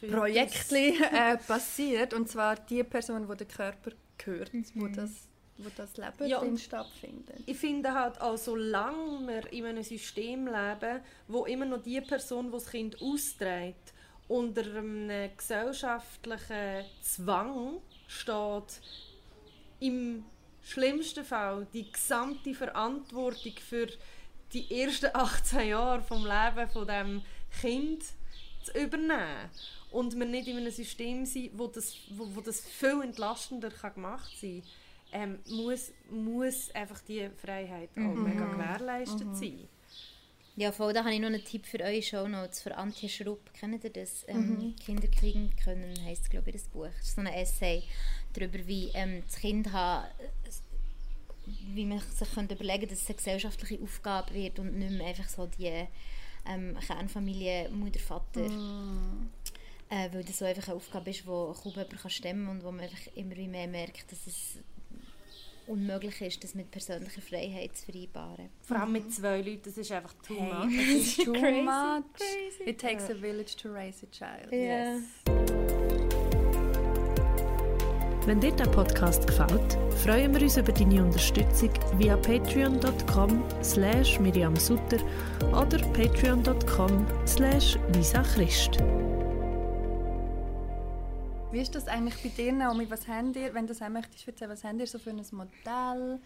Projekt 0.00 0.70
äh, 0.72 1.36
passiert 1.38 2.14
und 2.14 2.28
zwar 2.28 2.54
die 2.54 2.84
Person, 2.84 3.28
wo 3.28 3.34
der 3.34 3.48
Körper 3.48 3.90
gehört, 4.16 4.54
mhm. 4.54 4.64
wo 4.74 4.86
das 4.86 5.27
wo 5.58 5.68
das 5.76 5.96
Leben 5.96 6.26
ja, 6.26 6.56
stattfindet. 6.56 7.42
Ich 7.46 7.58
finde 7.58 7.92
halt 7.92 8.20
auch, 8.20 8.36
solange 8.36 9.26
wir 9.26 9.52
in 9.52 9.66
einem 9.66 9.82
System 9.82 10.46
leben, 10.46 11.00
wo 11.26 11.44
immer 11.46 11.64
noch 11.64 11.82
die 11.82 12.00
Person, 12.00 12.46
die 12.46 12.52
das 12.52 12.70
Kind 12.70 13.02
austrägt, 13.02 13.92
unter 14.28 14.62
einem 14.62 15.30
gesellschaftlichen 15.36 16.84
Zwang 17.02 17.80
steht, 18.06 18.80
im 19.80 20.24
schlimmsten 20.62 21.24
Fall 21.24 21.66
die 21.72 21.90
gesamte 21.90 22.54
Verantwortung 22.54 23.54
für 23.56 23.88
die 24.52 24.80
ersten 24.80 25.10
18 25.12 25.68
Jahre 25.68 26.02
vom 26.02 26.24
Leben 26.24 26.70
von 26.70 26.86
dem 26.86 27.22
Kind 27.60 28.04
zu 28.62 28.78
übernehmen 28.78 29.50
und 29.90 30.18
wir 30.18 30.26
nicht 30.26 30.48
in 30.48 30.58
einem 30.58 30.70
System 30.70 31.24
sind, 31.24 31.58
wo 31.58 31.66
das, 31.66 31.96
wo, 32.10 32.28
wo 32.34 32.40
das 32.40 32.60
viel 32.60 33.00
entlastender 33.02 33.70
kann 33.70 33.94
gemacht 33.94 34.30
sein 34.40 34.62
kann 34.62 34.87
ähm, 35.12 35.38
muss, 35.48 35.92
muss 36.10 36.70
einfach 36.74 37.00
die 37.02 37.28
Freiheit 37.36 37.90
auch 37.96 38.00
mhm. 38.00 38.24
mega 38.24 38.46
gewährleistet 38.46 39.26
mhm. 39.26 39.34
sein. 39.34 39.68
Ja, 40.56 40.72
voll, 40.72 40.92
da 40.92 41.04
habe 41.04 41.14
ich 41.14 41.20
noch 41.20 41.28
einen 41.28 41.44
Tipp 41.44 41.66
für 41.66 41.80
euch 41.84 42.08
Show 42.08 42.26
Notes 42.26 42.60
für 42.60 42.76
Antje 42.76 43.08
Schrupp. 43.08 43.52
Kennt 43.54 43.84
ihr 43.84 43.90
das? 43.90 44.24
Ähm, 44.26 44.56
mhm. 44.56 44.76
Kinder 44.76 45.06
kriegen 45.06 45.54
können, 45.62 45.94
heisst 46.04 46.30
glaube 46.30 46.50
ich 46.50 46.56
das 46.56 46.64
Buch. 46.64 46.88
Das 46.98 47.06
ist 47.06 47.14
so 47.14 47.20
ein 47.20 47.28
Essay 47.28 47.84
darüber, 48.32 48.58
wie 48.66 48.90
ähm, 48.94 49.22
das 49.24 49.36
Kind 49.36 49.72
hat, 49.72 50.10
wie 51.72 51.84
man 51.84 52.00
sich 52.00 52.34
könnte 52.34 52.56
überlegen 52.56 52.80
könnte, 52.80 52.94
dass 52.94 53.02
es 53.02 53.08
eine 53.08 53.16
gesellschaftliche 53.16 53.82
Aufgabe 53.82 54.34
wird 54.34 54.58
und 54.58 54.76
nicht 54.76 54.90
mehr 54.90 55.06
einfach 55.06 55.28
so 55.28 55.46
die 55.46 55.86
ähm, 56.46 56.76
Kernfamilie 56.84 57.68
Mutter, 57.70 58.00
Vater. 58.00 58.48
Mm. 58.48 59.30
Äh, 59.90 60.12
weil 60.12 60.24
das 60.24 60.38
so 60.38 60.44
einfach 60.44 60.66
eine 60.68 60.76
Aufgabe 60.76 61.10
ist, 61.10 61.20
die 61.20 61.24
kaum 61.24 61.54
jemand 61.64 61.98
kann 61.98 62.10
stemmen 62.10 62.46
kann 62.46 62.56
und 62.56 62.64
wo 62.64 62.72
man 62.72 62.80
einfach 62.80 63.06
immer 63.14 63.36
mehr 63.36 63.68
merkt, 63.68 64.10
dass 64.10 64.26
es 64.26 64.58
unmöglich 65.68 66.20
ist, 66.20 66.42
das 66.42 66.54
mit 66.54 66.70
persönlicher 66.70 67.20
Freiheit 67.22 67.76
zu 67.76 67.86
vereinbaren. 67.86 68.48
Vor 68.62 68.78
allem 68.78 68.92
mit 68.92 69.12
zwei 69.12 69.40
Leuten, 69.40 69.62
das 69.64 69.78
ist 69.78 69.92
einfach 69.92 70.14
too 70.26 70.34
hey, 70.36 70.52
much. 70.52 70.78
Es 70.78 70.88
ist 70.88 71.16
too 71.24 71.32
crazy, 71.32 71.62
much. 71.62 72.04
Crazy. 72.14 72.70
It 72.70 72.80
takes 72.80 73.10
a 73.10 73.14
village 73.14 73.56
to 73.56 73.72
raise 73.72 74.02
a 74.02 74.10
child. 74.10 74.52
Yeah. 74.52 74.96
Yes. 74.96 75.48
Wenn 78.28 78.40
dir 78.40 78.52
der 78.52 78.66
Podcast 78.66 79.26
gefällt, 79.26 79.78
freuen 80.04 80.34
wir 80.34 80.42
uns 80.42 80.58
über 80.58 80.70
deine 80.70 81.02
Unterstützung 81.02 81.70
via 81.96 82.14
patreon.com 82.18 83.42
slash 83.62 84.20
Miriam 84.20 84.54
Sutter 84.54 84.98
oder 85.50 85.78
patreon.com 85.94 87.06
slash 87.26 87.78
Lisa 87.94 88.20
Christ. 88.20 88.82
Wie 91.50 91.60
ist 91.60 91.74
das 91.74 91.88
eigentlich 91.88 92.22
bei 92.22 92.28
dir, 92.28 92.52
Naomi? 92.52 92.90
Was 92.90 93.08
habt 93.08 93.34
ihr, 93.36 93.54
wenn 93.54 93.66
du 93.66 93.72
das 93.72 93.80
auch 93.80 93.88
möchtest 93.88 94.28
erzählen, 94.28 94.50
was 94.50 94.64
habt 94.64 94.78
ihr 94.78 94.86
so 94.86 94.98
für 94.98 95.10
ein 95.10 95.24
Modell? 95.32 96.20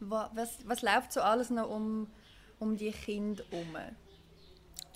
Was, 0.00 0.58
was 0.66 0.82
läuft 0.82 1.12
so 1.12 1.20
alles 1.20 1.50
noch 1.50 1.70
um, 1.70 2.08
um 2.58 2.76
die 2.76 2.90
Kinder 2.90 3.44
herum? 3.50 3.76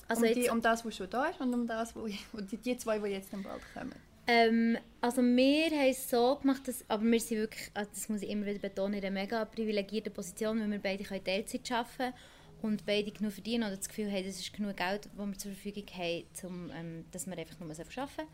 Also 0.08 0.26
um, 0.26 0.34
die, 0.34 0.50
um 0.50 0.60
das, 0.60 0.84
was 0.84 0.96
schon 0.96 1.08
da 1.08 1.26
ist 1.26 1.40
und 1.40 1.54
um 1.54 1.66
das, 1.66 1.94
wo, 1.94 2.06
die, 2.06 2.56
die 2.56 2.76
zwei, 2.76 2.98
die 2.98 3.10
jetzt 3.10 3.32
dann 3.32 3.44
bald 3.44 3.62
kommen? 3.72 3.94
Ähm, 4.26 4.78
also 5.00 5.22
wir 5.22 5.70
haben 5.70 5.90
es 5.90 6.10
so 6.10 6.36
gemacht, 6.36 6.66
dass, 6.66 6.84
aber 6.88 7.04
wir 7.04 7.20
sind 7.20 7.38
wirklich, 7.38 7.70
also 7.72 7.88
das 7.94 8.08
muss 8.08 8.22
ich 8.22 8.30
immer 8.30 8.46
wieder 8.46 8.58
betonen, 8.58 8.94
in 8.94 9.04
einer 9.04 9.12
mega 9.12 9.44
privilegierten 9.44 10.12
Position, 10.12 10.60
weil 10.60 10.70
wir 10.72 10.80
beide 10.80 11.04
können 11.04 11.22
Teilzeit 11.22 11.70
arbeiten 11.70 11.96
können 11.96 12.14
und 12.62 12.84
beide 12.84 13.12
genug 13.12 13.32
verdienen 13.32 13.62
oder 13.62 13.76
das 13.76 13.88
Gefühl 13.88 14.10
haben, 14.10 14.26
das 14.26 14.40
ist 14.40 14.52
genug 14.52 14.76
Geld, 14.76 15.08
das 15.16 15.26
wir 15.26 15.38
zur 15.38 15.52
Verfügung 15.52 15.86
haben, 15.96 16.24
um, 16.42 16.70
ähm, 16.74 17.04
dass 17.12 17.28
wir 17.28 17.38
einfach 17.38 17.60
nur 17.60 17.70
arbeiten 17.70 17.88
müssen. 17.96 18.28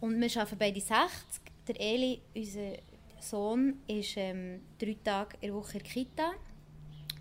Und 0.00 0.20
wir 0.20 0.40
arbeiten 0.40 0.58
beide 0.58 0.80
60. 0.80 1.00
Der 1.68 1.80
Eli, 1.80 2.20
unser 2.34 2.72
Sohn, 3.20 3.80
ist 3.88 4.16
ähm, 4.16 4.60
drei 4.78 4.96
Tage 5.02 5.36
in 5.40 5.48
der 5.48 5.56
Woche 5.56 5.78
in 5.78 5.84
der 5.84 5.92
Kita. 5.92 6.32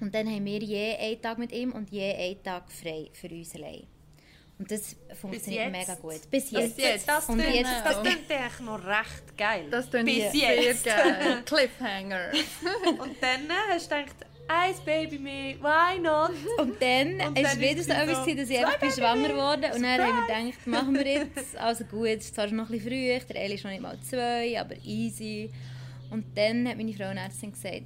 Und 0.02 0.14
dann 0.14 0.28
haben 0.28 0.46
wir 0.46 0.60
je 0.60 0.96
einen 0.98 1.22
Tag 1.22 1.38
mit 1.38 1.52
ihm 1.52 1.72
und 1.72 1.90
je 1.90 2.14
einen 2.14 2.44
Tag 2.44 2.72
frei 2.72 3.10
für 3.14 3.30
uns 3.30 3.56
allein. 3.56 3.88
Und 4.58 4.72
das 4.72 4.96
funktioniert 5.20 5.72
mega 5.72 5.96
gut. 5.96 6.30
Bis 6.32 6.52
jetzt. 6.52 6.76
Bis 6.76 6.86
jetzt. 6.86 7.10
Das 7.10 7.28
und 7.28 7.40
jetzt, 7.40 7.70
das 7.84 8.02
klingt 8.02 8.32
eigentlich 8.32 8.60
noch 8.62 8.86
recht 8.86 9.38
geil. 9.38 9.66
Das 9.70 9.90
klingt 9.90 10.06
Bis 10.06 10.34
jetzt. 10.34 10.84
sehr 10.84 10.96
geil. 10.96 11.44
Cliffhanger. 11.46 12.32
und 13.00 13.16
dann 13.22 13.50
hast 13.70 13.92
du 13.92 13.96
gedacht, 13.96 14.16
ein 14.47 14.75
Baby 14.86 15.19
mehr, 15.19 15.55
why 15.60 15.99
not? 15.99 16.31
Und 16.60 16.81
dann 16.81 17.19
war 17.19 17.34
es 17.36 17.60
wieder 17.60 17.84
so 17.84 17.91
etwas, 17.91 18.25
so, 18.25 18.36
dass 18.36 18.49
ich 18.49 18.65
einfach 18.65 18.93
schwanger 18.93 19.29
geworden 19.29 19.71
Und 19.73 19.81
dann 19.81 20.01
haben 20.01 20.27
wir 20.27 20.45
gedacht, 20.45 20.67
machen 20.67 20.93
wir 20.93 21.08
jetzt. 21.08 21.58
Also 21.58 21.84
gut, 21.86 22.08
es 22.08 22.25
ist 22.25 22.36
zwar 22.36 22.47
noch 22.47 22.69
ein 22.69 22.79
bisschen 22.79 22.89
früh, 22.89 23.19
der 23.27 23.43
Eli 23.43 23.55
ist 23.55 23.63
noch 23.63 23.71
nicht 23.71 23.81
mal 23.81 23.97
zwei, 24.01 24.60
aber 24.60 24.75
easy. 24.84 25.49
Und 26.12 26.25
dann 26.38 26.67
hat 26.67 26.77
meine 26.77 26.93
Frauenärztin 26.93 27.51
gesagt, 27.51 27.81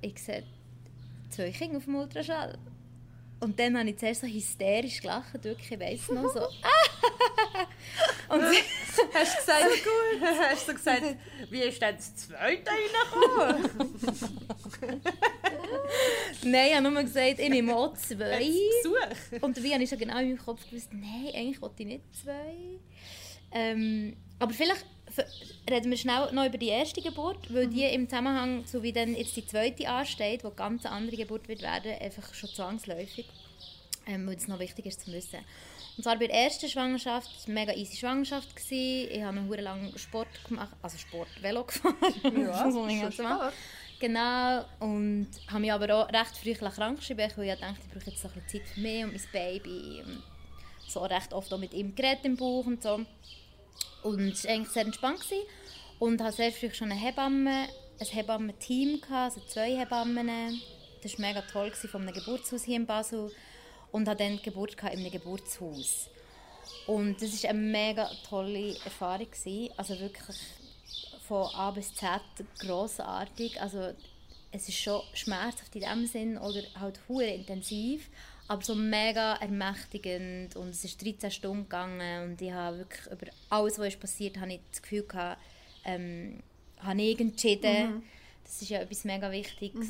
ich 0.00 0.20
sehe 0.20 0.42
zwei 1.30 1.50
Kinder 1.50 1.78
auf 1.78 1.84
dem 1.84 1.94
Ultraschall. 1.94 2.58
Und 3.40 3.58
dann 3.58 3.76
habe 3.78 3.88
ich 3.88 3.96
zuerst 3.96 4.20
so 4.20 4.26
hysterisch 4.26 5.00
gelacht, 5.00 5.42
wirklich, 5.42 5.72
ich 5.72 5.80
weiss 5.80 6.10
noch, 6.10 6.30
so 6.30 6.40
Und 8.28 8.42
hast 8.42 8.98
du 8.98 9.08
gesagt, 9.08 9.64
gut. 9.84 10.20
hast 10.50 10.68
du 10.68 10.74
gesagt, 10.74 11.02
wie 11.48 11.62
ist 11.62 11.80
denn 11.80 11.96
das 11.96 12.14
zweite 12.16 12.70
reingekommen? 12.70 13.70
Nein, 16.44 16.68
ich 16.68 16.74
habe 16.76 16.90
nur 16.90 17.02
gesagt, 17.02 17.38
ich 17.38 17.48
nehme 17.48 17.74
auch 17.74 17.94
zwei. 17.94 18.52
Und 19.40 19.62
wie 19.62 19.72
habe 19.72 19.82
ich 19.82 19.88
schon 19.88 19.98
genau 19.98 20.18
in 20.18 20.28
meinem 20.28 20.38
Kopf 20.38 20.68
gewusst, 20.68 20.88
nein, 20.92 21.30
eigentlich 21.34 21.60
wollte 21.60 21.82
ich 21.82 21.88
nicht 21.88 22.04
zwei. 22.22 22.54
Ähm, 23.52 24.16
aber 24.38 24.52
vielleicht 24.52 24.84
reden 25.68 25.90
wir 25.90 25.98
schnell 25.98 26.32
noch 26.32 26.46
über 26.46 26.58
die 26.58 26.68
erste 26.68 27.02
Geburt, 27.02 27.52
weil 27.52 27.66
die 27.66 27.82
im 27.84 28.08
Zusammenhang, 28.08 28.64
so 28.66 28.82
wie 28.82 28.92
dann 28.92 29.14
jetzt 29.14 29.36
die 29.36 29.46
zweite 29.46 29.88
ansteht, 29.88 30.44
wo 30.44 30.50
ganz 30.50 30.86
andere 30.86 31.16
Geburt 31.16 31.48
wird 31.48 31.62
werden, 31.62 31.92
einfach 32.00 32.32
schon 32.34 32.48
zwangsläufig, 32.50 33.26
ähm, 34.06 34.26
weil 34.26 34.36
es 34.36 34.48
noch 34.48 34.58
wichtig 34.58 34.86
ist 34.86 35.04
zu 35.04 35.12
wissen. 35.12 35.40
Und 35.96 36.04
zwar 36.04 36.18
bei 36.18 36.28
der 36.28 36.36
ersten 36.36 36.68
Schwangerschaft, 36.68 37.28
es 37.36 37.46
war 37.46 37.56
eine 37.56 37.60
mega 37.60 37.74
easy 37.74 37.96
Schwangerschaft. 37.96 38.56
Gewesen. 38.56 39.10
Ich 39.12 39.22
habe 39.22 39.36
noch 39.36 39.48
hure 39.48 39.60
lang 39.60 39.92
Sport 39.96 40.28
gemacht, 40.48 40.74
also 40.80 40.96
Sport, 40.96 41.28
Velo 41.42 41.64
gefahren. 41.66 41.94
Ja, 42.22 42.64
Das 42.64 42.74
ich 42.74 43.00
schon. 43.00 43.12
Sport. 43.12 43.52
Genau, 44.00 44.64
und 44.78 45.28
habe 45.48 45.60
mich 45.60 45.70
aber 45.70 45.94
auch 45.94 46.08
recht 46.08 46.34
früh 46.34 46.54
krank 46.54 46.98
geschrieben, 46.98 47.30
weil 47.36 47.50
ich 47.50 47.60
dachte, 47.60 47.76
ich 47.84 47.92
brauche 47.92 48.10
jetzt 48.10 48.22
so 48.22 48.28
ein 48.28 48.34
bisschen 48.34 48.64
Zeit 48.64 48.68
für 48.74 48.80
mich 48.80 49.04
und 49.04 49.12
mein 49.12 49.22
Baby. 49.30 50.02
Und 50.02 50.22
so 50.88 51.00
recht 51.00 51.34
oft 51.34 51.52
auch 51.52 51.58
mit 51.58 51.74
ihm 51.74 51.94
geredet 51.94 52.24
im 52.24 52.34
Bauch 52.34 52.64
und 52.64 52.82
so. 52.82 53.04
Und 54.02 54.32
es 54.32 54.44
war 54.44 54.52
eigentlich 54.52 54.70
sehr 54.70 54.86
entspannt. 54.86 55.20
Gewesen. 55.20 55.46
Und 55.98 56.22
hatte 56.22 56.36
sehr 56.36 56.50
früh 56.50 56.72
schon 56.72 56.90
eine 56.90 56.98
Hebamme, 56.98 57.68
ein 58.00 58.06
Hebammen-Team, 58.06 59.02
also 59.10 59.40
zwei 59.46 59.76
Hebammen. 59.76 60.62
Das 61.02 61.18
war 61.18 61.26
mega 61.28 61.42
toll 61.42 61.68
gewesen, 61.68 61.90
von 61.90 62.00
einem 62.00 62.14
Geburtshaus 62.14 62.64
hier 62.64 62.76
in 62.76 62.86
Basel. 62.86 63.30
Und 63.92 64.08
hatte 64.08 64.24
dann 64.24 64.38
die 64.38 64.42
Geburt 64.42 64.76
in 64.80 64.88
einem 64.88 65.10
Geburtshaus. 65.10 66.08
Und 66.86 67.20
das 67.20 67.42
war 67.42 67.50
eine 67.50 67.58
mega 67.58 68.10
tolle 68.26 68.76
Erfahrung. 68.82 69.30
Gewesen. 69.30 69.74
Also 69.76 70.00
wirklich 70.00 70.36
von 71.30 71.46
A 71.54 71.70
bis 71.70 71.94
Z 71.94 72.20
grossartig. 72.58 73.62
Also 73.62 73.92
es 74.50 74.68
ist 74.68 74.78
schon 74.78 75.00
schmerzhaft 75.14 75.76
in 75.76 75.82
dem 75.82 76.04
Sinn 76.04 76.36
oder 76.36 76.60
halt 76.80 76.98
hure 77.08 77.28
intensiv, 77.28 78.10
aber 78.48 78.62
so 78.64 78.74
mega 78.74 79.34
ermächtigend 79.36 80.56
und 80.56 80.70
es 80.70 80.84
ist 80.84 81.00
13 81.00 81.30
Stunden 81.30 81.62
gegangen 81.62 82.32
und 82.32 82.42
ich 82.42 82.50
habe 82.50 82.78
wirklich 82.78 83.06
über 83.06 83.26
alles, 83.48 83.78
was 83.78 83.88
ist 83.88 84.00
passiert, 84.00 84.38
habe 84.40 84.54
ich 84.54 84.60
das 84.72 84.82
Gefühl 84.82 85.04
gehabt, 85.04 85.40
ähm, 85.84 86.42
habe 86.78 87.00
ich 87.00 87.20
entschieden. 87.20 88.02
Das 88.42 88.60
ist 88.60 88.68
ja 88.68 88.80
etwas 88.80 89.04
mega 89.04 89.30
Wichtiges. 89.30 89.88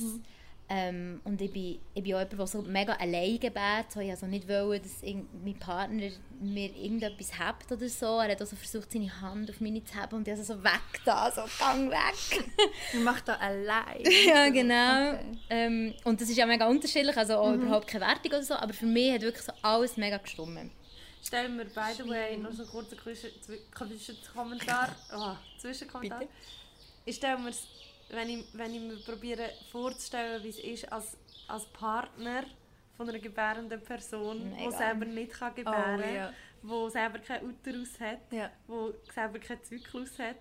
Ähm, 0.73 1.21
und 1.25 1.41
ich 1.43 1.53
bin, 1.53 1.81
ich 1.95 2.03
bin 2.05 2.15
auch 2.15 2.21
jemand, 2.21 2.39
der 2.39 2.47
so 2.47 2.63
mega 2.63 2.93
allein 2.93 3.41
gebet. 3.41 3.87
So, 3.93 3.99
ich 3.99 4.11
also 4.11 4.27
nicht 4.27 4.49
wollen, 4.49 4.81
dass 4.81 5.03
mein 5.03 5.59
Partner 5.59 6.11
mir 6.41 6.71
irgendetwas 6.77 7.33
hebt 7.41 7.73
oder 7.73 7.89
so. 7.89 8.21
Er 8.21 8.31
hat 8.31 8.41
also 8.41 8.55
versucht, 8.55 8.93
seine 8.93 9.21
Hand 9.21 9.51
auf 9.51 9.61
meine 9.61 9.85
zu 9.85 9.97
haben 9.97 10.15
und 10.19 10.29
ich 10.29 10.33
also 10.33 10.55
so 10.55 10.63
weg 10.63 10.81
da, 11.05 11.29
so 11.33 11.43
gang 11.59 11.91
weg. 11.91 12.45
Ich 12.93 13.01
mache 13.01 13.23
da 13.25 13.35
allein. 13.35 14.05
ja, 14.29 14.49
genau. 14.51 15.15
Okay. 15.15 15.39
Ähm, 15.51 15.95
und 16.05 16.21
das 16.21 16.29
ist 16.31 16.37
ja 16.37 16.47
mega 16.47 16.69
unterschiedlich, 16.69 17.17
also 17.17 17.35
auch 17.39 17.53
überhaupt 17.53 17.89
keine 17.89 18.07
Wertung 18.07 18.31
oder 18.31 18.43
so, 18.45 18.55
aber 18.55 18.73
für 18.73 18.87
mich 18.87 19.13
hat 19.13 19.23
wirklich 19.23 19.45
so 19.45 19.53
alles 19.63 19.97
mega 19.97 20.19
gestimmt. 20.19 20.71
Stellen 21.21 21.59
wir, 21.59 21.65
by 21.65 21.93
the 21.97 22.09
way, 22.09 22.37
noch 22.37 22.53
so 22.53 22.63
einen 22.63 22.87
Zwi- 22.87 23.75
Zwischenkommentar. 23.77 24.89
Oh, 25.17 25.33
Zwischenkommentar. 25.59 26.23
Ich 27.05 27.17
stelle 27.17 27.39
mir 27.39 27.51
wenn 28.13 28.29
ich, 28.29 28.45
wenn 28.53 28.75
ich 28.75 28.81
mir 28.81 28.97
probiere 29.05 29.51
vorzustellen, 29.71 30.43
wie 30.43 30.49
es 30.49 30.59
ist 30.59 30.93
als, 30.93 31.17
als 31.49 31.65
Partner 31.67 32.45
von 32.97 33.09
einer 33.09 33.19
gebärenden 33.19 33.83
Person, 33.83 34.39
die 34.57 34.65
Mega. 34.65 34.77
selber 34.77 35.05
nicht 35.07 35.33
kann 35.33 35.55
gebären 35.55 35.99
Oh, 36.01 36.03
kann, 36.03 36.15
ja. 36.15 36.33
die 36.63 36.91
selber 36.91 37.19
keinen 37.21 37.51
Uterus 37.51 37.99
hat, 38.01 38.19
Ja. 38.31 38.51
die 38.69 39.13
selber 39.13 39.39
keinen 39.39 39.63
Zyklus 39.65 40.19
hat, 40.19 40.37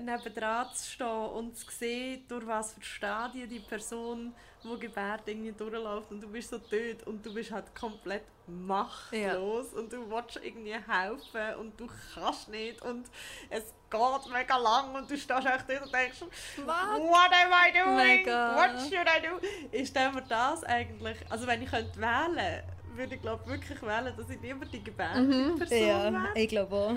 nebendran 0.00 0.72
zu 0.74 0.90
stehen 0.90 1.06
und 1.06 1.56
zu 1.56 1.66
sehen, 1.70 2.24
durch 2.28 2.46
was 2.46 2.74
für 2.74 2.82
Stadien 2.82 3.48
die 3.48 3.60
Person, 3.60 4.34
die 4.64 4.78
gebärt, 4.78 5.22
irgendwie 5.26 5.52
durchläuft 5.52 6.10
und 6.10 6.20
du 6.20 6.28
bist 6.28 6.50
so 6.50 6.58
tot 6.58 7.06
und 7.06 7.24
du 7.24 7.34
bist 7.34 7.50
halt 7.50 7.74
komplett 7.74 8.22
machtlos 8.46 9.72
und 9.74 9.92
du 9.92 10.10
willst 10.10 10.40
irgendwie 10.42 10.74
helfen 10.74 11.60
und 11.60 11.78
du 11.78 11.88
kannst 12.14 12.48
nicht 12.48 12.82
und 12.82 13.06
es 13.50 13.72
geht 13.90 14.32
mega 14.32 14.56
lang 14.56 14.94
und 14.94 15.10
du 15.10 15.16
stehst 15.16 15.46
echt 15.46 15.68
dort 15.68 15.82
und 15.82 15.92
denkst, 15.94 16.20
what 16.56 17.30
am 17.30 17.52
I 17.52 17.72
doing? 17.72 17.96
Mega. 17.96 18.56
What 18.56 18.80
should 18.80 19.06
I 19.06 19.20
do? 19.26 19.46
Ich 19.70 19.88
stelle 19.88 20.12
mir 20.12 20.22
das 20.22 20.64
eigentlich, 20.64 21.18
also 21.28 21.46
wenn 21.46 21.62
ich 21.62 21.70
könnte 21.70 22.00
wählen 22.00 22.62
würde 22.94 23.14
ich 23.14 23.22
glaube 23.22 23.46
wirklich 23.46 23.80
wählen, 23.82 24.14
dass 24.16 24.28
ich 24.28 24.40
lieber 24.40 24.66
die 24.66 24.82
gebärende 24.82 25.56
Person 25.56 25.70
wäre. 25.70 26.28
ich 26.34 26.48
glaube 26.48 26.76
auch. 26.76 26.94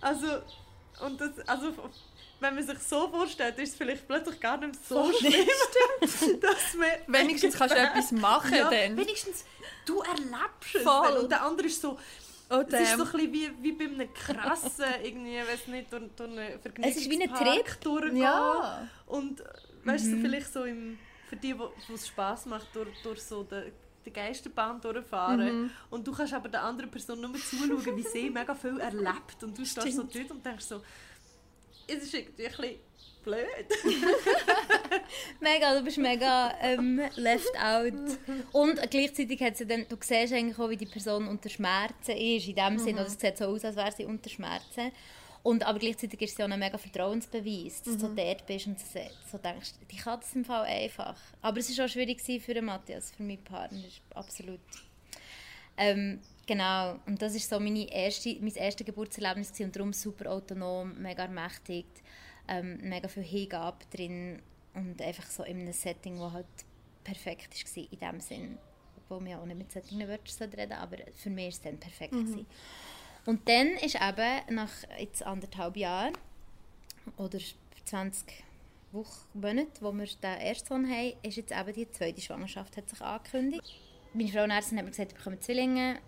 Also, 0.00 0.26
und 1.00 1.20
das, 1.20 1.30
also, 1.46 1.72
wenn 2.40 2.54
man 2.54 2.66
sich 2.66 2.78
so 2.78 3.08
vorstellt, 3.08 3.58
ist 3.58 3.70
es 3.70 3.76
vielleicht 3.76 4.06
plötzlich 4.06 4.40
gar 4.40 4.56
nicht 4.58 4.72
mehr 4.74 4.82
so 4.88 5.12
schlimm, 5.12 5.32
dass 6.40 6.74
man... 6.74 6.88
Wenigstens 7.06 7.56
kannst 7.56 7.74
du 7.74 7.78
etwas 7.80 8.12
machen 8.12 8.54
ja, 8.54 8.70
dann. 8.70 8.96
wenigstens, 8.96 9.44
du 9.86 10.00
erlebst 10.00 10.74
es. 10.74 10.82
Voll. 10.82 11.12
Und 11.18 11.30
der 11.30 11.42
andere 11.42 11.66
ist 11.66 11.80
so... 11.80 11.98
Oh, 12.50 12.62
Es 12.68 12.80
ist 12.80 12.96
so 12.98 13.04
ein 13.04 13.10
bisschen 13.12 13.32
wie, 13.32 13.50
wie 13.62 13.72
bei 13.72 13.84
einem 13.86 14.12
krassen, 14.12 14.84
irgendwie, 15.02 15.38
weiß 15.38 15.66
nicht, 15.68 15.90
durch, 15.90 16.02
durch 16.14 16.30
einen 16.30 16.60
Es 16.82 16.96
ist 16.96 17.08
wie 17.08 17.22
ein 17.22 17.34
Trip. 17.34 17.80
durchgehen. 17.80 18.16
Ja. 18.18 18.86
Und 19.06 19.42
weißt 19.84 20.06
du, 20.06 20.20
vielleicht 20.20 20.52
so 20.52 20.64
im, 20.64 20.98
für 21.28 21.36
die, 21.36 21.58
wo 21.58 21.72
es 21.94 22.06
Spass 22.06 22.44
macht, 22.44 22.68
durch, 22.76 22.90
durch 23.02 23.22
so 23.22 23.44
den, 23.44 23.72
die 24.04 24.12
Geisterbahn 24.12 24.80
durchfahren. 24.80 25.70
Und 25.90 26.06
du 26.06 26.12
kannst 26.12 26.34
aber 26.34 26.48
der 26.48 26.62
anderen 26.62 26.90
Person 26.90 27.20
nur 27.20 27.34
zuschauen, 27.34 27.96
wie 27.96 28.02
sie 28.02 28.30
mega 28.30 28.54
viel 28.54 28.78
erlebt. 28.80 29.42
Und 29.42 29.56
du 29.56 29.64
stehst 29.64 29.96
so 29.96 30.02
dort 30.02 30.30
und 30.30 30.44
denkst 30.44 30.64
so, 30.64 30.82
es 31.86 32.04
ist 32.04 32.14
irgendwie 32.14 32.46
ein 32.46 32.50
bisschen 32.50 32.78
blöd. 33.24 33.66
Mega, 35.40 35.74
du 35.74 35.82
bist 35.82 35.98
mega 35.98 36.54
ähm, 36.60 37.00
left 37.16 37.56
out. 37.58 38.18
Und 38.52 38.90
gleichzeitig 38.90 39.40
hat 39.42 39.56
sie 39.56 39.66
dann, 39.66 39.86
du 39.88 39.96
siehst 40.00 40.32
eigentlich 40.32 40.58
auch, 40.58 40.68
wie 40.68 40.76
die 40.76 40.86
Person 40.86 41.26
unter 41.28 41.48
Schmerzen 41.48 42.12
ist, 42.12 42.46
in 42.46 42.54
dem 42.54 42.78
Sinn, 42.78 42.94
oder 42.94 43.06
es 43.06 43.18
sieht 43.18 43.38
so 43.38 43.46
aus, 43.46 43.64
als 43.64 43.76
wäre 43.76 43.92
sie 43.92 44.04
unter 44.04 44.30
Schmerzen. 44.30 44.92
Und, 45.44 45.62
aber 45.62 45.78
gleichzeitig 45.78 46.22
ist 46.22 46.32
es 46.32 46.38
ja 46.38 46.46
auch 46.46 46.50
ein 46.50 46.58
mega 46.58 46.78
Vertrauensbeweis, 46.78 47.82
dass 47.82 47.98
du 47.98 48.08
dort 48.08 48.46
bist 48.46 48.66
und 48.66 48.80
so, 48.80 48.98
so 49.30 49.36
denkst, 49.36 49.72
die 49.90 49.96
kann 49.96 50.18
das 50.18 50.34
im 50.34 50.42
Fall 50.42 50.64
einfach. 50.64 51.20
Aber 51.42 51.58
es 51.58 51.76
war 51.76 51.84
auch 51.84 51.88
schwierig 51.88 52.22
für 52.22 52.54
den 52.54 52.64
Matthias, 52.64 53.10
für 53.10 53.22
meinen 53.22 53.44
Partner, 53.44 53.84
absolut. 54.14 54.60
Ähm, 55.76 56.20
genau, 56.46 56.98
und 57.04 57.20
das 57.20 57.34
war 57.34 57.40
so 57.40 57.60
meine 57.60 57.92
erste, 57.92 58.34
mein 58.40 58.54
erstes 58.54 58.86
Geburtserlebnis 58.86 59.52
gewesen, 59.52 59.66
und 59.66 59.76
darum 59.76 59.92
super 59.92 60.32
autonom, 60.32 60.94
mega 61.02 61.24
ermächtigt, 61.24 62.02
ähm, 62.48 62.78
mega 62.80 63.06
viel 63.08 63.24
Hingabe 63.24 63.84
drin 63.94 64.40
und 64.72 65.02
einfach 65.02 65.26
so 65.26 65.42
in 65.42 65.60
einem 65.60 65.74
Setting, 65.74 66.20
das 66.20 66.32
halt 66.32 66.46
perfekt 67.04 67.76
war 67.76 67.84
in 67.90 67.98
dem 67.98 68.20
Sinn. 68.20 68.58
Obwohl 68.96 69.26
wir 69.26 69.38
auch 69.38 69.44
nicht 69.44 69.58
mit 69.58 69.70
solchen 69.70 70.08
Wörtern 70.08 70.50
reden 70.54 70.72
aber 70.72 70.96
für 71.14 71.28
mich 71.28 71.44
war 71.44 71.48
es 71.50 71.60
dann 71.60 71.78
perfekt. 71.78 72.12
gewesen. 72.12 72.46
Und 73.26 73.48
dann 73.48 73.68
ist 73.74 73.96
eben 73.96 74.54
nach 74.54 74.70
jetzt 74.98 75.22
anderthalb 75.22 75.76
Jahren 75.76 76.12
oder 77.16 77.38
20 77.86 78.44
Wochen, 78.92 79.66
wo 79.80 79.92
wir 79.92 80.06
den 80.06 80.40
ersten 80.40 80.68
Sohn 80.68 80.88
haben, 80.88 81.14
ist 81.22 81.36
jetzt 81.36 81.52
eben 81.52 81.72
die 81.72 81.90
zweite 81.90 82.20
Schwangerschaft 82.20 82.76
hat 82.76 82.88
sich 82.88 83.00
angekündigt. 83.00 83.80
Meine 84.12 84.30
Frauenärztin 84.30 84.78
hat 84.78 84.84
mir 84.84 84.90
gesagt, 84.90 85.12
ich 85.12 85.18
bekomme 85.18 85.40
Zwillinge. 85.40 85.98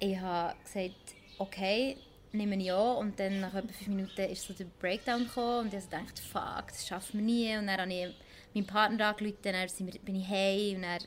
Ich 0.00 0.18
habe 0.18 0.56
gesagt, 0.62 0.94
okay, 1.38 1.96
nehme 2.32 2.56
ich 2.56 2.72
an. 2.72 2.96
Und 2.96 3.20
dann 3.20 3.40
nach 3.40 3.54
etwa 3.54 3.72
fünf 3.72 3.88
Minuten 3.88 4.30
ist 4.30 4.42
so 4.42 4.54
der 4.54 4.64
Breakdown 4.80 5.24
gekommen 5.24 5.66
und 5.66 5.74
ich 5.74 5.80
habe 5.82 5.86
gedacht, 5.86 6.18
fuck, 6.18 6.68
das 6.68 6.86
schaffen 6.86 7.18
wir 7.18 7.26
nie. 7.26 7.56
Und 7.56 7.66
dann 7.66 7.80
habe 7.80 7.92
ich 7.92 8.14
meinen 8.54 8.66
Partner 8.66 9.08
angerufen, 9.08 9.38
dann 9.42 9.68
bin 10.04 10.16
ich 10.16 10.28
heim 10.28 10.76
und 10.76 10.82
dann 10.82 10.98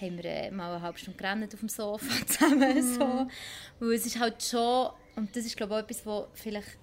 haben 0.00 0.16
wir 0.16 0.24
äh, 0.24 0.50
mal 0.50 0.72
eine 0.72 0.82
halbe 0.82 0.98
Stunde 0.98 1.18
gerannt 1.18 1.52
auf 1.52 1.60
dem 1.60 1.68
Sofa 1.68 2.26
zusammen. 2.26 2.82
So. 2.82 3.26
Weil 3.80 3.92
es 3.92 4.06
ist 4.06 4.18
halt 4.18 4.42
schon, 4.42 4.90
und 5.16 5.34
das 5.34 5.44
ist 5.44 5.56
glaube 5.56 5.74
ich 5.74 5.78
auch 5.78 5.82
etwas, 5.84 6.06
wo 6.06 6.26
vielleicht 6.34 6.78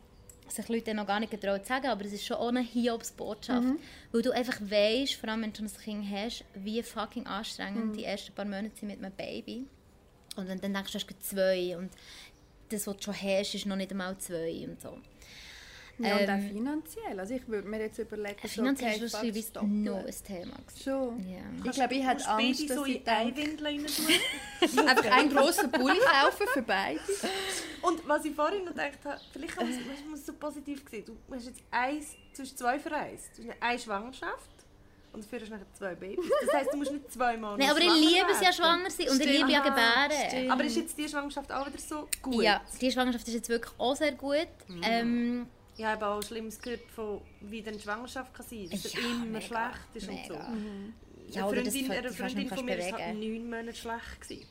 sich 0.48 0.70
Leute 0.70 0.94
noch 0.94 1.08
gar 1.08 1.20
nicht 1.20 1.32
getraut 1.32 1.64
zu 1.64 1.70
sagen, 1.70 1.88
aber 1.88 2.06
es 2.06 2.14
ist 2.14 2.26
schon 2.26 2.38
eine 2.38 2.62
Hiobsbotschaft. 2.62 3.68
Weil 4.12 4.22
du 4.22 4.32
einfach 4.32 4.60
weißt, 4.62 5.16
vor 5.16 5.30
allem 5.30 5.42
wenn 5.42 5.54
du 5.54 5.64
ein 5.64 5.72
Kind 5.84 6.06
hast, 6.12 6.44
wie 6.54 6.82
fucking 6.84 7.26
anstrengend 7.26 7.96
die 7.96 8.04
ersten 8.04 8.34
paar 8.34 8.46
Monate 8.46 8.76
sind 8.76 8.90
mit 8.90 9.00
einem 9.00 9.14
Baby. 9.14 9.66
Und 10.36 10.48
wenn 10.48 10.58
du 10.58 10.64
dann 10.64 10.74
denkst, 10.74 10.92
du 10.92 11.00
hast 11.00 11.24
zwei 11.24 11.78
und 11.78 11.90
das, 12.70 12.88
was 12.88 12.98
du 12.98 13.04
schon 13.04 13.22
hast, 13.22 13.56
ist 13.56 13.66
noch 13.66 13.76
nicht 13.76 13.92
einmal 13.92 14.18
zwei 14.18 14.68
und 14.68 14.82
so. 14.82 14.98
Ja, 15.98 16.18
und 16.18 16.24
auch 16.24 16.30
Ähm, 16.30 16.50
finanziell. 16.50 17.20
Also 17.20 17.34
ich 17.36 17.48
würde 17.48 17.68
mir 17.68 17.80
jetzt 17.80 17.98
überlegen, 18.00 18.38
so, 18.42 18.48
Finanziell 18.50 18.96
okay, 18.96 19.06
ist 19.06 19.14
wahrscheinlich 19.14 19.52
das 19.54 19.64
noch 19.64 20.06
ein 20.06 20.14
Thema. 20.28 20.56
Schon. 20.84 21.30
Ja. 21.30 21.38
Ich 21.64 21.72
glaube, 21.72 21.94
ich 21.96 22.06
hätte 22.06 22.16
Musst 22.16 22.28
Angst, 22.28 22.70
dass 22.70 22.78
so 22.78 22.86
ich 22.86 23.08
Eiwindel 23.08 23.66
rein 23.66 23.86
einfach 24.88 25.12
einen 25.12 25.30
grossen 25.34 25.72
Pulli 25.72 25.98
kaufen 26.00 26.48
für 26.54 26.62
beide. 26.62 27.00
Und 27.82 28.08
was 28.08 28.26
ich 28.26 28.36
vorhin 28.36 28.66
noch 28.66 28.72
gedacht 28.72 29.00
habe, 29.06 29.22
vielleicht 29.32 29.56
muss 30.10 30.20
es 30.20 30.26
so 30.26 30.34
positiv 30.34 30.84
sehen. 30.90 31.06
Du 31.06 31.16
hast 31.36 31.46
jetzt 31.46 31.62
eins, 31.72 32.08
du 32.36 32.42
hast 32.42 32.58
zwei 32.58 32.80
für 32.80 32.92
eins. 32.94 33.24
Du 33.38 33.48
hast 33.48 33.62
eine 33.62 33.80
Schwangerschaft 33.80 34.50
und 35.14 35.24
du 35.32 35.38
nachher 35.50 35.66
zwei 35.78 35.96
Babys. 35.96 36.26
Das 36.46 36.54
heisst, 36.56 36.74
du 36.74 36.78
musst 36.78 36.92
nicht 36.92 37.12
zweimal 37.12 37.58
Nein, 37.58 37.70
aber 37.70 37.80
ich 37.80 37.94
liebe 37.94 38.28
es 38.32 38.42
ja 38.42 38.52
schwanger 38.52 38.90
sein 38.90 39.08
und 39.10 39.16
ich 39.16 39.24
Stimmt. 39.24 39.38
liebe 39.38 39.52
ja 39.52 39.62
Aha, 39.62 39.70
gebären. 40.08 40.28
stimmt. 40.30 40.52
Aber 40.52 40.64
ist 40.66 40.76
jetzt 40.76 40.98
die 40.98 41.08
Schwangerschaft 41.08 41.52
auch 41.54 41.68
wieder 41.68 41.78
so 41.80 42.08
gut? 42.22 42.44
Ja, 42.44 42.62
die 42.82 42.92
Schwangerschaft 42.92 43.28
ist 43.28 43.34
jetzt 43.34 43.50
wirklich 43.50 43.74
auch 43.78 43.96
sehr 43.96 44.12
gut. 44.12 44.48
Ähm, 44.84 45.48
Ich 45.78 45.84
habe 45.84 46.06
auch 46.08 46.22
Schlimmes 46.24 46.60
gehört, 46.62 46.90
von, 46.96 47.22
wie 47.42 47.62
dann 47.62 47.74
die 47.76 47.82
Schwangerschaft 47.82 48.34
kann 48.34 48.46
sein 48.46 48.70
kann. 48.70 48.82
Dass 48.82 48.94
Ja, 48.94 49.00
es 49.00 49.06
immer 49.06 49.26
mega, 49.26 49.42
schlecht 49.42 49.96
ist 49.96 50.10
und 50.10 50.18
so. 50.28 50.34
mega. 50.34 50.46
Eine 50.46 50.94
Ja, 51.30 51.42
das 51.42 51.52
Freundin, 51.74 51.92
eine 51.92 52.02
das 52.02 52.16
fast 52.16 52.34
Freundin 52.34 52.56
von 52.56 52.66
mir 52.66 52.78
war 52.78 53.00
halt 53.00 53.16
neun 53.18 53.50
Monate 53.50 53.74
schlecht. 53.76 54.22
Gewesen. 54.22 54.48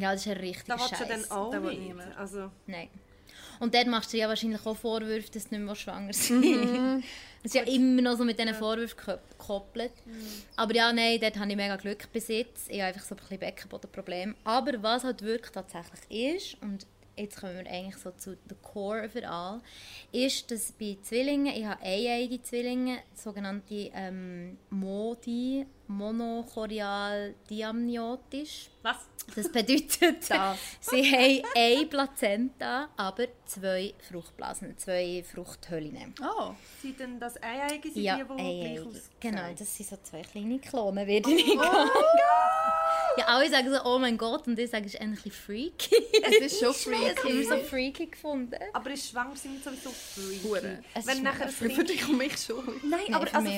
ja, 0.00 0.12
das 0.12 0.20
ist 0.26 0.32
ein 0.32 0.36
richtiger 0.38 0.76
Da 0.76 0.80
willst 0.82 1.00
du 1.00 1.04
dann 1.06 1.20
Scheiß. 1.20 1.30
auch 1.30 1.50
Da 1.50 1.60
nicht. 1.60 1.80
niemand. 1.80 2.16
Also, 2.16 2.50
Nein. 2.66 2.88
Und 3.60 3.72
dort 3.74 3.86
machst 3.86 4.12
du 4.12 4.16
dir 4.16 4.22
ja 4.24 4.28
wahrscheinlich 4.28 4.64
auch 4.66 4.76
Vorwürfe, 4.76 5.30
dass 5.30 5.48
du 5.48 5.54
nicht 5.56 5.64
mehr 5.64 5.74
schwanger 5.76 6.12
sein 6.12 6.42
willst. 6.42 7.08
Das 7.42 7.54
ist 7.54 7.54
ja 7.54 7.62
immer 7.62 8.02
noch 8.02 8.16
so 8.16 8.24
mit 8.24 8.38
diesen 8.38 8.54
Vorwürfen 8.54 8.98
geko- 8.98 9.18
gekoppelt. 9.30 9.92
Aber 10.56 10.74
ja, 10.74 10.92
nein, 10.92 11.18
dort 11.20 11.36
habe 11.38 11.50
ich 11.50 11.56
mega 11.56 11.76
Glück 11.76 12.10
bis 12.12 12.28
jetzt. 12.28 12.68
Ich 12.68 12.76
habe 12.80 12.88
einfach 12.88 13.02
so 13.04 13.14
ein 13.14 13.18
bisschen 13.18 13.38
Beckenbodenproblem. 13.38 14.34
Aber 14.44 14.82
was 14.82 15.04
halt 15.04 15.22
wirklich 15.22 15.52
tatsächlich 15.52 16.34
ist, 16.36 16.62
und 16.62 16.86
jetzt 17.16 17.40
kommen 17.40 17.54
wir 17.54 17.70
eigentlich 17.70 17.96
so 17.96 18.10
zu 18.10 18.36
the 18.48 18.54
core 18.62 19.04
of 19.04 19.14
it 19.14 19.24
all, 19.24 19.60
ist, 20.12 20.50
dass 20.50 20.72
bei 20.72 20.96
Zwillingen, 21.02 21.54
ich 21.54 21.64
habe 21.64 21.82
eieiige 21.82 22.42
Zwillinge, 22.42 22.98
sogenannte 23.14 23.90
ähm, 23.94 24.58
MODI, 24.70 25.66
monochorial 25.86 27.34
diamniotisch. 27.50 28.68
Was? 28.82 28.96
Das 29.34 29.50
bedeutet, 29.50 30.18
Das. 30.28 30.58
sie 30.80 31.02
haben 31.02 31.42
eine 31.56 31.86
Plazenta, 31.86 32.88
aber 32.96 33.24
zwei 33.46 33.94
Fruchtblasen, 34.10 34.76
zwei 34.76 35.24
Fruchthöllen. 35.32 36.14
Oh, 36.22 36.50
Sind 36.82 37.00
denn 37.00 37.18
das 37.18 37.42
Eieiige, 37.42 37.90
sind 37.90 38.02
Ja, 38.02 38.16
die, 38.16 38.22
die 38.22 38.26
gleich 38.28 38.40
eieiige. 38.68 38.82
aussehen? 38.86 39.02
Genau, 39.20 39.42
das 39.58 39.76
sind 39.76 39.88
so 39.88 39.96
zwei 40.02 40.20
kleine 40.22 40.58
Klone, 40.58 41.06
würde 41.06 41.30
ich 41.30 41.46
nicht 41.46 41.58
sagen. 41.58 41.90
Ja, 43.16 43.26
alle 43.28 43.48
sagen 43.48 43.72
so, 43.72 43.78
oh 43.84 43.98
mein 43.98 44.18
Gott, 44.18 44.46
und 44.48 44.58
ich 44.58 44.68
sage, 44.70 44.86
es 44.86 44.94
ist 44.94 45.00
eigentlich 45.00 45.20
ein 45.24 45.30
bisschen 45.30 45.44
freaky. 45.46 46.04
es 46.22 46.52
ist 46.52 46.60
schon 46.60 46.74
Ich 46.92 46.98
habe 46.98 47.06
es 47.14 47.20
freaky. 47.20 47.30
immer 47.42 47.56
so 47.56 47.64
freaky 47.64 48.06
gefunden. 48.06 48.58
Aber 48.72 48.90
ist 48.90 49.08
schwanger 49.08 49.36
sind 49.36 49.62
sowieso 49.64 49.90
freaky. 49.90 50.40
Hure. 50.48 50.78
Es 50.94 51.06
Wenn 51.06 51.16
ist 51.18 51.22
nachher 51.22 51.46
das 51.46 51.54
Für 51.74 51.84
dich 51.84 52.06
und 52.08 52.18
mich 52.18 52.36
schon. 52.36 52.64
Nein, 52.82 53.00
Nein, 53.08 53.14
aber 53.14 53.34
also. 53.34 53.50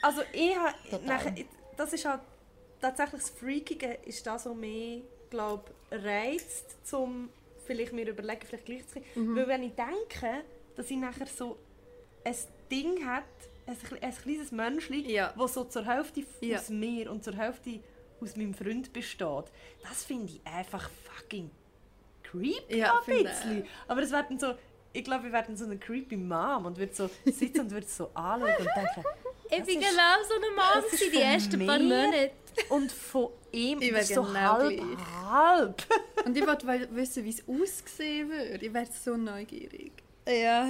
Also 0.00 0.22
ich 0.32 0.56
habe 0.56 0.74
das 1.76 1.92
ist 1.92 2.04
halt 2.04 2.20
tatsächlich 2.80 3.20
das 3.22 3.30
Freakige 3.30 3.98
ist 4.04 4.26
das, 4.26 4.46
was 4.46 4.54
mich, 4.56 5.02
glaube 5.30 5.64
reizt, 5.90 6.86
zum 6.86 7.28
vielleicht 7.66 7.92
mir 7.92 8.08
überlegen, 8.08 8.40
vielleicht 8.46 8.64
gleich 8.66 8.86
zu 8.88 9.00
Mhm. 9.14 9.36
Weil 9.36 9.48
wenn 9.48 9.62
ich 9.62 9.72
denke, 9.74 10.44
dass 10.76 10.90
ich 10.90 10.96
nachher 10.96 11.26
so 11.26 11.58
ein 12.24 12.34
Ding 12.70 13.06
hat, 13.06 13.24
ein, 13.66 13.76
ein 14.00 14.14
kleines 14.16 14.50
Menschchen, 14.52 15.04
Ja. 15.08 15.34
das 15.36 15.54
so 15.54 15.64
zur 15.64 15.84
Hälfte 15.86 16.24
Ja. 16.40 16.58
aus 16.58 16.68
mir 16.70 17.10
und 17.10 17.22
zur 17.24 17.36
Hälfte 17.36 17.80
aus 18.20 18.36
meinem 18.36 18.54
Freund 18.54 18.92
besteht, 18.92 19.44
das 19.82 20.04
finde 20.04 20.32
ich 20.32 20.40
einfach 20.46 20.88
fucking 21.04 21.50
creepy 22.22 22.78
Ja, 22.78 23.00
ein 23.06 23.22
bisschen. 23.22 23.66
Aber 23.86 24.02
es 24.02 24.10
wird 24.10 24.30
dann 24.30 24.38
so, 24.38 24.54
ich 24.92 25.04
glaube, 25.04 25.24
wir 25.24 25.32
werden 25.32 25.56
so 25.56 25.64
eine 25.66 25.78
creepy 25.78 26.16
Mom 26.16 26.66
und 26.66 26.78
wird 26.78 26.96
so 26.96 27.10
sitzen 27.26 27.60
und 27.60 27.70
wird 27.70 27.88
so 27.88 28.10
anschauen 28.14 28.42
und 28.58 28.68
denken, 28.76 29.04
Ich 29.50 29.58
Das 29.58 29.66
bin 29.66 29.80
ist- 29.80 29.90
genau 29.90 30.14
so 30.28 30.34
eine 30.34 30.50
Mom 30.54 30.84
gewesen, 30.84 31.10
die 31.10 31.16
von 31.16 31.22
ersten 31.22 31.66
paar 31.66 31.78
mir. 31.78 32.06
Monate. 32.06 32.30
und 32.70 32.92
von 32.92 33.28
ihm 33.52 33.80
Ich 33.82 33.90
ist 33.92 34.14
so 34.14 34.22
genau 34.22 34.58
halb, 34.58 34.68
gleich. 34.76 35.06
halb. 35.30 35.82
Und 36.26 36.36
ich 36.36 36.46
wollte 36.46 36.88
wissen, 36.94 37.24
wie 37.24 37.30
es 37.30 37.42
ausgesehen 37.48 38.28
würde. 38.30 38.66
Ich 38.66 38.74
wäre 38.74 38.86
so 39.04 39.16
neugierig. 39.16 39.92
Ja. 40.28 40.68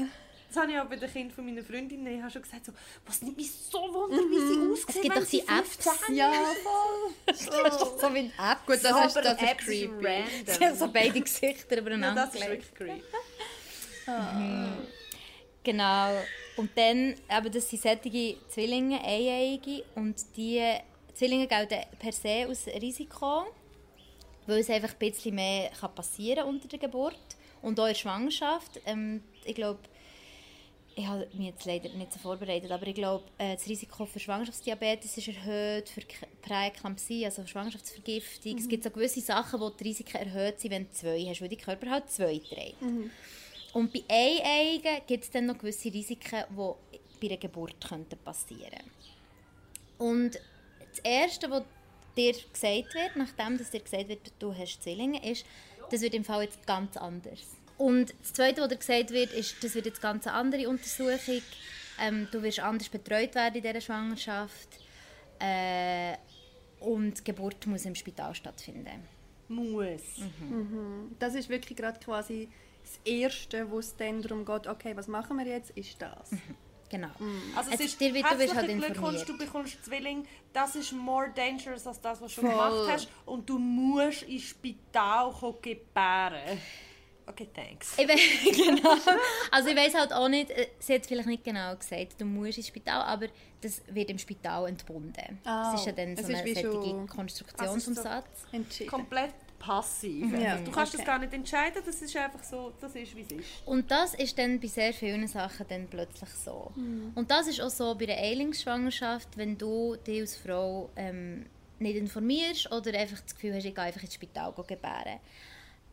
Das 0.51 0.63
habe 0.63 0.73
ich 0.73 0.79
auch 0.79 0.87
bei 0.87 0.97
den 0.97 1.13
Kindern 1.13 1.35
von 1.35 1.45
meiner 1.45 1.63
Freundin. 1.63 2.07
Ich 2.07 2.21
habe 2.23 2.31
schon 2.31 2.41
gesagt, 2.43 2.65
so, 2.67 2.73
was 3.05 3.21
nimmt 3.21 3.37
mich 3.37 3.51
so 3.53 3.79
wunder, 3.93 4.17
wie 4.17 4.39
sie 4.39 4.73
aussehen, 4.73 4.87
Es 4.89 5.03
gibt 5.03 5.17
doch 5.17 5.23
sie 5.23 5.41
die 5.41 5.49
Apps. 5.49 5.77
15 5.77 6.15
Ja, 6.17 6.33
voll. 6.63 7.13
Das 7.27 7.41
ist 7.41 7.53
doch 7.53 8.01
so 8.01 8.15
wie 8.15 8.19
ein 8.19 8.33
App. 8.39 8.65
Gut, 8.67 8.77
das 8.83 8.85
Aber 8.87 9.05
ist, 9.07 9.17
das 9.17 9.43
ist 9.43 9.59
creepy. 9.59 10.25
Sie 10.47 10.65
haben 10.65 10.77
so 10.77 10.89
beide 10.89 11.21
Gesichter 11.21 11.75
Ja, 11.75 11.81
übereinander 11.83 12.27
das 12.27 12.35
ist 12.41 12.49
wirklich 12.49 12.75
creepy. 12.75 13.03
Genau. 15.69 16.15
Und 16.57 16.71
dann, 16.77 17.15
eben, 17.31 17.53
das 17.53 17.69
sind 17.69 17.83
solche 17.83 18.37
Zwillinge, 18.49 19.05
Eieiige. 19.05 19.85
Und 19.97 20.17
die 20.35 20.63
Zwillinge 21.13 21.47
gelten 21.47 21.81
per 21.99 22.11
se 22.11 22.47
als 22.49 22.67
Risiko, 22.69 23.45
weil 24.47 24.61
es 24.61 24.71
einfach 24.71 24.95
ein 24.95 24.99
bisschen 24.99 25.35
mehr 25.35 25.69
kann 25.79 25.95
passieren 25.95 26.49
unter 26.49 26.69
der 26.69 26.79
Geburt 26.79 27.19
und 27.61 27.79
auch 27.79 27.85
in 27.85 27.93
der 27.93 27.99
Schwangerschaft. 27.99 28.81
Ähm, 28.87 29.23
ich 29.45 29.55
glaube, 29.55 29.81
ich 30.97 31.07
habe 31.07 31.29
mich 31.35 31.49
jetzt 31.49 31.67
leider 31.67 31.91
nicht 31.91 32.15
so 32.15 32.19
vorbereitet, 32.19 32.71
aber 32.73 32.87
ich 32.87 32.95
glaube, 32.95 33.25
äh, 33.37 33.55
das 33.55 33.69
Risiko 33.69 34.07
für 34.07 34.21
Schwangerschaftsdiabetes 34.21 35.19
ist 35.19 35.29
erhöht, 35.29 35.91
für 35.91 36.01
Präeklampsie, 36.41 37.27
also 37.27 37.47
Schwangerschaftsvergiftung. 37.47 38.57
Es 38.57 38.69
gibt 38.69 38.85
so 38.85 38.91
gewisse 38.91 39.21
Sachen, 39.21 39.61
wo 39.61 39.69
die 39.69 39.85
Risiken 39.85 40.17
erhöht 40.17 40.61
sind, 40.61 40.71
wenn 40.71 40.85
du 40.85 40.93
zwei 40.93 41.27
hast, 41.29 41.43
weil 41.43 41.51
dein 41.51 41.59
Körper 41.59 41.91
halt 41.91 42.11
zwei 42.11 42.39
trägt. 42.39 42.81
Und 43.73 43.93
bei 43.93 44.03
Eieigen 44.09 45.03
gibt 45.07 45.25
es 45.25 45.31
dann 45.31 45.47
noch 45.47 45.59
gewisse 45.59 45.93
Risiken, 45.93 46.45
die 46.51 47.19
bei 47.21 47.27
einer 47.29 47.37
Geburt 47.37 47.87
könnten 47.87 48.19
passieren 48.19 48.83
Und 49.99 50.39
das 50.91 50.99
Erste, 51.03 51.51
was 51.51 51.65
dir 52.17 52.33
gesagt 52.33 52.95
wird, 52.95 53.17
nachdem 53.17 53.59
dass 53.59 53.71
dir 53.71 53.81
gesagt 53.81 54.09
wird, 54.09 54.33
du 54.39 54.55
hast 54.55 54.83
Zwillinge, 54.83 55.25
ist, 55.31 55.45
das 55.91 56.01
wird 56.01 56.15
im 56.15 56.25
Fall 56.25 56.45
jetzt 56.45 56.67
ganz 56.67 56.97
anders. 56.97 57.41
Und 57.77 58.13
das 58.21 58.33
Zweite, 58.33 58.61
was 58.61 58.69
dir 58.69 58.77
gesagt 58.77 59.11
wird, 59.11 59.33
ist, 59.33 59.63
das 59.63 59.75
wird 59.75 59.87
jetzt 59.87 60.03
ganz 60.03 60.27
eine 60.27 60.37
andere 60.37 60.69
Untersuchung. 60.69 61.43
Ähm, 62.01 62.29
du 62.31 62.43
wirst 62.43 62.61
anders 62.61 62.89
betreut 62.89 63.35
werden 63.35 63.57
in 63.57 63.63
dieser 63.63 63.81
Schwangerschaft. 63.81 64.69
Äh, 65.39 66.15
und 66.81 67.19
die 67.19 67.25
Geburt 67.25 67.67
muss 67.67 67.85
im 67.85 67.95
Spital 67.95 68.35
stattfinden. 68.35 69.03
Muss. 69.49 70.03
Das 71.19 71.35
ist 71.35 71.49
wirklich 71.49 71.77
gerade 71.77 71.99
quasi 72.01 72.49
das 72.89 73.01
Erste, 73.05 73.71
wo 73.71 73.79
es 73.79 73.97
dann 73.97 74.23
darum 74.23 74.45
geht, 74.45 74.67
okay, 74.67 74.97
was 74.97 75.09
machen 75.09 75.37
wir 75.39 75.47
jetzt, 75.47 75.71
ist 75.71 76.01
das. 76.01 76.31
Genau. 76.91 77.09
Also 77.55 77.71
es 77.71 77.81
Es- 77.81 77.87
ist, 77.87 78.01
dir 78.01 78.15
wird- 78.15 78.25
du 78.31 78.39
wirst 78.39 78.55
halt 78.55 78.69
informiert. 78.71 79.29
du 79.29 79.37
bekommst 79.37 79.85
Zwilling. 79.85 80.27
Das 80.55 80.75
ist 80.75 80.93
more 80.93 81.31
dangerous 81.35 81.87
als 81.87 82.01
das, 82.01 82.21
was 82.23 82.35
du 82.35 82.41
schon 82.41 82.51
gemacht 82.51 82.89
hast. 82.89 83.09
Und 83.27 83.49
du 83.49 83.59
musst 83.59 84.23
ins 84.23 84.45
Spital 84.45 85.31
kommen 85.33 85.59
gebären. 85.61 86.59
Okay, 87.27 87.47
thanks. 87.55 87.93
Ich 87.99 88.09
we- 88.09 88.53
genau. 88.77 88.95
Also 89.51 89.69
ich 89.69 89.77
weiß 89.77 89.95
halt 89.97 90.15
auch 90.15 90.29
nicht, 90.31 90.51
äh, 90.51 90.69
sie 90.79 90.95
hat 90.95 91.05
vielleicht 91.05 91.29
nicht 91.29 91.45
genau 91.45 91.77
gesagt, 91.77 92.19
du 92.19 92.25
musst 92.25 92.57
ins 92.57 92.69
Spital, 92.69 93.03
aber 93.03 93.27
das 93.61 93.83
wird 93.89 94.09
im 94.09 94.19
Spital 94.19 94.67
entbunden. 94.67 95.39
Ah, 95.45 95.71
das 95.73 95.81
ist 95.81 95.87
ja 95.89 95.93
dann 95.93 96.17
so 96.17 96.23
es 96.23 96.29
eine 96.31 96.43
wie 96.47 96.55
solche 96.55 97.07
Konstruktion 97.07 97.69
Also 97.69 97.81
vom 97.85 97.95
so- 97.95 98.03
Satz. 98.03 98.47
Komplett 98.89 99.35
passiv. 99.59 100.33
Ja, 100.39 100.57
Du 100.59 100.71
kannst 100.71 100.95
okay. 100.95 101.03
das 101.05 101.07
gar 101.07 101.19
nicht 101.19 101.33
entscheiden, 101.33 101.83
das 101.85 102.01
ist 102.01 102.17
einfach 102.17 102.43
so, 102.43 102.73
das 102.81 102.95
ist 102.95 103.15
wie 103.17 103.23
es 103.23 103.33
ist. 103.33 103.67
Und 103.67 103.91
das 103.91 104.15
ist 104.15 104.39
dann 104.39 104.61
bei 104.61 104.69
sehr 104.69 104.93
vielen 104.93 105.27
Sachen 105.27 105.67
dann 105.69 105.87
plötzlich 105.89 106.31
so. 106.31 106.73
Und 107.15 107.31
das 107.31 107.49
ist 107.49 107.61
auch 107.61 107.71
so 107.71 107.95
bei 107.95 108.07
der 108.07 108.19
Eilingsschwangerschaft, 108.19 109.37
wenn 109.37 109.59
du 109.59 109.97
dich 110.07 110.21
als 110.21 110.37
Frau 110.37 110.91
ähm, 110.97 111.47
nicht 111.79 111.97
informierst 111.97 112.71
oder 112.73 112.99
einfach 112.99 113.21
das 113.21 113.35
Gefühl 113.35 113.55
hast, 113.55 113.65
ich 113.65 113.75
gehe 113.75 113.85
einfach 113.85 114.03
ins 114.03 114.15
Spital 114.15 114.53
gebären. 114.53 115.21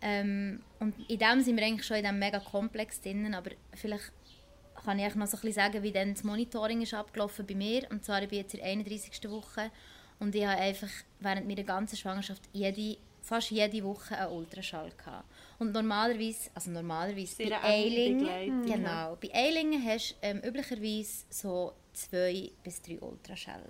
Ähm, 0.01 0.61
und 0.79 0.93
in 1.09 1.19
dem 1.19 1.41
sind 1.41 1.57
wir 1.57 1.65
eigentlich 1.65 1.85
schon 1.85 1.97
in 1.97 2.03
diesem 2.03 2.19
mega 2.19 2.39
Komplex 2.39 3.01
drin, 3.01 3.33
aber 3.33 3.51
vielleicht 3.73 4.11
kann 4.83 4.99
ich 4.99 5.15
noch 5.15 5.27
so 5.27 5.37
ein 5.37 5.41
bisschen 5.41 5.53
sagen, 5.53 5.83
wie 5.83 5.91
dann 5.91 6.13
das 6.13 6.23
Monitoring 6.23 6.81
ist 6.81 6.93
abgelaufen 6.93 7.45
bei 7.45 7.55
mir. 7.55 7.87
Und 7.89 8.05
zwar, 8.05 8.21
ich 8.21 8.29
bin 8.29 8.39
jetzt 8.39 8.53
in 8.53 8.59
der 8.59 8.69
31. 8.69 9.29
Woche 9.29 9.71
und 10.19 10.35
ich 10.35 10.45
habe 10.45 10.61
einfach 10.61 10.89
während 11.19 11.47
meiner 11.47 11.63
ganzen 11.63 11.97
Schwangerschaft 11.97 12.43
jede, 12.53 12.97
fast 13.25 13.49
jede 13.51 13.83
Woche 13.83 14.17
einen 14.17 14.31
Ultraschall 14.31 14.91
gehabt. 14.97 15.25
Und 15.59 15.71
normalerweise, 15.73 16.49
also 16.53 16.69
normalerweise 16.71 17.35
Sehr 17.35 17.49
bei 17.49 17.63
Eilingen, 17.63 18.65
genau, 18.65 19.17
bei 19.21 19.33
Eilingen 19.33 19.83
hast 19.85 20.11
du 20.11 20.15
ähm, 20.27 20.41
üblicherweise 20.43 21.25
so 21.29 21.73
zwei 21.93 22.51
bis 22.63 22.81
drei 22.81 22.99
Ultraschall. 22.99 23.63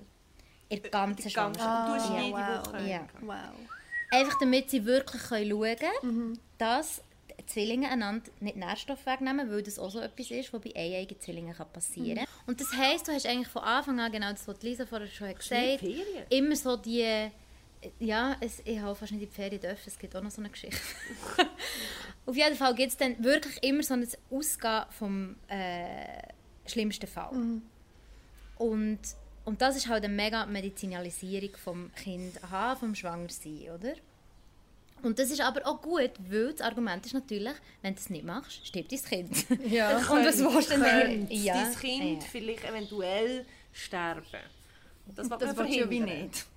In 0.67 0.81
der 0.81 0.89
ganzen 0.91 1.27
Die 1.27 1.33
ganze, 1.33 1.59
Schwangerschaft. 1.59 1.87
du 1.87 1.93
hast 1.93 2.09
Ah, 2.11 2.21
jede 2.21 2.33
wow. 2.37 2.67
Woche. 2.73 2.89
Ja. 2.89 3.07
Wow. 3.21 3.37
Einfach 4.11 4.39
damit 4.39 4.69
sie 4.69 4.85
wirklich 4.85 5.21
können 5.23 5.49
schauen 5.49 5.75
können, 6.01 6.39
dass 6.57 7.01
die 7.39 7.45
Zwillinge 7.45 7.89
einander 7.89 8.29
nicht 8.39 8.55
Nährstoffe 8.55 9.05
wegnehmen, 9.05 9.49
weil 9.51 9.61
das 9.61 9.77
auch 9.77 9.89
so 9.91 9.99
etwas 9.99 10.31
ist, 10.31 10.51
was 10.53 10.61
bei 10.61 10.71
eieigen 10.75 11.19
Zwillingen 11.19 11.53
kann 11.53 11.67
passieren 11.71 12.17
kann. 12.17 12.27
Und 12.47 12.59
das 12.61 12.73
heisst, 12.73 13.07
du 13.07 13.11
hast 13.11 13.25
eigentlich 13.27 13.47
von 13.47 13.61
Anfang 13.63 13.99
an, 13.99 14.11
genau 14.11 14.31
das, 14.31 14.47
was 14.47 14.61
Lisa 14.63 14.85
vorher 14.85 15.07
schon 15.07 15.27
hat 15.27 15.37
gesagt 15.39 15.79
Ferien. 15.79 16.25
immer 16.29 16.55
so 16.55 16.75
die... 16.77 17.29
Ja, 17.99 18.35
es, 18.39 18.61
ich 18.65 18.79
habe 18.79 18.95
fast 18.95 19.11
nicht 19.11 19.21
in 19.23 19.29
die 19.29 19.35
Ferien 19.35 19.61
dürfen, 19.61 19.83
es 19.85 19.97
gibt 19.97 20.15
auch 20.15 20.21
noch 20.21 20.31
so 20.31 20.41
eine 20.41 20.49
Geschichte. 20.49 20.79
Auf 22.25 22.35
jeden 22.35 22.55
Fall 22.55 22.73
gibt 22.75 22.91
es 22.91 22.97
dann 22.97 23.23
wirklich 23.23 23.61
immer 23.63 23.83
so 23.83 23.93
ein 23.93 24.07
Ausgehen 24.31 24.83
vom 24.89 25.35
äh, 25.47 26.23
schlimmsten 26.65 27.07
Fall. 27.07 27.61
Und, 28.57 28.99
und 29.45 29.61
das 29.61 29.75
ist 29.75 29.87
halt 29.87 30.03
eine 30.03 30.13
mega 30.13 30.45
Medizinalisierung 30.45 31.55
vom 31.57 31.91
Kind 31.93 32.41
haben, 32.49 32.79
vom 32.79 32.95
Schwangersein, 32.95 33.69
oder? 33.75 33.93
Und 35.03 35.19
das 35.19 35.29
ist 35.29 35.41
aber 35.41 35.67
auch 35.67 35.81
gut, 35.81 36.11
weil 36.29 36.51
das 36.51 36.61
Argument 36.61 37.05
ist 37.05 37.13
natürlich, 37.13 37.53
wenn 37.83 37.93
du 37.93 37.99
es 37.99 38.09
nicht 38.09 38.25
machst, 38.25 38.65
stirbt 38.65 38.91
dein 38.91 39.03
Kind. 39.03 39.45
Ja. 39.69 39.97
Und 40.09 40.25
was 40.25 40.39
willst 40.39 40.71
du 40.71 40.79
denn? 40.79 41.27
Ja, 41.29 41.53
dein 41.53 41.75
Kind 41.75 42.23
ja. 42.23 42.29
vielleicht 42.31 42.63
eventuell 42.63 43.45
sterben. 43.71 44.23
Das, 45.15 45.29
will 45.29 45.37
Das 45.37 45.55
willst 45.55 45.75
du 45.75 45.79
ja 45.79 45.89
wie 45.89 45.99
nicht. 45.99 46.47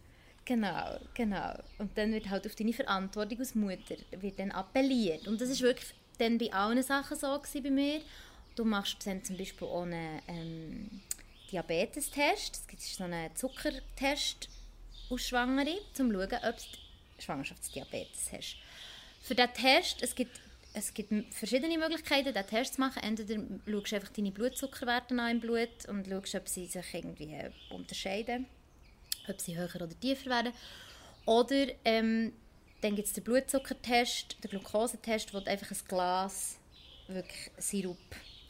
Genau, 0.49 0.99
genau. 1.13 1.53
Und 1.77 1.99
dann 1.99 2.11
wird 2.11 2.31
halt 2.31 2.47
auf 2.47 2.55
deine 2.55 2.73
Verantwortung 2.73 3.39
als 3.39 3.55
Mutter 3.55 3.97
wird 4.13 4.39
dann 4.39 4.51
appelliert. 4.51 5.29
Und 5.29 5.39
das 5.43 5.51
ist 5.51 5.61
wirklich 5.61 5.91
dann 6.17 6.39
bei 6.39 6.51
allen 6.51 6.83
Sachen 6.83 7.19
so 7.19 7.39
gewesen 7.39 7.63
bei 7.65 7.71
mir. 7.71 8.01
Du 8.57 8.65
machst 8.65 9.07
dann 9.07 9.23
zum 9.23 9.37
Beispiel 9.37 9.69
auch 9.69 9.83
einen 9.83 10.23
ähm, 10.27 11.03
Diabetestest. 11.53 12.55
Es 12.63 12.67
gibt 12.67 12.81
so 12.81 13.05
einen 13.05 13.37
Zuckertest 13.37 14.49
aus 15.11 15.21
Schwangere, 15.21 15.75
um 15.75 15.93
zu 15.93 16.03
schauen, 16.05 16.41
ob 16.49 16.57
du 16.57 17.23
Schwangerschaftsdiabetes 17.23 18.33
hast. 18.33 18.57
Für 19.21 19.35
diesen 19.35 19.53
Test, 19.53 20.03
es 20.03 20.15
gibt 20.15 20.41
es 20.73 20.95
gibt 20.95 21.13
verschiedene 21.35 21.77
Möglichkeiten, 21.77 22.33
diesen 22.33 22.47
Test 22.47 22.75
zu 22.75 22.81
machen. 22.81 23.03
Entweder 23.03 23.35
schaust 23.71 23.93
du 23.93 23.97
einfach 23.97 24.13
deine 24.13 24.31
Blutzuckerwerte 24.31 25.15
an 25.21 25.31
im 25.31 25.41
Blut 25.41 25.87
und 25.89 26.09
schaust, 26.09 26.35
ob 26.37 26.49
sie 26.49 26.65
sich 26.65 26.95
irgendwie 26.95 27.37
unterscheiden, 27.69 28.47
ob 29.31 29.41
sie 29.41 29.57
höher 29.57 29.75
oder 29.75 30.01
tiefer 30.01 30.31
werden. 30.31 30.53
Oder 31.27 31.67
ähm, 31.85 32.33
dann 32.81 32.95
gibt 32.95 33.09
es 33.09 33.15
den 33.15 33.25
Blutzuckertest, 33.25 34.37
den 34.43 34.51
Glukosetest, 34.51 35.35
wo 35.35 35.41
du 35.41 35.51
einfach 35.51 35.71
ein 35.71 35.79
Glas 35.89 36.59
wirklich 37.09 37.51
Sirup, 37.59 37.99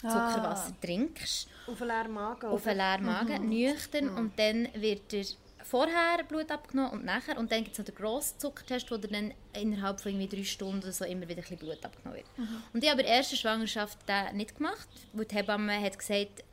Zuckerwasser 0.00 0.74
trinkst. 0.80 1.48
Auf 1.66 1.80
einen 1.80 1.90
leeren 1.90 2.12
Magen. 2.12 2.46
auf 2.48 2.66
einen 2.66 2.76
leeren 2.78 3.04
Magen, 3.04 3.48
nüchtern. 3.48 4.08
Und 4.10 4.38
dann 4.38 4.68
wird 4.74 5.10
dir 5.12 5.24
vorher 5.64 6.24
Blut 6.24 6.50
abgenommen 6.50 6.92
und 6.92 7.04
nachher. 7.04 7.38
Und 7.38 7.50
dann 7.52 7.64
gibt 7.64 7.72
es 7.72 7.78
noch 7.78 7.86
den 7.86 7.94
grossen 7.94 8.38
Zuckertest, 8.38 8.90
wo 8.90 8.96
dir 8.96 9.08
dann 9.08 9.34
innerhalb 9.54 10.00
von 10.00 10.12
irgendwie 10.12 10.36
drei 10.36 10.44
Stunden 10.44 10.92
so 10.92 11.04
immer 11.04 11.22
wieder 11.22 11.36
ein 11.36 11.42
bisschen 11.42 11.58
Blut 11.58 11.84
abgenommen 11.84 12.22
wird. 12.22 12.48
Und 12.72 12.82
ich 12.82 12.90
habe 12.90 13.00
in 13.00 13.06
der 13.06 13.16
ersten 13.16 13.36
Schwangerschaft 13.36 13.98
den 14.08 14.36
nicht 14.36 14.56
gemacht, 14.56 14.88
weil 15.12 15.24
die 15.24 15.34
Hebamme 15.34 15.80
hat 15.80 15.98
gesagt, 15.98 16.44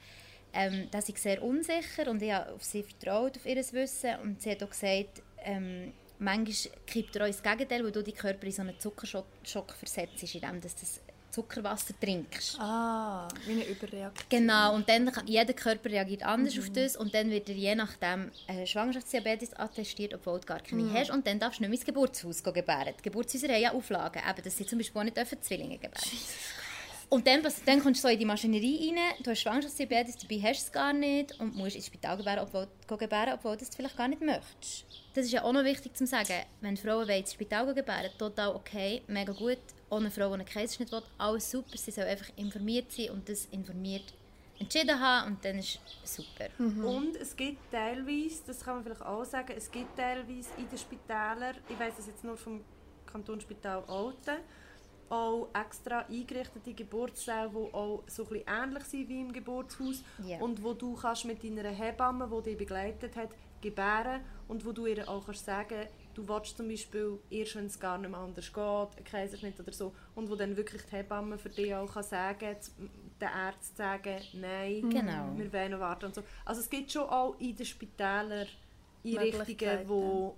ähm, 0.56 0.88
dass 0.92 1.10
ich 1.10 1.18
sehr 1.18 1.44
unsicher 1.44 2.10
und 2.10 2.22
ich 2.22 2.32
habe 2.32 2.54
auf 2.54 2.64
sie 2.64 2.84
vertraut, 2.84 3.38
auf 3.38 3.46
ihr 3.46 3.58
Wissen 3.58 4.16
und 4.24 4.42
sie 4.42 4.52
hat 4.52 4.64
auch 4.64 4.70
gesagt, 4.70 5.22
ähm, 5.44 5.94
manchmal 6.18 6.74
kippt 6.88 7.16
er 7.16 7.24
auch 7.24 7.28
ins 7.28 7.44
Gegenteil, 7.44 7.84
weil 7.84 7.92
du 7.92 8.02
deinen 8.02 8.16
Körper 8.16 8.46
in 8.46 8.52
so 8.52 8.62
einen 8.62 8.80
Zuckerschock 8.80 9.28
Schock 9.44 9.74
versetzt, 9.74 10.24
indem 10.34 10.62
du 10.62 10.62
das 10.62 11.02
Zuckerwasser 11.36 11.94
trinkst. 12.00 12.58
Ah, 12.60 13.28
wie 13.46 13.52
eine 13.52 13.66
Überreaktion. 13.66 14.30
Genau, 14.30 14.74
und 14.74 14.88
dann 14.88 15.12
kann, 15.12 15.28
jeder 15.28 15.54
Körper 15.54 15.90
reagiert 15.90 16.24
anders 16.24 16.58
auf 16.58 16.70
das 16.70 16.96
und 16.96 17.14
dann 17.14 17.30
wird 17.30 17.50
dir 17.50 17.56
je 17.56 17.76
nachdem 17.76 18.32
äh, 18.48 18.66
Schwangerschaftsdiabetes 18.66 19.54
attestiert, 19.54 20.14
obwohl 20.14 20.40
du 20.40 20.46
gar 20.46 20.62
keine 20.62 20.94
hast 20.94 21.12
und 21.12 21.28
dann 21.28 21.38
darfst 21.38 21.60
du 21.60 21.64
nicht 21.64 21.70
mehr 21.70 21.78
ins 21.78 21.86
Geburtshaus 21.86 22.42
gebären. 22.42 22.94
Die 22.98 23.04
Geburtshäuser 23.04 23.50
haben 23.50 23.62
ja 23.62 23.74
Auflagen, 23.74 24.22
eben, 24.26 24.44
dass 24.44 24.56
sie 24.58 24.66
zum 24.66 24.80
Beispiel 24.80 25.02
auch 25.02 25.04
nicht 25.04 25.18
dürfen 25.18 25.42
Zwillinge 25.42 25.78
gebären 25.78 26.10
Und 27.10 27.28
dann, 27.28 27.42
dann 27.66 27.82
kommst 27.82 28.04
du 28.04 28.08
so 28.08 28.12
in 28.12 28.20
die 28.20 28.26
Maschinerie 28.26 28.90
rein, 28.90 29.14
du 29.24 29.32
hast 29.32 29.42
Schwangerschaftsdiabetes, 29.42 30.18
dabei 30.18 30.42
hast 30.42 30.62
du 30.62 30.66
es 30.66 30.72
gar 30.72 30.92
nicht 30.92 31.40
und 31.40 31.56
musst 31.56 31.76
ins 31.76 31.86
Spital 31.86 32.18
gebären, 32.18 32.40
obwohl, 32.40 32.68
gebären, 32.98 33.34
obwohl 33.34 33.56
du 33.58 33.64
es 33.64 33.76
vielleicht 33.76 33.96
gar 33.96 34.08
nicht 34.08 34.22
möchtest. 34.22 34.86
Das 35.14 35.26
ist 35.26 35.32
ja 35.32 35.44
auch 35.44 35.54
noch 35.54 35.64
wichtig 35.64 35.96
zu 35.96 36.06
sagen, 36.08 36.44
wenn 36.62 36.78
Frauen 36.78 37.08
wollen 37.08 37.20
ins 37.20 37.34
Spital 37.34 37.74
gebären, 37.74 38.12
total 38.18 38.56
okay, 38.56 39.04
mega 39.08 39.34
gut. 39.34 39.60
Auch 39.90 39.98
eine 39.98 40.10
Frau, 40.10 40.28
die 40.30 40.34
einen 40.34 40.46
Kaiserschnitt 40.46 40.92
will, 40.92 41.04
alles 41.18 41.52
super, 41.52 41.78
sie 41.78 41.92
soll 41.92 42.06
einfach 42.06 42.32
informiert 42.38 42.92
sein 42.92 43.12
und 43.12 43.30
das 43.30 43.46
informiert 43.52 44.14
entschieden 44.60 45.00
haben 45.00 45.34
und 45.34 45.46
dann 45.46 45.60
ist 45.60 45.80
super. 46.04 46.48
Und 46.58 47.16
es 47.18 47.36
gibt 47.36 47.72
teilweise, 47.72 48.42
das 48.48 48.62
kann 48.62 48.76
man 48.76 48.84
vielleicht 48.84 49.02
auch 49.02 49.26
sagen, 49.26 49.54
es 49.56 49.70
gibt 49.70 49.96
teilweise 49.98 50.50
in 50.58 50.68
den 50.70 50.78
Spitälern, 50.78 51.56
ich 51.70 51.80
weiß 51.80 51.94
das 51.98 52.08
jetzt 52.08 52.24
nur 52.24 52.38
vom 52.38 52.64
Kantonsspital 53.06 53.84
Olten, 53.88 54.38
auch 55.10 55.50
extra 55.54 56.00
eingerichtete 56.10 56.74
Geburtssäle, 56.74 57.50
die 57.50 57.74
auch 57.74 58.04
so 58.08 58.24
ein 58.24 58.30
bisschen 58.30 58.46
ähnlich 58.48 58.84
sind 58.86 59.10
wie 59.10 59.22
im 59.22 59.32
Geburtshaus 59.34 60.04
Ja. 60.26 60.40
und 60.40 60.64
wo 60.64 60.74
du 60.74 60.94
kannst 60.96 61.26
mit 61.26 61.44
deiner 61.44 61.70
Hebamme, 61.70 62.30
die 62.38 62.50
dich 62.50 62.58
begleitet 62.58 63.16
hat, 63.16 63.30
gebären 63.62 64.22
und 64.48 64.66
wo 64.66 64.72
du 64.72 64.86
ihr 64.86 65.08
auch 65.10 65.26
kannst 65.26 65.46
sagen 65.46 65.88
du 66.14 66.26
willst 66.30 66.56
zum 66.56 66.70
Beispiel 66.70 67.20
erst, 67.30 67.56
wenn 67.58 67.66
es 67.66 67.78
gar 67.78 67.98
nicht 67.98 68.10
mehr 68.10 68.20
anders 68.22 68.46
geht, 68.54 68.58
einen 68.64 69.04
Kaiserschnitt 69.04 69.60
oder 69.60 69.74
so 69.74 69.94
und 70.16 70.30
wo 70.30 70.36
dann 70.36 70.56
wirklich 70.56 70.82
die 70.84 70.96
Hebamme 70.96 71.38
für 71.38 71.50
dich 71.50 71.76
auch 71.76 71.92
kann 71.94 72.04
sagen 72.04 72.56
den 73.20 73.28
Ärzten 73.30 73.76
sagen, 73.76 74.22
nein, 74.34 74.90
Genau. 74.90 75.32
wir 75.36 75.52
wollen 75.52 75.72
noch 75.72 75.80
warten 75.82 76.06
und 76.06 76.16
so. 76.16 76.24
Also 76.46 76.62
es 76.62 76.70
gibt 76.70 76.90
schon 76.92 77.04
auch 77.10 77.36
in 77.40 77.54
den 77.56 77.66
Spitälern 77.66 78.48
Einrichtungen, 79.04 79.38
Möglichkeiten. 79.40 80.32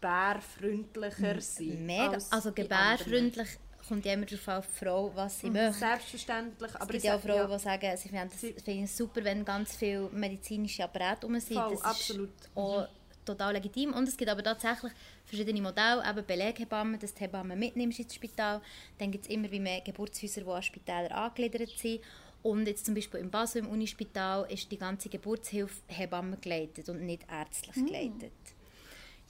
Gebärfreundlicher 0.00 1.40
sind. 1.40 1.86
Mega, 1.86 2.10
als 2.12 2.30
also 2.32 2.52
gebärfreundlich 2.52 3.48
kommt 3.88 4.04
ja 4.04 4.14
immer 4.14 4.26
darauf 4.26 4.48
an, 4.48 4.62
Frau, 4.64 5.12
was 5.14 5.40
sie 5.40 5.46
anderen. 5.46 5.66
möchte. 5.68 5.78
Selbstverständlich, 5.78 6.70
Es 6.70 6.76
aber 6.76 6.86
gibt 6.86 6.98
ich 6.98 7.04
ja 7.04 7.16
auch 7.16 7.20
Frauen, 7.20 7.50
die 7.50 7.58
sagen, 7.58 7.96
sie 7.96 8.08
finden 8.08 8.30
Sie- 8.36 8.54
es 8.56 8.62
finden 8.62 8.84
es 8.84 8.96
super, 8.96 9.22
wenn 9.24 9.44
ganz 9.44 9.76
viele 9.76 10.08
medizinische 10.10 10.84
Apparate 10.84 11.26
rum 11.26 11.38
sind. 11.38 11.56
Voll, 11.56 11.70
das 11.70 11.78
ist 11.80 11.84
absolut. 11.84 12.30
auch 12.56 12.88
total 13.24 13.52
legitim. 13.54 13.92
Und 13.92 14.08
es 14.08 14.16
gibt 14.16 14.30
aber 14.30 14.42
tatsächlich 14.42 14.92
verschiedene 15.24 15.60
Modelle, 15.60 16.02
eben 16.08 16.24
Beleghebammen, 16.26 16.98
dass 16.98 17.12
du 17.12 17.18
die 17.18 17.24
Hebammen 17.24 17.58
mitnimmst 17.58 18.00
ins 18.00 18.14
Spital. 18.14 18.60
Dann 18.98 19.10
gibt 19.12 19.26
es 19.26 19.30
immer 19.30 19.50
wie 19.50 19.60
mehr 19.60 19.80
Geburtshäuser, 19.80 20.40
die 20.42 20.50
an 20.50 20.62
Spitäler 20.62 21.12
angegliedert 21.12 21.70
sind. 21.78 22.00
Und 22.42 22.66
jetzt 22.66 22.86
zum 22.86 22.94
Beispiel 22.94 23.20
im 23.20 23.30
Basel, 23.30 23.62
im 23.64 23.68
Unispital, 23.68 24.46
ist 24.50 24.70
die 24.70 24.78
ganze 24.78 25.08
Geburtshilfe 25.08 25.82
Hebammen 25.88 26.40
geleitet 26.40 26.88
und 26.88 27.04
nicht 27.04 27.22
ärztlich 27.30 27.74
geleitet. 27.86 28.32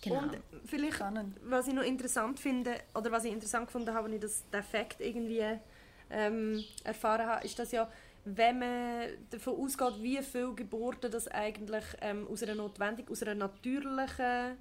Genau. 0.02 0.18
Und 0.18 0.38
vielleicht, 0.66 0.96
Spannend. 0.96 1.36
was 1.44 1.68
ich 1.68 1.74
noch 1.74 1.82
interessant 1.82 2.38
finde, 2.38 2.74
oder 2.94 3.10
was 3.10 3.24
ich 3.24 3.32
interessant 3.32 3.66
gefunden 3.66 3.92
habe, 3.94 4.06
als 4.06 4.14
ich 4.14 4.20
das, 4.20 4.50
den 4.50 4.62
Fakt 4.62 5.00
irgendwie 5.00 5.58
ähm, 6.10 6.64
erfahren 6.84 7.26
habe, 7.26 7.44
ist, 7.44 7.58
dass 7.58 7.72
ja, 7.72 7.90
wenn 8.24 8.58
man 8.58 9.08
davon 9.30 9.54
ausgeht, 9.54 10.02
wie 10.02 10.20
viele 10.22 10.52
Geburten 10.52 11.10
das 11.10 11.28
eigentlich 11.28 11.84
ähm, 12.00 12.26
aus 12.28 12.42
einer 12.42 12.56
notwendig, 12.56 13.10
aus 13.10 13.22
einer 13.22 13.34
natürlichen, 13.34 14.56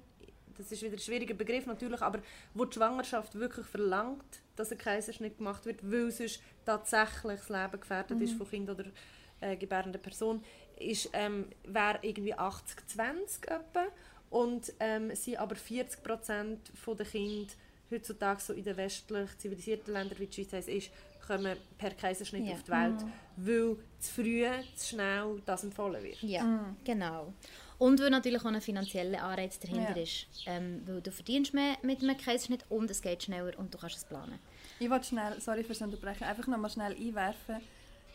das 0.56 0.72
ist 0.72 0.82
wieder 0.82 0.94
ein 0.94 0.98
schwieriger 0.98 1.34
Begriff 1.34 1.66
natürlich, 1.66 2.00
aber 2.00 2.20
wo 2.54 2.64
die 2.64 2.74
Schwangerschaft 2.74 3.34
wirklich 3.34 3.66
verlangt, 3.66 4.40
dass 4.54 4.72
ein 4.72 4.78
Kaiserschnitt 4.78 5.38
gemacht 5.38 5.66
wird, 5.66 5.80
weil 5.82 6.10
sonst 6.10 6.40
tatsächlich 6.64 7.40
das 7.40 7.48
Leben 7.48 7.80
gefährdet 7.80 8.20
ist 8.20 8.34
von 8.34 8.48
Kind 8.48 8.70
oder 8.70 8.84
äh, 9.40 9.56
gebärender 9.56 9.98
Person, 9.98 10.42
ist, 10.78 11.10
ähm, 11.12 11.46
wäre 11.64 11.98
irgendwie 12.02 12.34
80-20 12.34 13.48
etwa. 13.48 13.86
Und 14.30 14.72
ähm, 14.80 15.14
sind 15.14 15.38
aber 15.38 15.54
40 15.56 16.02
Prozent 16.02 16.70
der 16.86 17.06
Kinder 17.06 17.52
heutzutage 17.90 18.40
so 18.40 18.52
in 18.52 18.64
den 18.64 18.76
westlich 18.76 19.38
zivilisierten 19.38 19.92
Ländern, 19.92 20.18
wie 20.18 20.26
die 20.26 20.34
Schweiz 20.44 20.52
es 20.52 20.68
ist, 20.68 20.90
kommen 21.24 21.56
per 21.78 21.90
Kaiserschnitt 21.92 22.44
Ja. 22.46 22.52
auf 22.54 22.62
die 22.64 22.70
Welt, 22.72 23.04
weil 23.36 23.76
zu 24.00 24.12
früh, 24.12 24.44
zu 24.76 24.88
schnell 24.88 25.40
das 25.46 25.62
empfohlen 25.64 26.02
wird. 26.02 26.20
Ja, 26.22 26.74
genau. 26.84 27.32
Und 27.78 28.00
weil 28.00 28.10
natürlich 28.10 28.40
auch 28.40 28.46
ein 28.46 28.60
finanzieller 28.60 29.22
Anreiz 29.22 29.58
dahinter 29.60 29.96
Ja. 29.96 30.02
ist. 30.02 30.26
Ähm, 30.46 30.82
weil 30.86 31.00
du 31.00 31.12
verdienst 31.12 31.54
mehr 31.54 31.76
mit 31.82 32.02
einem 32.02 32.16
Kaiserschnitt 32.16 32.64
und 32.70 32.90
es 32.90 33.02
geht 33.02 33.22
schneller 33.24 33.56
und 33.58 33.72
du 33.72 33.78
kannst 33.78 33.96
es 33.96 34.04
planen. 34.04 34.38
Ich 34.80 34.90
wollte 34.90 35.06
schnell, 35.06 35.40
sorry 35.40 35.62
fürs 35.62 35.80
Unterbrechen, 35.82 36.24
einfach 36.24 36.46
noch 36.48 36.58
mal 36.58 36.70
schnell 36.70 36.92
einwerfen. 36.94 37.56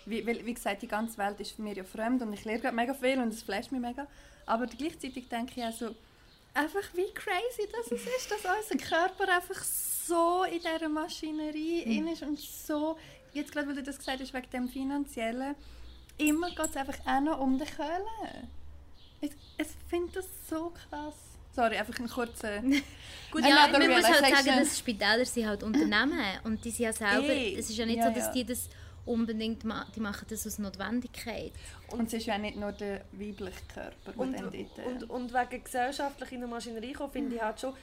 Wie, 0.06 0.26
weil, 0.26 0.44
wie 0.46 0.54
gesagt, 0.54 0.82
die 0.82 0.88
ganze 0.88 1.18
Welt 1.20 1.40
ist 1.40 1.52
für 1.52 1.62
mich 1.62 1.78
ja 1.78 1.84
fremd 1.84 2.22
und 2.24 2.34
ich 2.34 2.44
lerne 2.44 2.60
gerade 2.60 2.76
mega 2.76 2.94
viel 2.94 3.20
und 3.20 3.30
es 3.34 3.44
flasht 3.44 3.72
mich 3.72 3.80
mega. 3.82 4.08
Aber 4.52 4.66
gleichzeitig 4.68 5.30
denke 5.30 5.54
ich 5.56 5.64
auch 5.64 5.72
so, 5.72 5.96
einfach 6.54 6.84
wie 6.94 7.10
crazy 7.14 7.70
das 7.72 7.90
es 7.90 8.06
ist, 8.06 8.30
dass 8.30 8.40
unser 8.44 8.86
Körper 8.86 9.34
einfach 9.34 9.64
so 9.64 10.44
in 10.44 10.60
dieser 10.60 10.90
Maschinerie 10.90 11.86
Mhm. 11.86 11.92
in 11.92 12.08
ist 12.10 12.22
und 12.22 12.38
so, 12.38 12.98
jetzt 13.32 13.54
gerade, 13.54 13.70
weil 13.70 13.76
du 13.76 13.84
das 13.84 13.98
gesagt 13.98 14.20
hast, 14.20 14.34
wegen 14.34 14.50
dem 14.50 14.68
Finanziellen, 14.68 15.56
immer 16.18 16.50
geht 16.50 16.70
es 16.70 16.76
einfach 16.76 17.00
auch 17.06 17.22
noch 17.22 17.40
um 17.40 17.58
den 17.58 17.66
Köhlen. 17.66 18.50
Ich, 19.22 19.32
ich 19.58 19.68
finde 19.90 20.12
das 20.16 20.26
so 20.50 20.74
krass. 20.90 21.16
Sorry, 21.56 21.78
einfach 21.78 21.98
ein 21.98 22.10
kurzer... 22.10 22.60
Gut, 23.32 23.46
ja, 23.46 23.70
man 23.72 23.90
muss 23.90 24.04
halt 24.04 24.36
sagen, 24.36 24.60
dass 24.60 24.78
Spitäler 24.78 25.24
sind 25.24 25.48
halt 25.48 25.64
Unternehmen 25.64 26.20
und 26.44 26.64
die 26.66 26.72
sind 26.72 26.84
ja 26.86 26.92
selber, 26.94 27.30
Eh, 27.30 27.56
es 27.58 27.70
ist 27.70 27.78
ja 27.78 27.86
nicht 27.86 28.00
ja, 28.00 28.10
so, 28.10 28.14
dass 28.14 28.26
ja. 28.26 28.34
die 28.34 28.46
das 28.46 28.68
unbedingt 29.06 29.64
ma 29.64 29.86
die 29.96 30.00
machen 30.00 30.26
das 30.30 30.46
aus 30.46 30.60
Notwendigkeit. 30.60 31.54
Und 31.90 32.08
es 32.08 32.14
ist 32.14 32.26
ja 32.26 32.38
nicht 32.38 32.58
nur 32.58 32.72
der 32.72 33.02
weibliche 33.12 33.62
Körper, 33.74 33.96
der 34.06 34.18
Und, 34.18 34.34
dann 34.34 34.52
dort... 34.52 34.56
äh, 34.56 34.84
und, 34.86 35.10
und 35.10 35.34
wegen 35.34 35.64
gesellschaftlich 35.64 36.32
in 36.32 36.42
der 36.42 36.50
Maschinerie 36.50 36.96
finde 37.12 37.36
ich 37.36 37.42
halt 37.42 37.60
schon, 37.60 37.74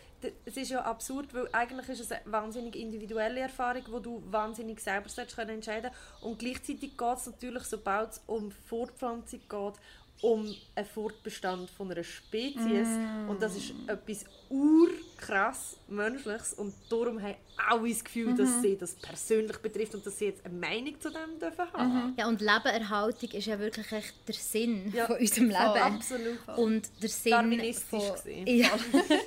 es 0.44 0.56
ist 0.56 0.70
ja 0.70 0.82
absurd, 0.82 1.32
weil 1.32 1.48
eigentlich 1.52 1.88
ist 1.90 2.00
es 2.00 2.12
eine 2.12 2.20
wahnsinnig 2.26 2.74
individuelle 2.76 3.40
Erfahrung, 3.40 3.82
wo 3.90 4.00
du 4.00 4.22
wahnsinnig 4.30 4.80
selber 4.80 5.08
solltest 5.08 5.36
können 5.36 5.50
entscheiden 5.50 5.90
Und 6.20 6.38
gleichzeitig 6.38 6.96
geht 6.96 7.16
es 7.16 7.26
natürlich, 7.26 7.64
sobald 7.64 8.12
es 8.12 8.22
um 8.26 8.50
Fortpflanzung 8.50 9.40
geht, 9.48 9.74
um 10.20 10.52
einen 10.74 10.86
Fortbestand 10.86 11.70
von 11.70 11.90
einer 11.90 12.02
Spezies. 12.02 12.88
Und 13.28 13.40
das 13.40 13.56
ist 13.56 13.72
etwas 13.86 14.24
urkrass 14.48 15.76
Menschliches. 15.88 16.54
Und 16.54 16.74
darum 16.88 17.20
haben 17.22 17.36
alle 17.68 17.88
das 17.88 18.04
Gefühl, 18.04 18.34
dass 18.34 18.60
sie 18.62 18.76
das 18.76 18.94
persönlich 18.94 19.56
betrifft 19.58 19.94
und 19.94 20.04
dass 20.04 20.18
sie 20.18 20.26
jetzt 20.26 20.44
eine 20.44 20.54
Meinung 20.54 21.00
zu 21.00 21.10
dem 21.10 21.38
dürfen 21.40 21.72
haben. 21.72 22.14
Ja, 22.16 22.26
und 22.28 22.40
Lebenerhaltung 22.40 23.30
ist 23.30 23.46
ja 23.46 23.58
wirklich 23.58 23.90
echt 23.92 24.14
der 24.26 24.34
Sinn 24.34 24.92
Ja, 24.94 25.06
von 25.06 25.16
unserem 25.16 25.50
Voll, 25.50 25.66
Leben. 25.74 25.94
absolut. 25.94 26.38
Und 26.58 26.90
der 27.02 27.08
Sinn 27.08 27.74
von, 27.88 28.02
ja. 28.46 28.70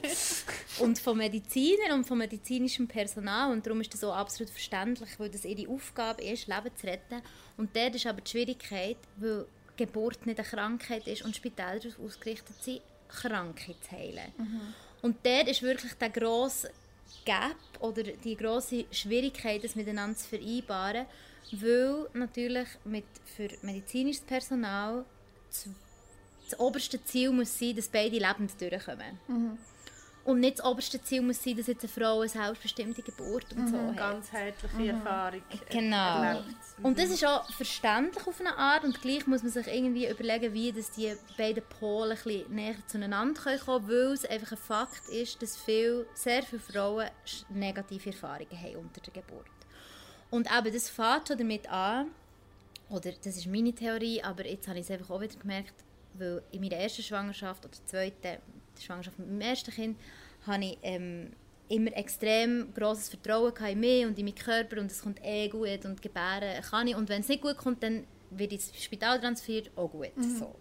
und 0.79 0.99
von 0.99 1.17
Medizinern 1.17 1.93
und 1.93 2.05
von 2.05 2.17
medizinischem 2.17 2.87
Personal. 2.87 3.51
Und 3.51 3.65
darum 3.65 3.81
ist 3.81 3.93
das 3.93 4.03
auch 4.03 4.15
absolut 4.15 4.49
verständlich, 4.49 5.09
weil 5.19 5.29
das 5.29 5.45
ihre 5.45 5.69
Aufgabe 5.71 6.21
ist, 6.23 6.47
Leben 6.47 6.75
zu 6.75 6.87
retten. 6.87 7.21
Und 7.57 7.75
dort 7.75 7.95
ist 7.95 8.05
aber 8.05 8.21
die 8.21 8.29
Schwierigkeit, 8.31 8.97
weil 9.17 9.45
Geburt 9.77 10.25
nicht 10.25 10.39
eine 10.39 10.47
Krankheit 10.47 11.07
ist 11.07 11.23
und 11.23 11.35
Spitäler 11.35 11.79
darauf 11.79 11.99
ausgerichtet 11.99 12.55
sind, 12.61 12.81
Kranke 13.07 13.75
zu 13.81 13.91
heilen. 13.91 14.31
Und 15.01 15.17
dort 15.23 15.47
ist 15.47 15.61
wirklich 15.61 15.93
der 15.93 16.09
grosse 16.09 16.71
Gap 17.25 17.55
oder 17.79 18.03
die 18.03 18.35
grosse 18.35 18.85
Schwierigkeit, 18.91 19.63
das 19.63 19.75
miteinander 19.75 20.17
zu 20.17 20.27
vereinbaren, 20.29 21.05
weil 21.51 22.07
natürlich 22.13 22.67
mit, 22.85 23.05
für 23.35 23.49
medizinisches 23.63 24.23
Personal 24.23 25.03
das, 25.49 25.67
das 26.49 26.59
oberste 26.59 27.03
Ziel 27.03 27.31
muss 27.31 27.57
sein, 27.57 27.75
dass 27.75 27.87
beide 27.87 28.17
lebend 28.17 28.59
durchkommen. 28.59 29.19
Und 30.23 30.39
nicht 30.39 30.59
das 30.59 30.65
oberste 30.65 31.01
Ziel 31.01 31.23
muss 31.23 31.43
sein, 31.43 31.57
dass 31.57 31.65
jetzt 31.65 31.83
eine 31.83 31.89
Frau 31.91 32.19
eine 32.19 32.29
selbstbestimmte 32.29 33.01
Geburt 33.01 33.45
und 33.55 33.67
so 33.67 33.75
Eine 33.75 33.89
hat. 33.89 33.97
ganzheitliche 33.97 34.91
Erfahrung. 34.91 35.41
Genau. 35.69 36.23
erlebt. 36.23 36.55
Und 36.83 36.99
das 36.99 37.09
ist 37.09 37.25
auch 37.25 37.51
verständlich 37.51 38.27
auf 38.27 38.39
eine 38.39 38.55
Art 38.55 38.83
und 38.83 39.01
gleich 39.01 39.25
muss 39.25 39.41
man 39.41 39.51
sich 39.51 39.65
irgendwie 39.65 40.07
überlegen, 40.07 40.53
wie 40.53 40.71
dass 40.71 40.91
die 40.91 41.13
beiden 41.37 41.63
Pole 41.79 42.11
ein 42.11 42.17
bisschen 42.23 42.53
näher 42.53 42.75
zueinander 42.85 43.41
können 43.41 43.59
kommen 43.59 43.87
weil 43.87 44.13
es 44.13 44.25
einfach 44.25 44.51
ein 44.51 44.57
Fakt 44.59 45.09
ist, 45.09 45.41
dass 45.41 45.57
viel, 45.57 46.05
sehr 46.13 46.43
viele 46.43 46.61
Frauen 46.61 47.07
negative 47.49 48.11
Erfahrungen 48.11 48.61
haben 48.61 48.75
unter 48.75 49.01
der 49.01 49.13
Geburt. 49.13 49.45
Und 50.29 50.47
eben, 50.55 50.73
das 50.73 50.89
fängt 50.89 51.29
schon 51.29 51.37
damit 51.39 51.67
an, 51.67 52.11
oder 52.89 53.11
das 53.11 53.37
ist 53.37 53.47
meine 53.47 53.73
Theorie, 53.73 54.21
aber 54.21 54.45
jetzt 54.45 54.67
habe 54.67 54.77
ich 54.77 54.85
es 54.85 54.91
einfach 54.91 55.09
auch 55.09 55.21
wieder 55.21 55.35
gemerkt, 55.35 55.73
weil 56.13 56.43
in 56.51 56.61
meiner 56.61 56.75
ersten 56.75 57.01
Schwangerschaft 57.01 57.65
oder 57.65 57.77
zweiten 57.85 58.37
Schwangerschaft 58.83 59.19
mit 59.19 59.27
meinem 59.29 59.41
ersten 59.41 59.71
Kind 59.71 59.97
habe 60.45 60.65
ich 60.65 60.77
ähm, 60.83 61.31
immer 61.69 61.95
extrem 61.95 62.73
grosses 62.73 63.09
Vertrauen 63.09 63.53
in 63.67 63.79
mich 63.79 64.05
und 64.05 64.17
in 64.17 64.25
meinen 64.25 64.35
Körper 64.35 64.79
und 64.79 64.91
es 64.91 65.01
kommt 65.01 65.19
eh 65.23 65.47
gut 65.47 65.85
und 65.85 66.01
gebären 66.01 66.61
kann 66.63 66.87
ich 66.87 66.95
und 66.95 67.09
wenn 67.09 67.21
es 67.21 67.27
nicht 67.27 67.41
gut 67.41 67.57
kommt, 67.57 67.81
dann 67.83 68.05
wird 68.31 68.53
ins 68.53 68.71
Spital 68.81 69.19
transferiert, 69.19 69.71
auch 69.75 69.89
gut. 69.89 70.11
So. 70.39 70.55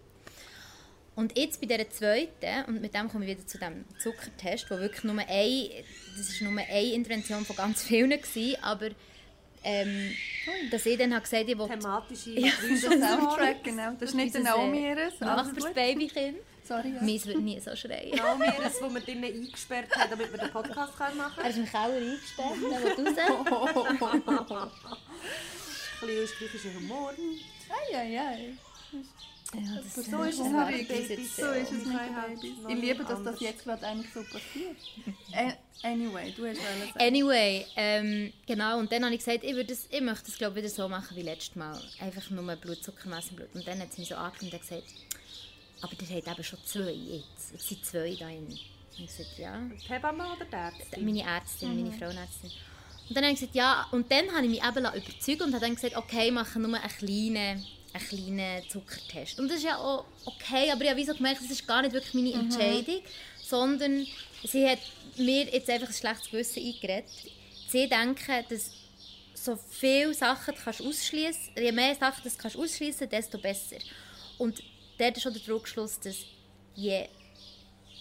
Und 1.15 1.37
jetzt 1.37 1.59
bei 1.59 1.67
dieser 1.67 1.89
zweiten, 1.89 2.65
und 2.67 2.81
mit 2.81 2.93
dem 2.93 3.09
komme 3.09 3.25
ich 3.25 3.37
wieder 3.37 3.45
zu 3.45 3.57
dem 3.57 3.85
Zuckertest, 3.99 4.71
wo 4.71 4.77
wirklich 4.79 5.03
nur 5.03 5.17
ein, 5.19 5.69
das 6.17 6.29
ist 6.29 6.41
nur 6.41 6.51
eine 6.51 6.93
Intervention 6.93 7.45
von 7.45 7.55
ganz 7.55 7.83
vielen 7.83 8.09
gewesen, 8.09 8.61
aber 8.61 8.89
ähm, 9.63 10.11
dass 10.71 10.85
ich 10.85 10.97
dann 10.97 11.13
habe 11.13 11.21
gesagt 11.21 11.47
ich 11.47 11.57
will 11.57 11.67
Thematische 11.67 12.33
Der 12.33 12.51
Soundtrack. 12.51 13.19
Soundtrack, 13.19 13.63
genau. 13.63 13.91
Das 13.99 14.09
ist 14.09 14.15
nicht 14.15 14.33
der 14.33 14.41
äh, 14.41 14.45
Naomi 14.45 14.89
ihres. 14.89 15.19
Nachbars 15.19 15.65
gut. 15.65 15.73
Babykind. 15.75 16.37
Sorry, 16.71 16.93
ja. 16.95 17.01
Meins 17.01 17.25
würde 17.25 17.41
nie 17.41 17.59
so 17.59 17.75
schreien. 17.75 18.15
Naomi, 18.15 18.45
das, 18.63 18.81
wo 18.81 18.89
wir 18.93 19.01
drinnen 19.01 19.25
eingesperrt 19.25 19.93
haben, 19.93 20.09
damit 20.09 20.31
wir 20.31 20.39
den 20.39 20.51
Podcast 20.51 20.97
können 20.97 21.17
machen 21.17 21.43
Er 21.43 21.49
ist 21.49 21.57
im 21.57 21.65
Keller 21.65 21.95
eingesperrt, 21.95 22.55
der 22.61 22.81
will 22.81 23.07
raus. 23.51 23.71
Ein 26.01 26.07
bisschen 26.07 26.23
österreichischer 26.23 26.73
Humor. 26.75 27.11
Ei, 27.69 27.97
ei, 27.97 28.19
ei. 28.19 28.53
Ja, 29.53 29.81
das 29.83 30.05
So 30.05 30.23
ist 30.23 30.39
es 30.39 30.43
bis 30.43 31.07
Babys. 31.09 31.35
So 31.35 31.51
ist 31.51 31.71
es 31.73 31.83
Babys. 31.83 32.53
Ich 32.69 32.75
liebe, 32.75 33.03
dass 33.03 33.21
das 33.21 33.39
jetzt 33.41 33.65
gerade 33.65 33.85
eigentlich 33.85 34.13
so 34.13 34.21
passiert. 34.23 34.77
Äh, 35.33 35.51
anyway, 35.85 36.31
du 36.31 36.47
hast 36.47 36.55
sagen. 36.57 36.93
Anyway, 36.95 37.65
ähm, 37.75 38.31
genau, 38.47 38.79
und 38.79 38.89
dann 38.93 39.03
habe 39.03 39.13
ich 39.13 39.19
gesagt, 39.19 39.43
ich, 39.43 39.53
würde 39.53 39.65
das, 39.65 39.87
ich 39.89 40.01
möchte 40.01 40.27
das 40.27 40.37
glaube 40.37 40.57
ich, 40.57 40.63
wieder 40.63 40.73
so 40.73 40.87
machen 40.87 41.17
wie 41.17 41.23
letztes 41.23 41.57
Mal. 41.57 41.77
Einfach 41.99 42.29
nur 42.29 42.55
Blutzuckermesse 42.55 43.31
im 43.31 43.35
Blut. 43.35 43.49
Und 43.55 43.67
dann 43.67 43.79
hat 43.79 43.91
sie 43.91 44.01
mich 44.01 44.09
so 44.09 44.15
angeschaut 44.15 44.53
und 44.53 44.61
gesagt, 44.61 44.83
aber 45.81 45.93
ihr 45.93 46.15
habt 46.15 46.27
eben 46.27 46.43
schon 46.43 46.59
zwei 46.63 46.91
jetzt. 46.91 47.51
Jetzt 47.51 47.67
sind 47.67 47.85
zwei 47.85 48.15
da 48.19 48.29
in. 48.29 48.45
Und 48.45 48.59
ich 48.97 49.17
gesagt, 49.17 49.37
ja. 49.37 49.59
Die 49.59 49.89
Hebamme 49.89 50.25
oder 50.35 50.45
der 50.45 50.59
Ärztin? 50.59 51.05
meine 51.05 51.23
Ärztin, 51.23 51.83
meine 51.83 51.97
Frauenärztin. 51.97 52.51
Und 53.09 53.15
dann 53.15 53.23
habe 53.23 53.33
ich 53.33 53.39
gesagt, 53.39 53.55
ja, 53.55 53.87
und 53.91 54.11
dann 54.11 54.31
habe 54.31 54.45
ich 54.45 54.51
mich 54.51 54.63
eben 54.63 54.79
überzeugt 54.79 55.41
und 55.41 55.53
habe 55.53 55.65
dann 55.65 55.75
gesagt, 55.75 55.97
okay, 55.97 56.27
ich 56.27 56.31
mache 56.31 56.59
nur 56.59 56.79
einen 56.79 56.97
kleinen, 56.97 57.65
einen 57.93 58.07
kleinen 58.07 58.69
Zuckertest. 58.69 59.39
Und 59.39 59.49
das 59.49 59.57
ist 59.57 59.65
ja 59.65 59.77
auch 59.77 60.05
okay, 60.25 60.71
aber 60.71 60.83
ich 60.83 60.89
habe 60.89 60.99
wie 60.99 61.05
so 61.05 61.13
gemerkt, 61.13 61.41
das 61.41 61.51
ist 61.51 61.67
gar 61.67 61.81
nicht 61.81 61.93
wirklich 61.93 62.13
meine 62.13 62.33
Entscheidung, 62.33 63.01
sondern 63.41 64.07
sie 64.43 64.67
hat 64.67 64.79
mir 65.17 65.45
jetzt 65.45 65.69
einfach 65.69 65.87
ein 65.87 65.93
schlechtes 65.93 66.29
Gewissen 66.29 66.63
eingeredet. 66.63 67.09
Sie 67.67 67.89
denken, 67.89 68.45
dass 68.49 68.71
so 69.33 69.57
viele 69.69 70.13
Sachen 70.13 70.53
du 70.53 70.61
kannst 70.61 70.81
ausschließen, 70.81 71.53
je 71.57 71.71
mehr 71.71 71.95
Sachen 71.95 72.21
du 72.23 72.29
kannst 72.37 72.57
ausschließen, 72.57 73.09
desto 73.09 73.37
besser. 73.39 73.77
Und 74.37 74.61
dort 75.01 75.17
ist 75.17 75.23
schon 75.23 75.33
der 75.33 75.41
Druckschluss, 75.41 75.99
dass 75.99 76.17
je 76.75 77.07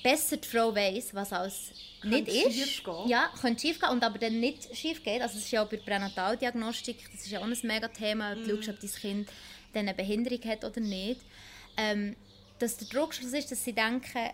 besser 0.02 0.36
die 0.36 0.46
Frau 0.48 0.74
weiss, 0.74 1.14
was 1.14 1.32
alles 1.32 1.70
nicht 2.02 2.26
Könnte 2.26 2.30
ist. 2.30 2.54
schiefgehen. 2.54 3.08
Ja, 3.08 3.30
könnte 3.40 3.60
schief 3.60 3.78
gehen 3.80 3.90
und 3.90 4.02
aber 4.04 4.18
dann 4.18 4.40
nicht 4.40 4.74
schief 4.76 5.02
geht. 5.02 5.20
Also 5.20 5.34
das 5.34 5.44
ist 5.44 5.50
ja 5.50 5.62
auch 5.62 5.68
bei 5.68 5.76
der 5.76 5.84
Pränataldiagnostik, 5.84 6.96
das 7.12 7.22
ist 7.22 7.30
ja 7.30 7.40
auch 7.40 7.44
ein 7.44 7.56
mega 7.62 7.88
Thema, 7.88 8.34
Mhm. 8.34 8.44
du 8.48 8.56
schaust, 8.56 8.68
ob 8.70 8.80
dein 8.80 8.90
Kind 8.90 9.28
dann 9.72 9.88
eine 9.88 9.94
Behinderung 9.94 10.42
hat 10.44 10.64
oder 10.64 10.80
nicht. 10.80 11.20
Ähm, 11.76 12.16
dass 12.58 12.76
der 12.76 12.88
Druckschluss 12.88 13.32
ist, 13.32 13.50
dass 13.50 13.64
sie 13.64 13.72
denken, 13.72 14.30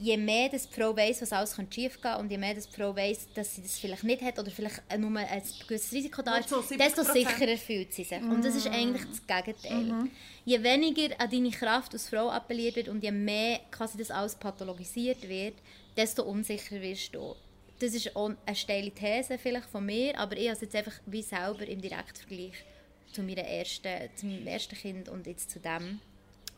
je 0.00 0.16
mehr 0.16 0.48
die 0.48 0.58
Frau 0.58 0.96
weiss, 0.96 1.20
was 1.22 1.32
alles 1.32 1.56
schief 1.70 2.00
gehen 2.00 2.16
und 2.16 2.30
je 2.30 2.38
mehr 2.38 2.54
die 2.54 2.60
Frau 2.60 2.94
weiss, 2.94 3.26
dass 3.34 3.54
sie 3.54 3.62
das 3.62 3.78
vielleicht 3.78 4.04
nicht 4.04 4.22
hat 4.22 4.38
oder 4.38 4.50
vielleicht 4.50 4.82
nur 4.98 5.16
ein 5.16 5.42
gewisses 5.66 5.92
Risiko 5.92 6.22
da 6.22 6.36
ist, 6.36 6.48
so 6.48 6.60
70%. 6.60 6.76
desto 6.76 7.02
sicherer 7.02 7.56
fühlt 7.56 7.92
sie 7.92 8.04
sich. 8.04 8.22
Und 8.22 8.44
das 8.44 8.54
ist 8.54 8.66
eigentlich 8.68 9.04
das 9.04 9.26
Gegenteil. 9.26 10.08
Je 10.44 10.62
weniger 10.62 11.20
an 11.20 11.30
deine 11.30 11.50
Kraft 11.50 11.92
als 11.92 12.08
Frau 12.08 12.30
appelliert 12.30 12.76
wird 12.76 12.88
und 12.88 13.02
je 13.02 13.12
mehr 13.12 13.60
quasi 13.70 13.98
das 13.98 14.10
alles 14.10 14.34
pathologisiert 14.36 15.28
wird, 15.28 15.54
desto 15.96 16.22
unsicherer 16.22 16.80
wirst 16.80 17.14
du. 17.14 17.34
Das 17.80 17.94
ist 17.94 18.14
auch 18.16 18.30
eine 18.44 18.56
steile 18.56 18.90
These 18.90 19.38
vielleicht 19.38 19.68
von 19.68 19.84
mir, 19.84 20.18
aber 20.18 20.36
ich 20.36 20.46
habe 20.48 20.54
es 20.54 20.60
jetzt 20.60 20.74
einfach 20.74 20.94
wie 21.06 21.22
selber 21.22 21.66
im 21.66 21.80
Direktvergleich 21.80 22.64
zu, 23.12 23.22
meiner 23.22 23.42
ersten, 23.42 24.08
zu 24.16 24.26
meinem 24.26 24.46
ersten 24.46 24.76
Kind 24.76 25.08
und 25.08 25.26
jetzt 25.26 25.50
zu 25.50 25.60
dem, 25.60 26.00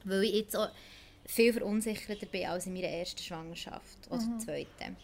weil 0.05 0.25
ich 0.25 0.35
jetzt 0.35 0.57
auch 0.57 0.71
viel 1.31 1.53
verunsicherter 1.53 2.27
bin 2.27 2.47
als 2.47 2.67
in 2.67 2.75
meiner 2.75 2.89
ersten 2.89 3.23
Schwangerschaft 3.23 4.11
oder 4.11 4.39
zweiten. 4.39 4.97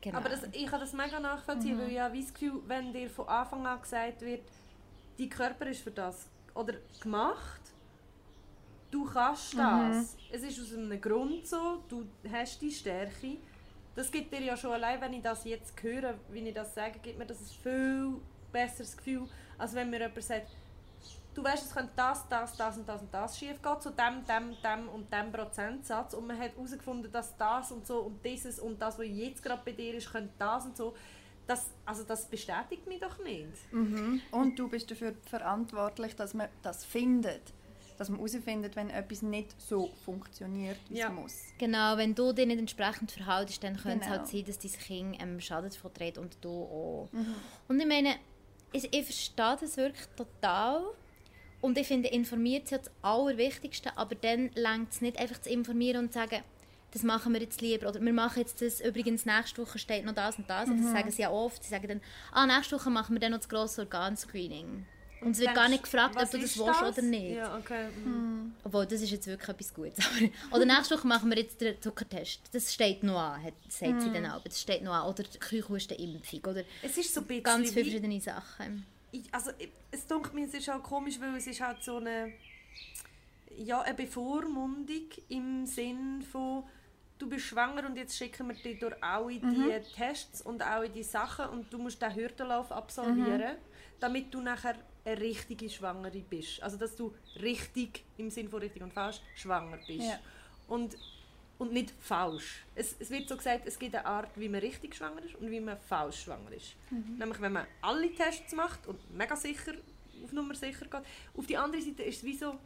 Genau. 0.00 0.18
Aber 0.18 0.28
das, 0.28 0.40
ich 0.52 0.66
kann 0.66 0.80
das 0.80 0.92
mega 0.92 1.20
nachvollziehen, 1.20 1.78
weil 1.78 1.92
ich 1.92 1.98
habe 1.98 2.18
das 2.18 2.32
Gefühl, 2.32 2.60
wenn 2.66 2.92
dir 2.92 3.08
von 3.08 3.28
Anfang 3.28 3.66
an 3.66 3.80
gesagt 3.80 4.20
wird, 4.22 4.42
dein 5.18 5.28
Körper 5.28 5.66
ist 5.66 5.82
für 5.82 5.90
das 5.90 6.26
oder 6.54 6.74
gemacht, 7.02 7.60
du 8.90 9.04
kannst 9.04 9.56
das. 9.56 10.16
Es 10.30 10.42
ist 10.42 10.60
aus 10.60 10.76
einem 10.76 11.00
Grund 11.00 11.46
so, 11.46 11.82
du 11.88 12.06
hast 12.30 12.60
die 12.60 12.70
Stärke. 12.70 13.38
Das 13.94 14.10
gibt 14.10 14.32
dir 14.32 14.42
ja 14.42 14.56
schon 14.56 14.72
allein, 14.72 15.00
wenn 15.00 15.12
ich 15.12 15.22
das 15.22 15.44
jetzt 15.44 15.80
höre, 15.82 16.14
wie 16.30 16.40
ich 16.40 16.54
das 16.54 16.74
sage, 16.74 16.98
gibt 17.02 17.18
mir 17.18 17.26
das 17.26 17.38
ein 17.40 17.62
viel 17.62 18.20
besseres 18.52 18.96
Gefühl, 18.96 19.28
als 19.56 19.74
wenn 19.74 19.90
mir 19.90 20.00
jemand 20.00 20.22
sagt, 20.22 20.48
du 21.34 21.42
weißt, 21.44 21.66
es 21.66 21.72
könnte 21.74 21.92
das, 21.96 22.28
das, 22.28 22.56
das 22.56 22.78
und 22.78 22.88
das 22.88 23.00
und 23.02 23.12
das 23.12 23.38
schief 23.38 23.60
gehen, 23.60 23.80
zu 23.80 23.90
dem, 23.90 24.24
dem, 24.26 24.56
dem 24.62 24.88
und 24.88 25.12
dem 25.12 25.32
Prozentsatz 25.32 26.14
und 26.14 26.26
man 26.26 26.38
hat 26.38 26.52
herausgefunden, 26.54 27.10
dass 27.12 27.36
das 27.36 27.72
und 27.72 27.86
so 27.86 27.98
und 28.00 28.24
dieses 28.24 28.58
und 28.58 28.80
das, 28.80 28.98
was 28.98 29.06
jetzt 29.08 29.42
gerade 29.42 29.62
bei 29.64 29.72
dir 29.72 29.94
ist, 29.94 30.10
könnte 30.10 30.32
das 30.38 30.64
und 30.66 30.76
so. 30.76 30.94
Das, 31.46 31.66
also 31.84 32.04
das 32.04 32.24
bestätigt 32.26 32.86
mich 32.86 33.00
doch 33.00 33.22
nicht. 33.22 33.52
Und 34.30 34.58
du 34.58 34.66
bist 34.68 34.90
dafür 34.90 35.14
verantwortlich, 35.26 36.16
dass 36.16 36.32
man 36.32 36.48
das 36.62 36.86
findet. 36.86 37.52
Dass 37.98 38.08
man 38.08 38.18
herausfindet, 38.18 38.74
wenn 38.76 38.88
etwas 38.90 39.20
nicht 39.22 39.54
so 39.60 39.90
funktioniert, 40.06 40.78
wie 40.88 40.98
Ja. 40.98 41.08
es 41.08 41.12
muss. 41.12 41.42
Genau, 41.58 41.96
wenn 41.98 42.14
du 42.14 42.32
dich 42.32 42.46
nicht 42.46 42.58
entsprechend 42.58 43.12
verhaltest, 43.12 43.62
dann 43.62 43.76
könnte 43.76 43.98
es 44.00 44.04
Genau. 44.06 44.16
halt 44.18 44.26
sein, 44.26 44.44
dass 44.46 44.58
dein 44.58 44.72
Kind 44.72 45.22
ähm, 45.22 45.40
Schaden 45.40 45.70
davon 45.70 45.92
trägt 45.94 46.16
und 46.18 46.36
du 46.40 46.50
auch. 46.50 47.08
Und 47.68 47.78
ich 47.78 47.86
meine, 47.86 48.16
ich, 48.72 48.92
ich 48.92 49.04
verstehe 49.04 49.56
das 49.60 49.76
wirklich 49.76 50.06
total. 50.16 50.82
Und 51.64 51.78
ich 51.78 51.86
finde, 51.86 52.10
informiert 52.10 52.64
ist 52.64 52.72
das 52.72 52.90
Allerwichtigste, 53.00 53.96
aber 53.96 54.14
dann 54.16 54.50
längt 54.54 54.92
es 54.92 55.00
nicht 55.00 55.18
einfach 55.18 55.40
zu 55.40 55.48
informieren 55.48 56.04
und 56.04 56.12
zu 56.12 56.18
sagen, 56.18 56.42
das 56.92 57.02
machen 57.02 57.32
wir 57.32 57.40
jetzt 57.40 57.62
lieber. 57.62 57.88
Oder 57.88 58.02
wir 58.02 58.12
machen 58.12 58.40
jetzt 58.40 58.60
das, 58.60 58.82
übrigens 58.82 59.24
nächste 59.24 59.62
Woche 59.62 59.78
steht 59.78 60.04
noch 60.04 60.14
das 60.14 60.36
und 60.36 60.50
das. 60.50 60.68
Und 60.68 60.82
das 60.82 60.92
sagen 60.92 61.10
sie 61.10 61.22
ja 61.22 61.30
oft. 61.30 61.64
Sie 61.64 61.70
sagen 61.70 61.88
dann, 61.88 62.00
ah, 62.32 62.44
nächste 62.44 62.76
Woche 62.76 62.90
machen 62.90 63.14
wir 63.14 63.20
dann 63.20 63.32
noch 63.32 63.38
das 63.38 63.48
grosse 63.48 63.80
Organscreening. 63.80 64.84
Und 65.22 65.30
es 65.30 65.38
wird 65.38 65.54
gar 65.54 65.70
nicht 65.70 65.84
gefragt, 65.84 66.16
ob 66.20 66.30
du 66.30 66.38
das 66.38 66.58
willst 66.58 66.82
oder 66.82 67.00
nicht. 67.02 67.36
Ja, 67.36 67.56
okay. 67.56 67.86
mhm. 68.04 68.52
Obwohl, 68.62 68.84
das 68.84 69.00
ist 69.00 69.10
jetzt 69.10 69.26
wirklich 69.26 69.48
etwas 69.48 69.72
Gutes. 69.72 70.04
Oder 70.52 70.66
nächste 70.66 70.98
Woche 70.98 71.06
machen 71.06 71.30
wir 71.30 71.38
jetzt 71.38 71.62
den 71.62 71.80
Zuckertest. 71.80 72.40
Das 72.52 72.74
steht 72.74 73.02
noch 73.02 73.18
an, 73.18 73.42
hat- 73.42 73.54
sagt 73.70 74.02
sie 74.02 74.12
dann 74.12 74.26
auch. 74.26 74.42
Das 74.44 74.60
steht 74.60 74.82
noch 74.82 74.92
an. 74.92 75.08
Oder 75.08 75.22
die 75.22 75.38
Keuchhustenimpfung. 75.38 76.40
Oder 76.40 76.64
Es 76.82 76.98
ist 76.98 77.14
so 77.14 77.22
ein 77.22 77.26
bisschen 77.26 77.42
ganz 77.42 77.70
viele 77.70 77.84
verschiedene 77.86 78.20
Sachen. 78.20 78.84
Ich, 79.14 79.32
also 79.32 79.52
es 79.90 80.06
dunkelt 80.06 80.34
mir, 80.34 80.46
es 80.46 80.54
ist 80.54 80.68
halt 80.68 80.82
komisch, 80.82 81.20
weil 81.20 81.34
es 81.36 81.46
ist 81.46 81.60
halt 81.60 81.82
so 81.82 81.96
eine, 81.96 82.32
ja, 83.56 83.80
eine 83.80 83.94
Bevormundung 83.94 85.08
im 85.28 85.66
Sinn 85.66 86.22
von, 86.22 86.64
du 87.18 87.28
bist 87.28 87.46
schwanger 87.46 87.86
und 87.86 87.96
jetzt 87.96 88.16
schicken 88.16 88.48
wir 88.48 88.54
dich 88.54 88.80
durch 88.80 88.94
alle 89.02 89.38
die 89.38 89.80
Tests 89.94 90.42
und 90.42 90.62
alle 90.62 90.90
die 90.90 91.04
Sachen 91.04 91.48
und 91.50 91.72
du 91.72 91.78
musst 91.78 92.02
den 92.02 92.14
Hürdenlauf 92.14 92.72
absolvieren, 92.72 93.56
damit 94.00 94.34
du 94.34 94.40
nachher 94.40 94.74
eine 95.04 95.20
richtige 95.20 95.70
Schwangere 95.70 96.18
bist. 96.18 96.60
Also 96.60 96.76
dass 96.76 96.96
du 96.96 97.14
richtig, 97.40 98.04
im 98.16 98.30
Sinn 98.30 98.48
von 98.48 98.60
richtig 98.60 98.82
und 98.82 98.92
falsch, 98.92 99.20
schwanger 99.36 99.78
bist. 99.86 100.08
Ja. 100.08 100.18
Und, 100.66 100.96
und 101.58 101.72
nicht 101.72 101.92
falsch. 102.00 102.64
Es, 102.74 102.96
es 102.98 103.10
wird 103.10 103.28
so 103.28 103.36
gesagt, 103.36 103.66
es 103.66 103.78
gibt 103.78 103.94
eine 103.94 104.06
Art, 104.06 104.30
wie 104.36 104.48
man 104.48 104.60
richtig 104.60 104.96
schwanger 104.96 105.22
ist 105.22 105.34
und 105.36 105.50
wie 105.50 105.60
man 105.60 105.78
falsch 105.78 106.22
schwanger 106.22 106.52
ist. 106.52 106.74
Nämlich, 107.18 107.40
wenn 107.40 107.52
man 107.52 107.66
alle 107.80 108.12
Tests 108.12 108.52
macht 108.54 108.86
und 108.86 108.98
mega 109.16 109.36
sicher, 109.36 109.74
auf 110.22 110.32
Nummer 110.32 110.54
sicher 110.54 110.86
geht. 110.86 111.02
Auf 111.36 111.46
die 111.46 111.56
andere 111.56 111.80
Seite 111.80 112.02
ist 112.02 112.18
es 112.18 112.24
wie 112.24 112.36
so, 112.36 112.58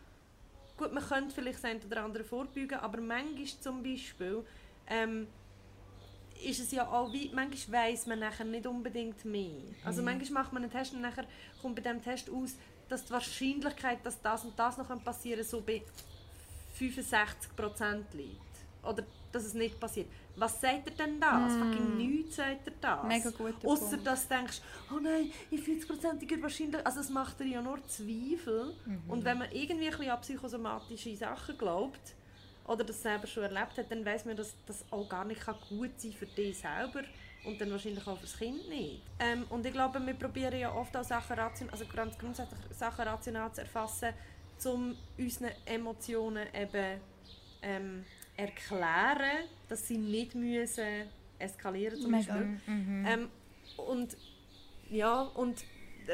gut, 0.77 0.93
man 0.93 1.03
könnte 1.03 1.35
vielleicht 1.35 1.63
das 1.63 1.85
oder 1.85 2.05
andere 2.05 2.25
vorbeugen, 2.25 2.79
aber 2.79 3.01
manchmal 3.01 3.47
zum 3.61 3.83
Beispiel 3.83 4.45
ähm, 4.87 5.27
ist 6.45 6.61
es 6.61 6.71
ja 6.71 6.87
auch 6.87 7.13
wie, 7.13 7.31
manchmal 7.35 7.91
weiss 7.91 8.07
man 8.07 8.21
nachher 8.21 8.45
nicht 8.45 8.67
unbedingt 8.67 9.25
mehr. 9.25 9.61
Also 9.85 10.03
manchmal 10.03 10.43
macht 10.43 10.53
man 10.53 10.63
einen 10.63 10.73
Test 10.73 10.95
und 10.95 11.01
nachher 11.01 11.27
kommt 11.61 11.77
bei 11.77 11.83
diesem 11.83 12.03
Test 12.03 12.31
aus, 12.31 12.55
dass 12.89 13.05
die 13.05 13.13
Wahrscheinlichkeit, 13.13 13.99
dass 14.05 14.21
das 14.23 14.45
und 14.45 14.59
das 14.59 14.79
noch 14.79 14.89
passieren 15.05 15.41
könnte, 15.41 15.51
so 15.51 15.61
bei 15.61 15.83
65% 16.79 18.05
liegt. 18.15 18.48
Oder 18.89 19.05
dass 19.31 19.45
es 19.45 19.55
nicht 19.55 19.79
passiert. 19.79 20.09
Was 20.37 20.61
sagt 20.61 20.89
er 20.89 21.07
denn 21.07 21.21
das? 21.21 21.53
Mm. 21.53 21.59
Fucking 21.59 21.97
nichts 21.97 22.37
sagt 22.37 22.67
er 22.67 22.73
das. 22.81 23.05
Mega 23.05 23.31
guter 23.31 23.69
Außer 23.69 23.99
dass 23.99 24.27
du 24.27 24.35
denkst, 24.35 24.61
oh 24.91 24.99
nein, 25.01 25.31
in 25.51 25.59
40%iger 25.59 26.43
Wahrscheinlichkeit, 26.43 26.87
also 26.87 27.01
es 27.01 27.11
macht 27.11 27.39
dir 27.41 27.47
ja 27.47 27.63
nur 27.63 27.85
Zweifel. 27.87 28.75
Mhm. 28.87 29.03
Und 29.09 29.25
wenn 29.25 29.39
man 29.39 29.51
irgendwie 29.53 29.87
ein 29.87 29.91
bisschen 29.91 30.11
an 30.11 30.21
psychosomatische 30.21 31.15
Sachen 31.17 31.59
glaubt, 31.59 32.15
oder 32.69 32.85
das 32.85 33.03
selber 33.03 33.27
schon 33.27 33.45
erlebt 33.45 33.79
hat, 33.79 33.91
dann 33.91 34.05
weiß 34.05 34.27
man, 34.27 34.37
dass 34.37 34.55
das 34.67 34.85
auch 34.91 35.09
gar 35.09 35.25
nicht 35.25 35.41
gut 35.69 35.91
sein 35.99 36.11
kann 36.13 36.19
für 36.19 36.27
dich 36.27 36.59
selber 36.59 37.03
und 37.45 37.61
dann 37.61 37.71
wahrscheinlich 37.71 38.07
auch 38.07 38.17
für 38.17 38.27
das 38.27 38.37
Kind 38.37 38.69
nicht. 38.69 39.03
Ähm, 39.19 39.45
und 39.49 39.65
ich 39.65 39.73
glaube, 39.73 40.05
wir 40.05 40.15
probieren 40.15 40.59
ja 40.59 40.75
oft 40.75 40.95
auch 40.97 41.05
Sachen 41.05 41.39
rational, 41.39 41.73
also 41.73 41.87
ganz 41.87 42.19
grundsätzlich 42.19 42.61
Sachen 42.77 43.09
rational 43.09 43.51
zu 43.53 43.63
erfassen, 43.63 44.11
um 44.67 44.95
unseren 45.17 45.51
Emotionen 45.65 46.47
eben 46.55 47.01
ähm, 47.63 48.05
erklären, 48.39 49.45
dass 49.69 49.87
sie 49.87 49.99
nicht 49.99 50.35
müssen 50.35 51.09
eskalieren 51.39 52.01
zum 52.01 52.13
Beispiel. 52.13 52.59
Mhm. 52.67 53.07
Ähm, 53.07 53.29
und 53.77 54.17
ja, 54.91 55.23
und 55.23 55.65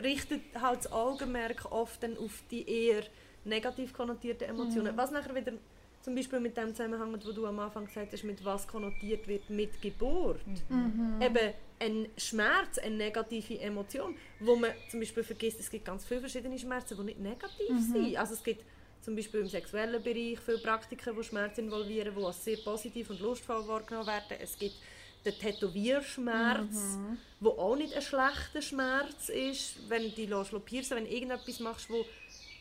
richtet 0.03 0.43
halt 0.61 0.79
das 0.79 0.93
Augenmerk 0.93 1.71
oft 1.71 2.03
dann 2.03 2.17
auf 2.17 2.43
die 2.51 2.69
eher 2.69 3.05
negativ 3.45 3.93
konnotierten 3.93 4.49
Emotionen, 4.49 4.95
mhm. 4.95 4.99
was 4.99 5.11
nachher 5.11 5.35
wieder 5.35 5.53
zum 6.01 6.15
Beispiel 6.15 6.41
mit 6.41 6.57
dem 6.57 6.75
zusammenhängt, 6.75 7.27
wo 7.27 7.33
du 7.33 7.47
am 7.47 7.59
Anfang 7.61 7.87
gesagt 7.87 8.13
hast, 8.13 8.25
mit 8.25 8.45
was 8.45 8.67
konnotiert 8.67 9.27
wird 9.29 9.49
mit 9.49 9.81
Geburt. 9.81 10.41
Mhm. 10.69 11.21
Eben 11.21 11.55
ein 11.79 12.09
Schmerz, 12.17 12.79
eine 12.79 12.97
negative 12.97 13.59
Emotion, 13.61 14.15
wo 14.41 14.57
man 14.57 14.71
zum 14.91 15.01
Beispiel 15.01 15.23
vergisst, 15.23 15.61
es 15.61 15.71
gibt 15.71 15.85
ganz 15.85 16.05
viele 16.05 16.21
verschiedene 16.21 16.59
Schmerzen, 16.59 16.97
die 16.97 17.05
nicht 17.05 17.21
negativ 17.21 17.71
mhm. 17.71 17.93
sind. 17.93 18.17
Also 18.17 18.35
es 18.35 18.43
gibt 18.43 18.65
zum 19.05 19.17
Beispiel 19.17 19.41
im 19.41 19.49
sexuellen 19.49 20.03
Bereich 20.03 20.39
viele 20.41 20.59
Praktiken, 20.59 21.15
die 21.17 21.25
Schmerz 21.25 21.59
involvieren, 21.59 22.15
die 22.17 22.25
als 22.25 22.45
sehr 22.45 22.57
positiv 22.57 23.11
und 23.11 23.21
lustvoll 23.21 23.67
wahrgenommen 23.69 24.07
werden. 24.07 24.39
Es 24.41 24.59
gibt 24.59 24.77
den 25.25 25.39
Tätowierschmerz, 25.39 26.75
mhm. 26.75 27.19
wo 27.41 27.51
auch 27.51 27.77
nicht 27.77 27.95
ein 27.95 28.03
schlechter 28.03 28.63
Schmerz 28.63 29.29
ist, 29.29 29.89
wenn 29.89 30.03
du 30.03 30.11
dich 30.11 30.65
piercen 30.65 30.97
wenn 30.97 31.05
du 31.05 31.11
irgendetwas 31.11 31.61
machst, 31.61 31.91
wo 31.91 32.05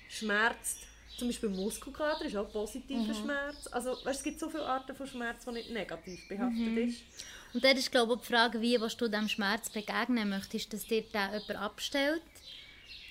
schmerzt. 0.10 0.80
Zum 1.18 1.28
Beispiel 1.28 1.50
Muskelkater 1.50 2.26
ist 2.26 2.36
auch 2.36 2.52
positiver 2.52 3.14
mhm. 3.14 3.14
Schmerz. 3.14 3.68
Also 3.72 3.92
weißt, 4.04 4.20
es 4.20 4.24
gibt 4.24 4.40
so 4.40 4.50
viele 4.50 4.66
Arten 4.66 4.96
von 4.96 5.08
Schmerz, 5.08 5.46
die 5.46 5.52
nicht 5.52 5.70
negativ 5.70 6.28
behaftet 6.28 6.58
mhm. 6.58 6.78
ist. 6.78 7.04
Und 7.54 7.64
dann 7.64 7.78
ist 7.78 7.92
glaube 7.92 8.16
ich 8.16 8.22
die 8.22 8.34
Frage, 8.34 8.60
wie 8.62 8.78
du 8.78 9.08
diesem 9.08 9.30
Schmerz 9.30 9.70
begegnen 9.70 10.30
möchtest, 10.30 10.74
dass 10.74 10.86
dir 10.86 11.04
da 11.12 11.28
jemand 11.28 11.56
abstellt 11.56 12.22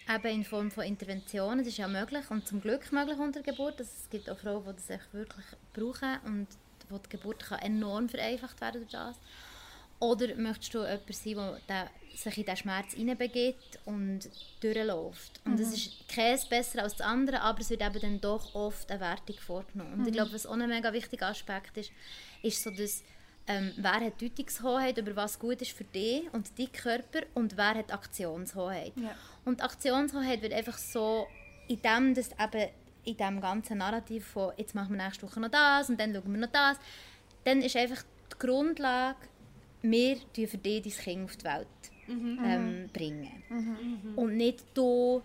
Eben 0.08 0.26
in 0.26 0.44
Form 0.44 0.70
von 0.70 0.84
Interventionen, 0.84 1.58
das 1.58 1.68
ist 1.68 1.78
ja 1.78 1.88
möglich 1.88 2.28
und 2.30 2.46
zum 2.46 2.60
Glück 2.60 2.90
möglich 2.92 3.18
unter 3.18 3.40
der 3.40 3.52
Geburt. 3.52 3.78
Also 3.78 3.90
es 3.96 4.10
gibt 4.10 4.28
auch 4.28 4.38
Frauen, 4.38 4.64
die 4.64 4.72
das 4.74 4.90
echt 4.90 5.14
wirklich 5.14 5.44
brauchen 5.72 6.18
und 6.26 6.48
wo 6.88 6.98
die 6.98 7.08
Geburt 7.08 7.44
kann 7.44 7.60
enorm 7.60 8.08
vereinfacht 8.08 8.60
werden 8.60 8.80
durch 8.80 8.92
das. 8.92 9.16
Oder 10.00 10.34
möchtest 10.34 10.74
du 10.74 10.80
jemand 10.80 11.14
sein, 11.14 11.60
der 11.68 11.90
sich 12.16 12.38
in 12.38 12.44
diesen 12.44 12.56
Schmerz 12.56 12.92
hineinbegibt 12.92 13.78
und 13.84 14.28
durchläuft. 14.60 15.40
Und 15.44 15.60
das 15.60 15.68
mhm. 15.68 15.74
ist 15.74 16.08
keins 16.08 16.44
besser 16.46 16.82
als 16.82 16.96
das 16.96 17.06
andere, 17.06 17.40
aber 17.40 17.60
es 17.60 17.70
wird 17.70 17.82
eben 17.82 18.00
dann 18.00 18.20
doch 18.20 18.54
oft 18.54 18.90
eine 18.90 19.00
Wertung 19.00 19.36
vorgenommen. 19.36 19.92
Und 19.92 20.00
mhm. 20.00 20.06
ich 20.08 20.12
glaube, 20.12 20.32
was 20.32 20.44
auch 20.44 20.54
ein 20.54 20.68
mega 20.68 20.92
wichtiger 20.92 21.28
Aspekt 21.28 21.76
ist, 21.76 21.92
ist 22.42 22.62
so, 22.62 22.70
dass 22.70 23.04
ähm, 23.46 23.72
wer 23.76 23.94
hat 23.94 24.22
Deutungshoheit 24.22 24.98
über 24.98 25.16
was 25.16 25.38
gut 25.38 25.60
ist 25.62 25.72
für 25.72 25.84
dich 25.84 26.32
und 26.32 26.58
deinen 26.58 26.72
Körper 26.72 27.20
und 27.34 27.56
wer 27.56 27.74
hat 27.74 27.92
Aktionshoheit. 27.92 28.92
Ja. 28.96 29.14
Und 29.44 29.62
Aktionshoheit 29.62 30.42
wird 30.42 30.52
einfach 30.52 30.78
so, 30.78 31.26
in 31.68 31.80
dem, 31.82 32.14
dass 32.14 32.30
eben 32.32 32.70
in 33.04 33.16
diesem 33.16 33.40
ganzen 33.40 33.78
Narrativ 33.78 34.26
von 34.26 34.52
jetzt 34.56 34.74
machen 34.74 34.96
wir 34.96 35.04
nächste 35.04 35.26
Woche 35.26 35.40
noch 35.40 35.48
das 35.48 35.90
und 35.90 35.98
dann 35.98 36.14
schauen 36.14 36.32
wir 36.32 36.40
noch 36.40 36.52
das, 36.52 36.78
dann 37.44 37.60
ist 37.62 37.76
einfach 37.76 38.02
die 38.32 38.38
Grundlage, 38.38 39.18
wir 39.82 40.16
tun 40.32 40.46
für 40.46 40.58
dich 40.58 40.82
dein 40.82 40.92
Kind 40.92 41.24
auf 41.24 41.36
die 41.36 41.44
Welt 41.44 41.66
mhm. 42.06 42.38
ähm, 42.44 42.90
bringen. 42.92 43.42
Mhm. 43.48 44.18
Und 44.18 44.36
nicht 44.36 44.64
du 44.74 45.22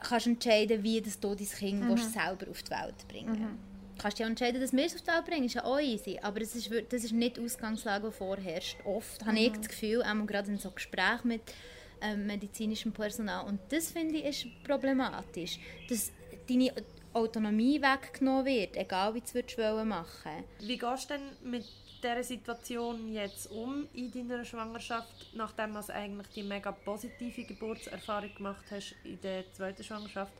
kannst 0.00 0.26
entscheiden, 0.26 0.82
wie 0.82 1.02
das 1.02 1.20
du 1.20 1.34
dein 1.34 1.46
Kind 1.46 1.84
mhm. 1.84 1.96
selber 1.98 2.50
auf 2.50 2.62
die 2.62 2.70
Welt 2.70 3.08
bringen 3.08 3.40
mhm. 3.40 3.75
Du 3.96 4.02
kannst 4.02 4.18
ja 4.18 4.26
entscheiden, 4.26 4.60
dass 4.60 4.72
wir 4.72 4.84
es 4.84 4.94
auf 4.94 5.02
die 5.02 5.08
Welt 5.08 5.24
bringen, 5.24 5.44
ist 5.44 5.54
ja 5.54 5.64
auch 5.64 5.80
easy. 5.80 6.18
Aber 6.22 6.40
das 6.40 6.54
ist, 6.54 6.70
das 6.90 7.04
ist 7.04 7.12
nicht 7.12 7.38
die 7.38 7.40
Ausgangslage, 7.40 8.08
die 8.08 8.12
vorherrscht. 8.12 8.76
Oft 8.84 9.22
mhm. 9.22 9.26
habe 9.26 9.38
ich 9.38 9.50
mhm. 9.50 9.56
das 9.56 9.68
Gefühl, 9.68 10.02
auch 10.02 10.26
gerade 10.26 10.50
in 10.50 10.58
so 10.58 10.70
Gesprächen 10.70 11.28
mit 11.28 11.40
ähm, 12.02 12.26
medizinischem 12.26 12.92
Personal, 12.92 13.46
und 13.46 13.58
das 13.70 13.90
finde 13.90 14.18
ich 14.18 14.24
ist 14.24 14.64
problematisch, 14.64 15.58
dass 15.88 16.12
deine 16.46 16.70
Autonomie 17.14 17.80
weggenommen 17.80 18.44
wird, 18.44 18.76
egal 18.76 19.14
wie 19.14 19.20
du 19.20 19.38
es 19.38 19.56
machen 19.86 20.30
willst. 20.58 20.68
Wie 20.68 20.76
gehst 20.76 21.10
du 21.10 21.14
denn 21.14 21.50
mit 21.50 21.64
dieser 22.02 22.22
Situation 22.22 23.10
jetzt 23.10 23.50
um 23.50 23.88
in 23.94 24.12
deiner 24.12 24.44
Schwangerschaft, 24.44 25.30
nachdem 25.34 25.72
du 25.72 25.94
eigentlich 25.94 26.28
die 26.34 26.42
mega 26.42 26.72
positive 26.72 27.44
Geburtserfahrung 27.44 28.34
gemacht 28.34 28.64
hast 28.70 28.94
in 29.04 29.18
der 29.22 29.50
zweiten 29.54 29.82
Schwangerschaft? 29.82 30.34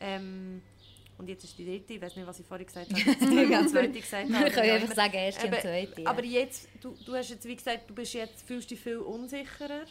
Ähm, 0.00 0.62
und 1.22 1.28
jetzt 1.28 1.44
ist 1.44 1.56
die 1.56 1.64
dritte, 1.64 1.94
ich 1.94 2.02
weiß 2.02 2.16
nicht, 2.16 2.26
was 2.26 2.40
ich 2.40 2.46
vorhin 2.46 2.66
gesagt 2.66 2.92
habe, 2.92 3.04
die 3.04 3.66
zweite 3.68 4.00
gesagt 4.00 4.32
habe. 4.32 4.48
Ich 4.48 4.54
kann 4.54 4.70
einfach 4.70 4.94
sagen, 4.94 5.14
erste 5.14 5.46
und 5.46 5.60
zweite. 5.60 6.02
Ja. 6.02 6.10
Aber 6.10 6.24
jetzt, 6.24 6.68
du, 6.80 6.96
du 7.06 7.14
hast 7.14 7.30
jetzt 7.30 7.46
wie 7.46 7.54
gesagt, 7.54 7.88
du 7.88 7.94
bist 7.94 8.12
jetzt, 8.14 8.42
fühlst 8.44 8.68
dich 8.70 8.80
viel 8.80 8.98
unsicherer. 8.98 9.84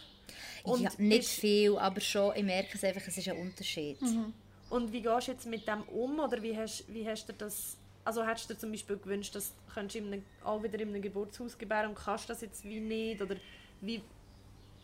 Und 0.64 0.82
ja, 0.82 0.90
nicht 0.98 1.30
viel, 1.30 1.78
aber 1.78 2.02
schon, 2.02 2.36
ich 2.36 2.44
merke 2.44 2.72
es 2.74 2.84
einfach, 2.84 3.02
es 3.08 3.18
ist 3.18 3.30
ein 3.30 3.38
Unterschied. 3.38 4.02
Mhm. 4.02 4.34
Und 4.70 4.92
wie 4.92 5.02
gehst 5.02 5.28
du 5.28 5.32
jetzt 5.32 5.46
mit 5.46 5.66
dem 5.68 5.84
um, 5.84 6.20
oder 6.20 6.44
wie 6.44 6.56
hast, 6.58 6.84
wie 6.94 7.08
hast 7.08 7.30
du 7.30 7.34
das, 7.34 7.78
also 8.04 8.26
hättest 8.26 8.50
du 8.50 8.54
dir 8.54 8.60
zum 8.60 8.72
Beispiel 8.72 8.98
gewünscht, 8.98 9.34
dass 9.34 9.54
du 9.74 10.24
auch 10.44 10.62
wieder 10.62 10.80
in 10.82 10.90
einem 10.90 11.02
Geburtshaus 11.02 11.58
gebären 11.58 11.92
und 11.92 11.96
kannst 11.96 12.30
das 12.30 12.42
jetzt 12.42 12.66
wie 12.66 12.82
nicht, 12.82 13.22
oder 13.22 13.38
wie, 13.80 14.02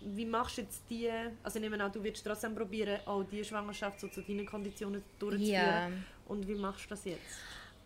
wie 0.01 0.25
machst 0.25 0.57
du 0.57 0.61
jetzt 0.61 0.81
die, 0.89 1.09
also 1.43 1.59
ich 1.59 1.61
nehme 1.61 1.83
an, 1.83 1.91
du 1.91 2.01
wirst 2.01 2.25
trotzdem 2.25 2.55
probieren, 2.55 3.01
auch 3.05 3.23
diese 3.23 3.43
Schwangerschaft 3.43 3.99
so 3.99 4.07
zu 4.07 4.21
deinen 4.21 4.45
Konditionen 4.45 5.03
durchzuführen. 5.19 5.51
Ja. 5.51 5.89
Und 6.27 6.47
wie 6.47 6.55
machst 6.55 6.85
du 6.85 6.89
das 6.89 7.05
jetzt? 7.05 7.21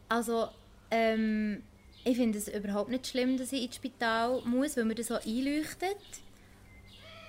Also, 0.10 0.48
ähm, 0.90 1.64
ich 2.04 2.18
finde 2.18 2.38
es 2.38 2.48
überhaupt 2.48 2.90
nicht 2.90 3.08
schlimm, 3.08 3.38
dass 3.38 3.52
ich 3.52 3.64
ins 3.64 3.76
Spital 3.76 4.42
muss, 4.46 4.76
weil 4.76 4.86
mir 4.86 4.96
das 4.96 5.08
so 5.08 5.16
einleuchtet. 5.16 5.98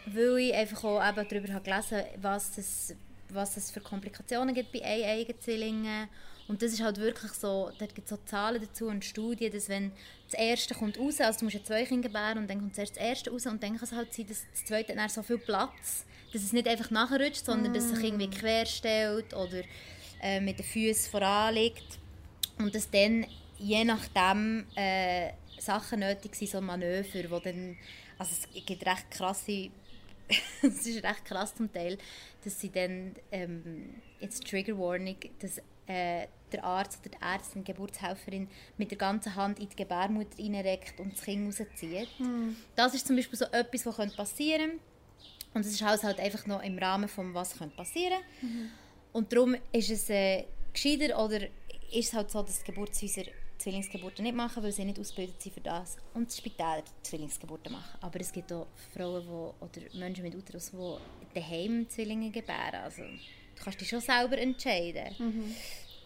Weil 0.06 0.38
ich 0.38 0.54
einfach 0.54 0.84
auch 0.84 1.08
eben 1.08 1.28
darüber 1.28 1.52
habe 1.52 1.64
gelesen 1.64 2.02
was 2.20 2.58
es, 2.58 2.94
was 3.28 3.56
es 3.56 3.70
für 3.70 3.80
Komplikationen 3.80 4.54
gibt 4.54 4.72
bei 4.72 4.82
Eigenzwillingen. 4.82 6.08
Und 6.48 6.60
das 6.60 6.72
ist 6.72 6.82
halt 6.82 6.98
wirklich 6.98 7.32
so, 7.32 7.70
da 7.78 7.86
gibt 7.86 8.04
es 8.04 8.10
so 8.10 8.18
Zahlen 8.26 8.60
dazu 8.60 8.86
und 8.86 9.04
Studien, 9.04 9.52
dass 9.52 9.68
wenn 9.68 9.92
das 10.28 10.38
erste 10.38 10.74
kommt 10.74 10.98
raus, 10.98 11.20
also 11.20 11.38
du 11.38 11.44
musst 11.44 11.56
ja 11.56 11.64
zwei 11.64 11.84
Kinder 11.84 12.08
gebären 12.08 12.38
und 12.38 12.50
dann 12.50 12.58
kommt 12.58 12.74
zuerst 12.74 12.96
das 12.96 13.02
erste 13.02 13.30
raus 13.30 13.46
und 13.46 13.62
dann 13.62 13.76
kann 13.76 13.84
es 13.84 13.92
halt 13.92 14.12
sein, 14.12 14.26
dass 14.26 14.44
das 14.50 14.64
zweite 14.64 14.94
dann 14.94 15.08
so 15.08 15.22
viel 15.22 15.38
Platz, 15.38 16.04
dass 16.32 16.42
es 16.42 16.52
nicht 16.52 16.66
einfach 16.66 16.90
nachrutscht, 16.90 17.44
sondern 17.44 17.72
dass 17.72 17.84
es 17.84 17.90
sich 17.92 18.04
irgendwie 18.04 18.28
querstellt 18.28 19.34
oder 19.34 19.62
äh, 20.22 20.40
mit 20.40 20.58
den 20.58 20.64
Füßen 20.64 21.10
voranliegt 21.10 21.98
und 22.58 22.74
dass 22.74 22.90
dann 22.90 23.26
je 23.58 23.84
nachdem 23.84 24.66
äh, 24.74 25.32
Sachen 25.58 26.00
nötig 26.00 26.34
sind, 26.34 26.50
so 26.50 26.60
Manöver, 26.60 27.30
wo 27.30 27.38
dann, 27.38 27.76
also 28.18 28.32
es 28.32 28.64
gibt 28.64 28.84
recht 28.84 29.10
krasse, 29.10 29.70
es 30.62 30.86
ist 30.86 31.04
recht 31.04 31.24
krass 31.24 31.54
zum 31.54 31.72
Teil, 31.72 31.98
dass 32.44 32.60
sie 32.60 32.70
dann, 32.70 33.14
ähm, 33.30 33.94
jetzt 34.20 34.46
Trigger 34.46 34.76
Warning, 34.78 35.16
dass 35.38 35.58
äh, 35.86 36.26
der 36.52 36.64
Arzt 36.64 37.00
oder 37.00 37.16
die 37.16 37.24
Ärztin, 37.24 37.64
die 37.64 37.72
Geburtshelferin 37.72 38.48
mit 38.76 38.90
der 38.90 38.98
ganzen 38.98 39.34
Hand 39.34 39.58
in 39.58 39.68
die 39.68 39.76
Gebärmutter 39.76 40.38
reinreckt 40.38 41.00
und 41.00 41.12
das 41.12 41.22
Kind 41.22 41.46
rauszieht. 41.46 42.08
Mhm. 42.18 42.56
Das 42.76 42.94
ist 42.94 43.06
zum 43.06 43.16
Beispiel 43.16 43.38
so 43.38 43.46
etwas, 43.46 43.86
was 43.86 44.16
passieren 44.16 44.70
könnte. 44.70 44.80
Und 45.54 45.60
es 45.62 45.72
ist 45.72 45.82
halt 45.82 46.18
einfach 46.18 46.46
noch 46.46 46.62
im 46.62 46.78
Rahmen 46.78 47.08
von 47.08 47.34
was 47.34 47.54
passieren 47.54 48.22
könnte. 48.40 48.46
Mhm. 48.46 48.70
Und 49.12 49.32
darum 49.32 49.56
ist 49.72 49.90
es 49.90 50.08
äh, 50.10 50.44
gescheiter 50.72 51.22
oder 51.22 51.40
ist 51.92 52.08
es 52.08 52.12
halt 52.12 52.30
so, 52.30 52.42
dass 52.42 52.64
Geburtshäuser 52.64 53.24
Zwillingsgeburten 53.58 54.24
nicht 54.24 54.34
machen, 54.34 54.62
weil 54.62 54.72
sie 54.72 54.84
nicht 54.84 54.98
ausgebildet 54.98 55.40
sind 55.40 55.54
für 55.54 55.60
das. 55.60 55.96
Und 56.14 56.32
die 56.32 56.36
Spitäler 56.36 56.82
Zwillingsgeburten 57.02 57.72
machen. 57.72 57.98
Aber 58.00 58.20
es 58.20 58.32
gibt 58.32 58.52
auch 58.52 58.66
Frauen 58.94 59.24
wo, 59.28 59.54
oder 59.60 59.80
Menschen 59.94 60.24
mit 60.24 60.34
Uterus, 60.34 60.72
die 60.72 61.40
daheim 61.40 61.88
Zwillinge 61.88 62.30
gebären. 62.30 62.82
Also 62.82 63.02
du 63.02 63.62
kannst 63.62 63.80
dich 63.80 63.88
schon 63.88 64.00
selber 64.00 64.36
entscheiden. 64.38 65.14
Mhm. 65.18 65.54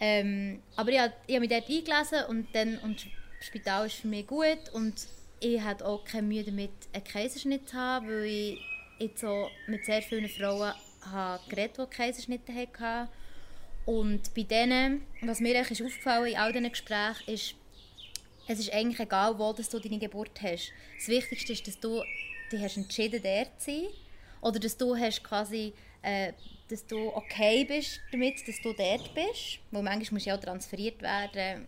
Ähm, 0.00 0.62
aber 0.76 0.90
ich 0.90 1.00
habe 1.00 1.40
mich 1.40 1.48
dort 1.48 1.68
eingelesen 1.68 2.24
und, 2.28 2.54
dann, 2.54 2.78
und 2.80 3.06
das 3.38 3.46
Spital 3.46 3.86
ist 3.86 3.96
für 3.96 4.08
mich 4.08 4.26
gut 4.26 4.68
und 4.74 4.94
ich 5.40 5.60
hatte 5.60 5.86
auch 5.86 6.04
keine 6.04 6.26
Mühe 6.26 6.44
damit, 6.44 6.70
einen 6.92 7.04
Kaiserschnitt 7.04 7.68
zu 7.68 7.76
haben, 7.76 8.08
weil 8.08 8.24
ich 8.24 8.58
jetzt 8.98 9.20
so 9.20 9.48
mit 9.66 9.86
sehr 9.86 10.02
vielen 10.02 10.28
Frauen 10.28 10.72
habe 11.10 11.42
geredet, 11.48 11.78
die 11.78 11.86
Kaiserschnitte 11.86 12.52
hatten. 12.54 13.08
Und 13.84 14.34
bei 14.34 14.42
denen, 14.42 15.02
was 15.22 15.40
mir 15.40 15.56
eigentlich 15.56 15.82
aufgefallen 15.82 16.26
in 16.26 16.36
all 16.36 16.52
diesen 16.52 16.70
Gesprächen, 16.70 17.30
ist, 17.32 17.54
es 18.48 18.58
ist 18.58 18.72
eigentlich 18.72 19.00
egal, 19.00 19.38
wo 19.38 19.52
du 19.52 19.78
deine 19.78 19.98
Geburt 19.98 20.40
hast. 20.42 20.72
Das 20.98 21.08
Wichtigste 21.08 21.52
ist, 21.52 21.66
dass 21.66 21.78
du 21.78 22.02
dich 22.50 22.60
hast 22.60 22.76
entschieden, 22.76 23.22
dort 23.22 23.60
zu 23.60 23.70
sein. 23.70 23.86
Oder 24.40 24.58
dass 24.58 24.76
du 24.76 24.96
hast 24.96 25.22
quasi, 25.22 25.72
äh, 26.02 26.32
dass 26.68 26.86
du 26.86 27.08
okay 27.14 27.64
bist 27.64 28.00
damit, 28.12 28.46
dass 28.46 28.60
du 28.60 28.72
dort 28.72 29.14
bist. 29.14 29.58
Weil 29.70 29.82
manchmal 29.82 30.14
musst 30.14 30.26
du 30.26 30.30
ja 30.30 30.36
auch 30.36 30.40
transferiert 30.40 31.00
werden. 31.02 31.66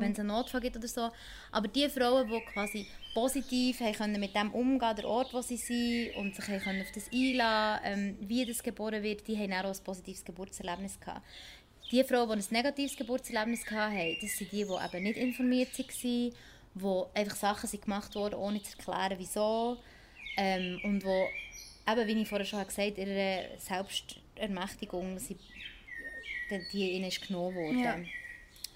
wenn 0.00 0.12
es 0.12 0.18
einen 0.18 0.28
Notfall 0.28 0.60
gibt 0.60 0.76
oder 0.76 0.86
so. 0.86 1.10
Aber 1.50 1.66
die 1.66 1.88
Frauen, 1.88 2.28
die 2.28 2.40
quasi 2.52 2.86
positiv 3.14 3.78
können 3.96 4.20
mit 4.20 4.34
dem 4.34 4.52
umgehen, 4.52 4.96
der 4.96 5.06
Ort, 5.06 5.32
wo 5.34 5.40
sie 5.42 5.56
sind 5.56 6.16
und 6.16 6.34
sich 6.34 6.44
können 6.44 6.82
auf 6.82 6.92
das 6.92 7.10
einlassen, 7.12 7.84
ähm, 7.84 8.16
wie 8.20 8.44
das 8.44 8.62
geboren 8.62 9.02
wird, 9.02 9.26
die 9.28 9.36
haben 9.36 9.52
auch 9.52 9.64
ein 9.64 9.84
positives 9.84 10.24
Geburtserlebnis 10.24 10.98
gehabt. 10.98 11.26
Die 11.90 12.02
Frauen, 12.04 12.38
die 12.38 12.44
ein 12.44 12.52
negatives 12.62 12.96
Geburtserlebnis 12.96 13.70
hatten, 13.70 14.16
das 14.20 14.38
sind 14.38 14.50
die, 14.50 14.64
die 14.64 14.96
eben 14.96 15.02
nicht 15.02 15.18
informiert 15.18 15.78
waren, 15.78 16.32
wo 16.74 17.10
einfach 17.12 17.36
Sachen 17.36 17.68
sind 17.68 17.82
gemacht 17.84 18.14
wurden, 18.14 18.34
ohne 18.36 18.62
zu 18.62 18.78
erklären, 18.78 19.18
wieso. 19.18 19.76
Ähm, 20.38 20.80
und 20.84 21.04
wo, 21.04 21.28
eben, 21.90 22.06
wie 22.06 22.22
ich 22.22 22.28
vorher 22.28 22.46
schon 22.46 22.64
gesagt 22.66 22.96
habe, 22.96 23.00
ihre 23.00 23.48
Selbstermächtigung, 23.58 25.18
sie, 25.18 25.36
die, 26.72 26.92
ihnen 26.92 27.08
ist 27.08 27.26
genommen 27.26 27.54
worden. 27.56 27.82
Ja. 27.82 27.96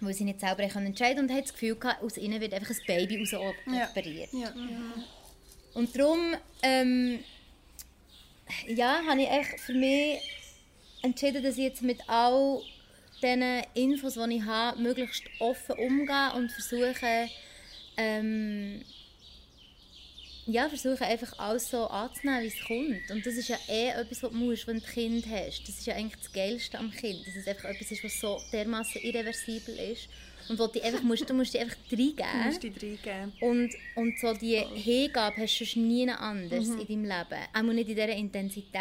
Weil 0.06 0.14
sie 0.14 0.24
nicht 0.24 0.40
selber 0.40 0.66
können 0.68 0.86
entscheiden 0.86 1.24
und 1.24 1.32
hat 1.34 1.44
das 1.44 1.52
Gefühl 1.52 1.76
gehabt, 1.76 2.02
aus 2.02 2.16
ihnen 2.16 2.40
wird 2.40 2.54
einfach 2.54 2.70
ein 2.70 2.76
Baby 2.86 3.18
raus 3.18 3.32
Ja. 3.32 3.88
operiert. 3.90 4.28
Ja. 4.32 4.52
Und 5.74 5.98
darum, 5.98 6.34
ähm, 6.62 7.18
ja, 8.68 9.00
habe 9.08 9.22
ich 9.22 9.28
echt 9.28 9.60
für 9.60 9.74
mich 9.74 10.18
entschieden, 11.02 11.42
dass 11.42 11.56
ich 11.58 11.64
jetzt 11.64 11.82
mit 11.82 11.98
all 12.08 12.62
diesen 13.22 13.62
Infos, 13.74 14.14
die 14.14 14.36
ich 14.36 14.42
habe, 14.44 14.80
möglichst 14.80 15.24
offen 15.38 15.74
umgehe 15.76 16.32
und 16.34 16.50
versuche, 16.52 17.28
ähm, 17.96 18.82
ja, 20.46 20.68
versuche 20.68 21.04
einfach 21.04 21.38
alles 21.38 21.68
so 21.70 21.86
anzunehmen, 21.88 22.42
wie 22.42 22.46
es 22.46 22.64
kommt. 22.66 23.10
Und 23.10 23.26
das 23.26 23.34
ist 23.34 23.48
ja 23.48 23.56
eh 23.68 23.88
etwas, 23.88 24.22
was 24.22 24.30
du 24.30 24.36
musst, 24.36 24.66
wenn 24.66 24.78
du 24.78 24.84
ein 24.84 24.92
Kind 24.92 25.26
hast. 25.28 25.62
Das 25.68 25.76
ist 25.78 25.86
ja 25.86 25.94
eigentlich 25.94 26.20
das 26.22 26.32
Geilste 26.32 26.78
am 26.78 26.90
Kind, 26.90 27.26
dass 27.26 27.34
es 27.36 27.48
einfach 27.48 27.64
etwas 27.68 27.90
ist, 27.90 28.04
was 28.04 28.20
so 28.20 28.40
dermaßen 28.52 29.02
irreversibel 29.02 29.76
ist. 29.92 30.08
Und 30.48 30.60
wo 30.60 30.68
du 30.68 30.80
einfach 30.80 31.02
musst, 31.02 31.28
du 31.28 31.34
musst 31.34 31.54
dich 31.54 31.60
einfach 31.60 31.76
Du 31.90 31.96
reingeben. 31.96 32.44
musst 32.44 32.62
dich 32.62 32.72
reingeben. 32.80 33.32
Und, 33.40 33.74
und 33.96 34.18
so 34.20 34.32
die 34.34 34.58
Hingabe 34.58 35.36
hast 35.38 35.58
du 35.58 35.64
sonst 35.64 35.76
nie 35.76 36.08
anders 36.08 36.68
in 36.68 36.86
deinem 36.86 37.04
Leben. 37.04 37.42
Auch 37.52 37.62
nicht 37.62 37.88
in 37.88 37.96
dieser 37.96 38.08
Intensität. 38.10 38.72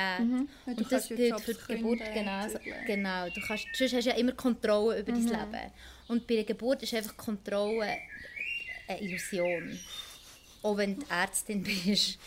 Weil 0.65 0.75
du 0.75 0.83
Und 0.83 0.91
das 0.91 1.09
ja 1.09 1.15
gilt 1.15 1.41
für 1.41 1.53
die 1.55 1.73
Geburt 1.75 2.01
genauso. 2.13 2.59
Genau. 2.85 3.27
Du 3.29 3.41
kannst, 3.41 3.65
sonst 3.73 3.93
hast 3.95 4.05
du 4.05 4.09
ja 4.11 4.15
immer 4.15 4.33
Kontrolle 4.33 4.99
über 4.99 5.11
dein 5.11 5.23
Leben. 5.23 5.71
Und 6.07 6.27
bei 6.27 6.35
der 6.35 6.43
Geburt 6.43 6.83
ist 6.83 6.93
einfach 6.93 7.17
Kontrolle 7.17 7.97
eine 8.87 9.01
Illusion. 9.01 9.79
Auch 10.65 10.77
wenn 10.77 10.99
du 10.99 11.05
Ärztin 11.09 11.61
bist. 11.85 12.17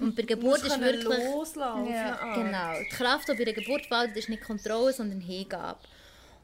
Und 0.00 0.16
bei 0.16 0.22
der 0.22 0.36
Geburt 0.36 0.64
ist 0.64 0.80
wirklich... 0.80 1.04
loslassen. 1.04 1.86
Ja, 1.86 2.18
Art. 2.18 2.34
Genau. 2.34 2.72
Die 2.80 2.96
Kraft, 2.96 3.28
die 3.28 3.34
bei 3.34 3.44
der 3.44 3.54
Geburt 3.54 3.88
waltet, 3.90 4.16
ist 4.16 4.28
nicht 4.28 4.42
Kontrolle, 4.42 4.92
sondern 4.92 5.20
Hingabe. 5.20 5.78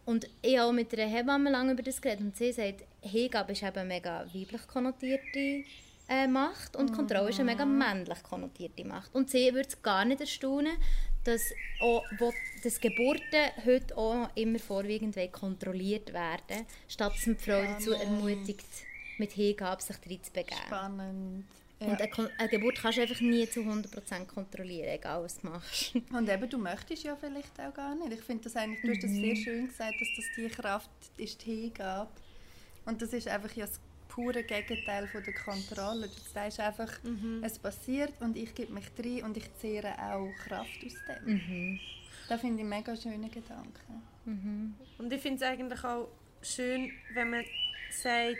Und 0.04 0.28
ich 0.42 0.56
habe 0.56 0.68
auch 0.68 0.72
mit 0.72 0.92
einer 0.92 1.10
Hebamme 1.10 1.50
lange 1.50 1.72
über 1.72 1.82
das 1.82 2.00
geredet 2.00 2.20
und 2.20 2.36
sie 2.36 2.52
sagt, 2.52 2.84
Hingabe 3.00 3.52
ist 3.52 3.62
eben 3.62 3.76
eine 3.76 3.88
mega 3.88 4.24
weiblich 4.32 4.66
konnotierte 4.66 5.64
äh, 6.08 6.26
Macht 6.26 6.76
und 6.76 6.92
Kontrolle 6.92 7.30
ist 7.30 7.40
eine 7.40 7.52
mega 7.52 7.64
männlich 7.64 8.22
konnotierte 8.22 8.84
Macht. 8.84 9.14
Und 9.14 9.30
sie 9.30 9.52
würde 9.52 9.68
es 9.68 9.82
gar 9.82 10.04
nicht 10.04 10.20
erstaunen, 10.20 10.76
dass, 11.24 11.52
auch, 11.80 12.02
wo, 12.18 12.32
dass 12.62 12.80
Geburten 12.80 13.50
heute 13.64 13.96
auch 13.96 14.28
immer 14.34 14.58
vorwiegend 14.58 15.16
kontrolliert 15.32 16.12
werden, 16.12 16.66
statt 16.88 17.12
dass 17.14 17.24
die 17.24 17.34
Frau 17.34 17.62
dazu 17.62 17.92
ermutigt, 17.92 18.66
mit 19.20 19.32
Hingabe 19.32 19.80
sich 19.80 19.96
reinzubegeben. 19.96 20.58
Spannend. 20.66 21.44
Ja. 21.78 21.86
Und 21.86 22.02
eine, 22.02 22.30
eine 22.38 22.48
Geburt 22.48 22.76
kannst 22.76 22.98
du 22.98 23.02
einfach 23.02 23.20
nie 23.20 23.48
zu 23.48 23.60
100% 23.60 24.26
kontrollieren, 24.26 24.88
egal 24.88 25.22
was 25.22 25.38
du 25.38 25.46
machst. 25.46 25.94
Und 26.12 26.28
eben, 26.28 26.50
du 26.50 26.58
möchtest 26.58 27.04
ja 27.04 27.16
vielleicht 27.16 27.58
auch 27.58 27.72
gar 27.72 27.94
nicht. 27.94 28.12
Ich 28.12 28.20
finde 28.20 28.44
das 28.44 28.56
eigentlich, 28.56 28.82
du 28.82 28.90
hast 28.90 29.02
das 29.02 29.12
sehr 29.12 29.36
schön 29.36 29.68
gesagt, 29.68 29.94
dass 29.98 30.08
das 30.16 30.24
die 30.36 30.48
Kraft 30.48 30.90
ist, 31.16 31.46
die 31.46 31.62
Hingabe. 31.62 32.10
Und 32.84 33.00
das 33.00 33.12
ist 33.12 33.28
einfach 33.28 33.52
ja 33.52 33.64
das 33.66 33.80
pure 34.08 34.42
Gegenteil 34.42 35.06
von 35.06 35.22
der 35.22 35.32
Kontrolle. 35.32 36.08
Du 36.08 36.32
sagst 36.34 36.60
einfach, 36.60 36.92
es 37.42 37.58
passiert 37.58 38.12
und 38.20 38.36
ich 38.36 38.54
gebe 38.54 38.72
mich 38.72 38.86
rein 38.98 39.24
und 39.24 39.36
ich 39.36 39.54
zehre 39.56 39.94
auch 39.98 40.28
Kraft 40.44 40.84
aus 40.84 40.94
dem. 41.26 41.80
Das 42.28 42.40
finde 42.40 42.62
ich 42.62 42.68
mega 42.68 42.94
schönen 42.96 43.30
Gedanken. 43.30 44.02
Und 44.98 45.12
ich 45.12 45.20
finde 45.20 45.44
es 45.44 45.50
eigentlich 45.50 45.82
auch 45.84 46.08
schön, 46.42 46.90
wenn 47.14 47.30
man 47.30 47.44
sagt, 47.90 48.38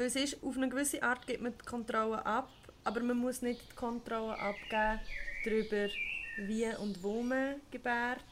weil 0.00 0.06
es 0.06 0.16
ist, 0.16 0.42
auf 0.42 0.56
eine 0.56 0.70
gewisse 0.70 1.02
Art 1.02 1.26
gibt 1.26 1.42
man 1.42 1.52
die 1.52 1.64
Kontrolle 1.66 2.24
ab, 2.24 2.50
aber 2.84 3.00
man 3.00 3.18
muss 3.18 3.42
nicht 3.42 3.60
die 3.70 3.76
Kontrolle 3.76 4.34
abgeben 4.38 4.98
darüber, 5.44 5.92
wie 6.38 6.64
und 6.76 7.02
wo 7.02 7.22
man 7.22 7.56
gebärt 7.70 8.24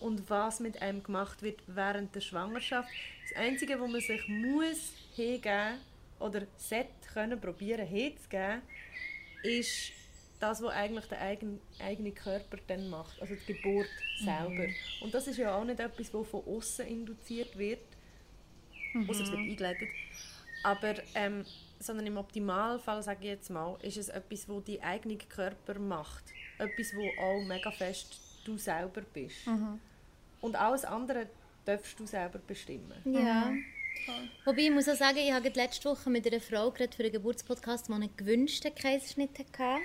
und 0.00 0.28
was 0.28 0.58
mit 0.58 0.82
einem 0.82 1.00
gemacht 1.00 1.40
wird 1.40 1.60
während 1.68 2.12
der 2.12 2.22
Schwangerschaft. 2.22 2.88
Das 3.28 3.38
Einzige, 3.40 3.78
wo 3.78 3.86
man 3.86 4.00
sich 4.00 4.26
muss 4.26 4.94
hingeben 5.14 5.78
oder 6.18 6.42
sollte 6.56 6.88
können 7.14 7.40
probieren 7.40 7.86
hinzugeben, 7.86 8.62
ist 9.44 9.92
das, 10.40 10.60
was 10.60 10.72
eigentlich 10.72 11.04
der 11.04 11.20
eigen, 11.20 11.60
eigene 11.78 12.10
Körper 12.10 12.58
dann 12.66 12.90
macht, 12.90 13.22
also 13.22 13.36
die 13.36 13.52
Geburt 13.54 13.86
selber. 14.24 14.66
Und 15.00 15.14
das 15.14 15.28
ist 15.28 15.36
ja 15.36 15.54
auch 15.54 15.64
nicht 15.64 15.78
etwas, 15.78 16.10
das 16.10 16.26
von 16.26 16.42
außen 16.44 16.84
induziert 16.84 17.56
wird, 17.56 17.78
außer 19.08 19.22
es 19.22 19.30
wird 19.30 19.38
eingeleitet. 19.38 19.88
Aber, 20.62 20.94
ähm, 21.14 21.44
sondern 21.78 22.06
im 22.06 22.16
Optimalfall, 22.16 23.02
sage 23.02 23.20
ich 23.22 23.30
jetzt 23.30 23.50
mal, 23.50 23.76
ist 23.82 23.96
es 23.96 24.08
etwas, 24.08 24.48
wo 24.48 24.60
die 24.60 24.80
eigene 24.82 25.16
Körper 25.16 25.78
macht. 25.78 26.24
Etwas, 26.58 26.94
wo 26.94 27.22
auch 27.22 27.42
mega 27.44 27.70
fest 27.70 28.20
du 28.44 28.56
selber 28.56 29.02
bist. 29.12 29.46
Und 30.40 30.56
alles 30.56 30.84
andere 30.84 31.26
darfst 31.64 31.98
du 31.98 32.06
selber 32.06 32.38
bestimmen. 32.46 32.94
Ja. 33.04 33.52
Wobei 34.44 34.62
ich 34.62 34.70
muss 34.70 34.88
auch 34.88 34.96
sagen, 34.96 35.18
ich 35.18 35.32
habe 35.32 35.42
gerade 35.42 35.60
letzte 35.60 35.88
Woche 35.88 36.10
mit 36.10 36.26
einer 36.26 36.40
Frau 36.40 36.70
geredet 36.70 36.94
für 36.94 37.02
einen 37.04 37.12
Geburtspodcast, 37.12 37.88
die 37.88 37.92
einen 37.92 38.16
gewünschten 38.16 38.74
Kaiserschnitt 38.74 39.38
hatte. 39.38 39.82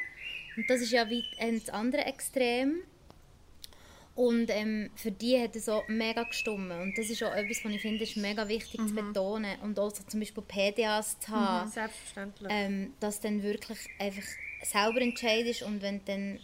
Und 0.55 0.69
das 0.69 0.81
ist 0.81 0.91
ja 0.91 1.07
wie 1.09 1.23
ein 1.39 1.61
andere 1.71 2.05
Extrem. 2.05 2.81
Und 4.17 4.49
ähm, 4.49 4.89
für 4.95 5.11
die 5.11 5.39
hat 5.39 5.55
es 5.55 5.69
auch 5.69 5.87
mega 5.87 6.23
gestimmt. 6.23 6.71
Und 6.71 6.97
das 6.97 7.11
ist 7.11 7.23
auch 7.23 7.35
etwas, 7.35 7.63
was 7.63 7.71
ich 7.71 7.81
finde, 7.81 8.03
ist 8.03 8.17
mega 8.17 8.47
wichtig 8.47 8.81
zu 8.87 8.95
betonen. 8.95 9.59
Und 9.61 9.79
auch 9.79 9.91
so 9.91 10.03
zum 10.07 10.19
Beispiel 10.19 10.41
PDAs 10.41 11.19
zu 11.19 11.27
haben 11.29 11.69
Selbstverständlich. 11.69 12.49
ähm, 12.51 12.93
dass 12.99 13.19
dann 13.21 13.43
wirklich 13.43 13.77
einfach 13.99 14.23
selber 14.63 15.01
entscheidest 15.01 15.61
und 15.61 15.83
wenn 15.83 16.03
dann 16.05 16.39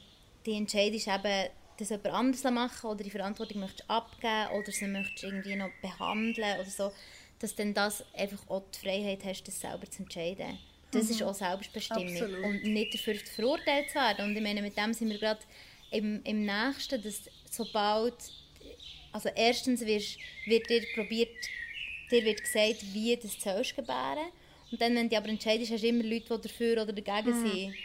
die 0.46 0.54
entscheidest 0.54 1.08
eben, 1.08 1.50
das 1.80 1.90
jemand 1.90 2.08
anderes 2.14 2.44
machen 2.44 2.90
oder 2.92 3.04
die 3.04 3.10
Verantwortung 3.10 3.62
möchtest 3.62 3.90
abgeben 3.90 4.52
oder 4.52 4.72
sie 4.72 4.86
möchtest 4.86 5.24
irgendwie 5.24 5.56
noch 5.56 5.72
behandeln 5.82 6.60
oder 6.60 6.70
so, 6.70 6.92
dass 7.40 7.56
dann 7.56 7.74
das 7.74 8.06
einfach 8.14 8.48
auch 8.50 8.62
die 8.76 8.80
Freiheit 8.88 9.26
hast, 9.26 9.48
das 9.48 9.60
selber 9.60 9.90
zu 9.90 10.04
entscheiden. 10.04 10.60
Das 10.92 11.10
ist 11.10 11.24
auch 11.24 11.34
Selbstbestimmung 11.34 12.08
Absolut. 12.10 12.46
und 12.46 12.64
nicht 12.66 12.94
dafür 12.94 13.16
verurteilt 13.16 13.90
zu 13.90 13.96
werden. 13.96 14.26
Und 14.26 14.36
ich 14.36 14.44
meine, 14.44 14.62
mit 14.62 14.78
dem 14.78 14.94
sind 14.94 15.10
wir 15.10 15.18
gerade 15.18 15.42
im, 15.90 16.22
im 16.24 16.46
Nächsten, 16.46 17.02
dass 17.02 17.24
sobald, 17.56 18.16
also 19.12 19.30
erstens 19.36 19.86
wirst, 19.86 20.18
wird 20.46 20.70
dir 20.70 20.84
probiert, 20.94 21.30
dir 22.12 22.24
wird 22.26 22.42
gesagt, 22.42 22.84
wie 22.94 23.16
du 23.16 23.22
das 23.24 23.42
sollst 23.42 23.76
gebären. 23.76 24.30
Und 24.72 24.82
dann, 24.82 24.96
wenn 24.96 25.10
du 25.10 25.18
aber 25.18 25.30
entscheidest, 25.30 25.72
hast 25.72 25.84
du 25.84 25.88
immer 25.88 26.04
Leute, 26.04 26.38
die 26.38 26.48
dafür 26.48 26.82
oder 26.82 26.94
dagegen 26.94 27.34
sind. 27.34 27.76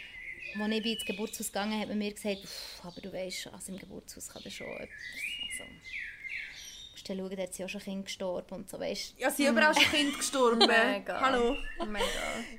Als 0.58 0.74
ich 0.74 0.86
ins 0.86 1.04
Geburtshaus 1.04 1.48
gegangen 1.48 1.78
hat 1.78 1.88
man 1.88 1.98
mir 1.98 2.12
gesagt, 2.12 2.42
«Uff, 2.42 2.80
aber 2.82 3.00
du 3.02 3.12
weißt 3.12 3.48
also 3.48 3.72
im 3.72 3.78
Geburtshaus 3.78 4.28
kann 4.28 4.42
das 4.42 4.54
schon 4.54 4.66
etwas, 4.66 4.88
also, 5.60 5.70
musst 6.92 7.08
du 7.08 7.14
schauen, 7.14 7.36
da 7.36 7.42
hat 7.42 7.54
sie 7.54 7.64
auch 7.64 7.68
schon 7.68 7.80
Kind 7.80 8.04
gestorben 8.06 8.54
und 8.54 8.68
so, 8.70 8.80
weißt 8.80 9.14
ja, 9.18 9.30
sind 9.30 9.48
überall 9.48 9.74
schon 9.74 9.92
Kinder 9.92 10.16
gestorben. 10.16 10.58
Mega. 10.66 11.20
Hallo. 11.20 11.56
Mega. 11.86 12.04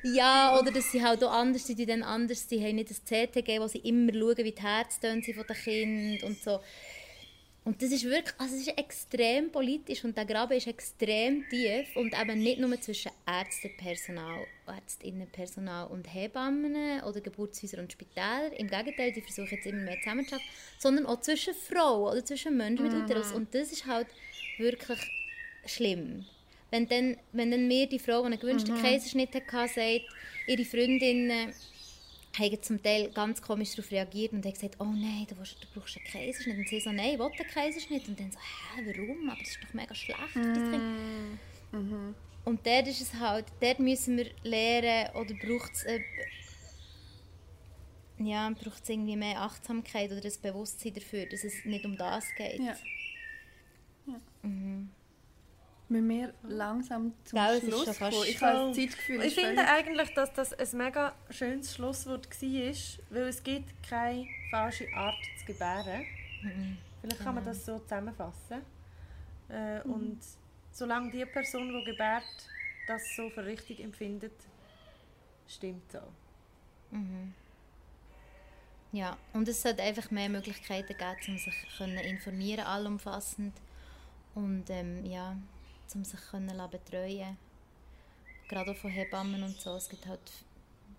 Ja, 0.03 0.59
oder 0.59 0.71
dass 0.71 0.91
sie 0.91 1.03
halt 1.03 1.23
auch 1.23 1.31
anders 1.31 1.65
sind, 1.65 1.79
die 1.79 1.85
dann 1.85 2.03
anders, 2.03 2.47
die 2.47 2.63
haben 2.63 2.75
nicht 2.75 2.89
das 2.89 3.03
CTG, 3.03 3.59
wo 3.59 3.67
sie 3.67 3.79
immer 3.79 4.13
schauen, 4.13 4.37
wie 4.37 4.51
die 4.51 4.61
Herztöne 4.61 5.21
sind 5.21 5.35
von 5.35 5.47
den 5.47 5.55
Kindern 5.55 6.29
und 6.29 6.41
so. 6.41 6.59
Und 7.65 7.81
das 7.81 7.91
ist 7.91 8.05
wirklich, 8.05 8.33
also 8.37 8.55
es 8.55 8.61
ist 8.61 8.77
extrem 8.77 9.51
politisch 9.51 10.03
und 10.03 10.17
der 10.17 10.25
Graben 10.25 10.53
ist 10.53 10.67
extrem 10.67 11.47
tief 11.49 11.95
und 11.95 12.19
eben 12.19 12.39
nicht 12.39 12.59
nur 12.59 12.79
zwischen 12.79 13.11
Ärztepersonal, 13.27 14.45
Ärztinnenpersonal 14.65 15.87
und 15.87 16.11
Hebammen 16.11 17.01
oder 17.03 17.21
Geburtshäuser 17.21 17.79
und 17.79 17.91
Spitälern. 17.91 18.53
Im 18.53 18.69
Gegenteil, 18.69 19.11
die 19.11 19.21
versuchen 19.21 19.49
jetzt 19.51 19.67
immer 19.67 19.83
mehr 19.83 19.97
zusammenzuarbeiten, 19.99 20.51
sondern 20.79 21.05
auch 21.05 21.19
zwischen 21.19 21.53
Frauen 21.53 22.13
oder 22.13 22.25
zwischen 22.25 22.55
Menschen 22.55 22.87
mit 22.87 22.93
Uterus. 22.93 23.33
Und 23.33 23.53
das 23.53 23.71
ist 23.71 23.85
halt 23.85 24.07
wirklich 24.57 24.99
schlimm. 25.65 26.25
Wenn 26.71 26.87
dann, 26.87 27.17
wenn 27.33 27.51
dann 27.51 27.67
mir 27.67 27.87
die 27.87 27.99
Frau, 27.99 28.21
die 28.21 28.27
einen 28.27 28.39
gewünschten 28.39 28.81
Kaiserschnitt 28.81 29.33
hatte, 29.35 29.73
sagt, 29.73 30.05
ihre 30.47 30.65
Freundinnen 30.65 31.53
haben 32.37 32.63
zum 32.63 32.81
Teil 32.81 33.09
ganz 33.11 33.41
komisch 33.41 33.75
darauf 33.75 33.91
reagiert 33.91 34.33
und 34.33 34.45
haben 34.45 34.53
gesagt, 34.53 34.75
oh 34.79 34.85
nein, 34.85 35.25
du, 35.29 35.37
willst, 35.37 35.57
du 35.61 35.67
brauchst 35.73 35.97
einen 35.97 36.05
Kaiserschnitt. 36.05 36.57
Und 36.57 36.67
sie 36.67 36.79
so, 36.79 36.91
nein, 36.91 37.13
ich 37.13 37.19
will 37.19 37.25
einen 37.25 37.49
Kaiserschnitt. 37.53 38.07
Und 38.07 38.19
dann 38.19 38.31
so, 38.31 38.39
hä, 38.39 38.83
warum? 38.85 39.29
Aber 39.29 39.39
das 39.39 39.49
ist 39.49 39.59
doch 39.63 39.73
mega 39.73 39.95
schlecht 39.95 40.35
das 40.35 40.71
Kind. 40.71 40.83
Und 42.45 42.65
dort 42.65 42.87
ist 42.87 43.01
es 43.01 43.13
halt, 43.15 43.45
dort 43.59 43.79
müssen 43.79 44.17
wir 44.17 44.31
lernen, 44.43 45.15
oder 45.15 45.33
braucht 45.35 45.73
es 45.73 45.83
äh, 45.83 45.99
ja, 48.19 48.49
braucht 48.49 48.83
es 48.83 48.89
irgendwie 48.89 49.15
mehr 49.15 49.41
Achtsamkeit 49.41 50.11
oder 50.11 50.25
ein 50.25 50.41
Bewusstsein 50.41 50.93
dafür, 50.93 51.25
dass 51.25 51.43
es 51.43 51.63
nicht 51.65 51.85
um 51.85 51.95
das 51.97 52.25
geht. 52.35 52.59
Ja. 52.59 52.75
Müssen 55.89 56.07
wir 56.09 56.33
langsam 56.43 57.13
zum 57.25 57.39
Gell, 57.39 57.57
ist 57.57 57.65
Schluss 57.67 57.97
fast 57.97 57.99
kommen? 57.99 58.27
Ich 58.27 58.41
habe 58.41 58.67
das 58.67 58.75
Zeitgefühl, 58.75 59.21
Ich 59.21 59.37
ist 59.37 59.39
finde 59.43 59.67
eigentlich, 59.67 60.13
dass 60.13 60.31
das 60.33 60.53
ein 60.53 60.77
mega 60.77 61.13
schönes 61.31 61.73
Schlusswort 61.73 62.29
war, 62.29 62.73
weil 63.09 63.23
es 63.23 63.43
gibt 63.43 63.73
keine 63.87 64.27
falsche 64.51 64.87
Art 64.93 65.15
zu 65.39 65.45
gebären. 65.45 66.05
Vielleicht 67.01 67.23
kann 67.23 67.35
man 67.35 67.43
das 67.43 67.65
so 67.65 67.79
zusammenfassen. 67.79 68.61
Äh, 69.49 69.81
Und 69.81 70.19
solange 70.71 71.11
die 71.11 71.25
Person, 71.25 71.73
die 71.79 71.83
gebärt, 71.91 72.23
das 72.87 73.01
so 73.15 73.29
für 73.31 73.43
richtig 73.45 73.83
empfindet, 73.83 74.33
stimmt 75.47 75.91
so. 75.91 75.99
Ja, 78.91 79.17
und 79.33 79.47
es 79.47 79.61
sollte 79.61 79.81
einfach 79.83 80.09
mehr 80.11 80.29
Möglichkeiten 80.29 80.95
geben, 80.95 81.17
um 81.27 81.37
sich 81.37 82.05
informieren 82.05 82.65
allumfassend 82.65 83.53
und 84.35 84.69
ähm, 84.69 85.05
ja, 85.05 85.35
um 85.95 86.03
sich 86.03 86.19
können 86.31 86.61
betreuen 86.69 87.37
Gerade 88.47 88.71
auch 88.71 88.77
von 88.77 88.89
Hebammen 88.89 89.43
und 89.43 89.59
so. 89.59 89.75
Es 89.75 89.87
gibt 89.89 90.07
halt, 90.07 90.19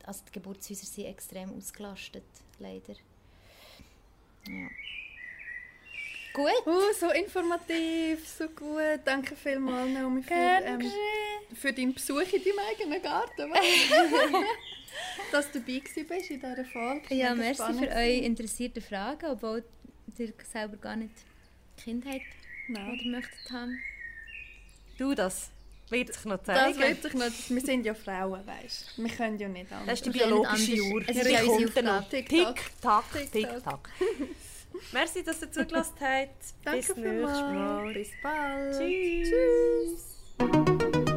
also 0.07 0.22
die 0.28 0.32
Geburtshäuser 0.32 0.86
sind 0.86 1.07
extrem 1.07 1.57
ausgelastet, 1.57 2.22
leider. 2.59 2.95
Ja. 4.47 4.68
Gut. 6.32 6.62
Oh, 6.64 6.93
so 6.99 7.11
informativ, 7.11 8.26
so 8.28 8.49
gut. 8.49 9.01
Danke 9.05 9.34
vielmals, 9.34 9.93
Naomi, 9.93 10.22
für, 10.22 10.34
ähm, 10.34 10.80
für 11.55 11.72
deinen 11.72 11.93
Besuch 11.93 12.20
in 12.20 12.45
deinem 12.45 12.59
eigenen 12.70 13.03
Garten. 13.03 13.53
Dass 15.32 15.51
du 15.51 15.61
dabei 15.61 15.80
bist 15.80 16.30
in 16.30 16.41
dieser 16.41 16.64
Folge. 16.64 17.14
Ja, 17.14 17.34
merci 17.34 17.55
spannend 17.55 17.80
für 17.80 17.91
eure 17.91 18.07
gewesen. 18.07 18.24
interessierten 18.24 18.82
Fragen, 18.82 19.26
obwohl 19.26 19.64
ihr 20.18 20.32
selber 20.45 20.76
gar 20.76 20.97
nicht 20.97 21.14
Kindheit 21.76 22.22
Nein. 22.68 22.93
oder 22.93 23.11
möchtet 23.11 23.51
haben. 23.51 23.78
Du, 25.01 25.14
das 25.14 25.48
wird 25.88 26.12
sich 26.12 26.24
noch 26.26 26.36
Das 26.44 26.55
zeigen. 26.57 26.78
wird 26.78 27.03
sich 27.03 27.14
nicht. 27.14 27.51
Wir 27.51 27.61
sind 27.62 27.86
ja 27.86 27.94
Frauen, 27.94 28.46
weißt 28.46 28.98
du. 28.98 29.03
Wir 29.03 29.11
können 29.11 29.38
ja 29.38 29.48
nicht 29.48 29.72
anders. 29.72 29.86
Das 29.86 29.94
ist 30.01 30.07
die 30.07 30.11
biologische 30.18 30.82
Uhr. 30.82 31.01
Es 31.01 31.07
Die 31.07 31.18
ist 31.20 31.30
ja 31.30 31.42
unsere 31.42 31.82
noch. 31.86 32.01
Aufgabe. 32.03 32.24
Tick-Tack, 32.26 33.05
Tick-Tack. 33.32 33.88
Merci, 34.92 35.22
dass 35.24 35.40
ihr 35.40 35.51
zugelassen 35.51 35.94
habt. 36.01 36.44
Danke 36.64 36.78
Bis 36.86 36.96
nächstes. 36.96 37.22
Mal. 37.40 37.92
Bis 37.94 38.09
bald. 38.22 38.78
Tschüss. 38.78 39.30
Tschüss. 40.38 41.09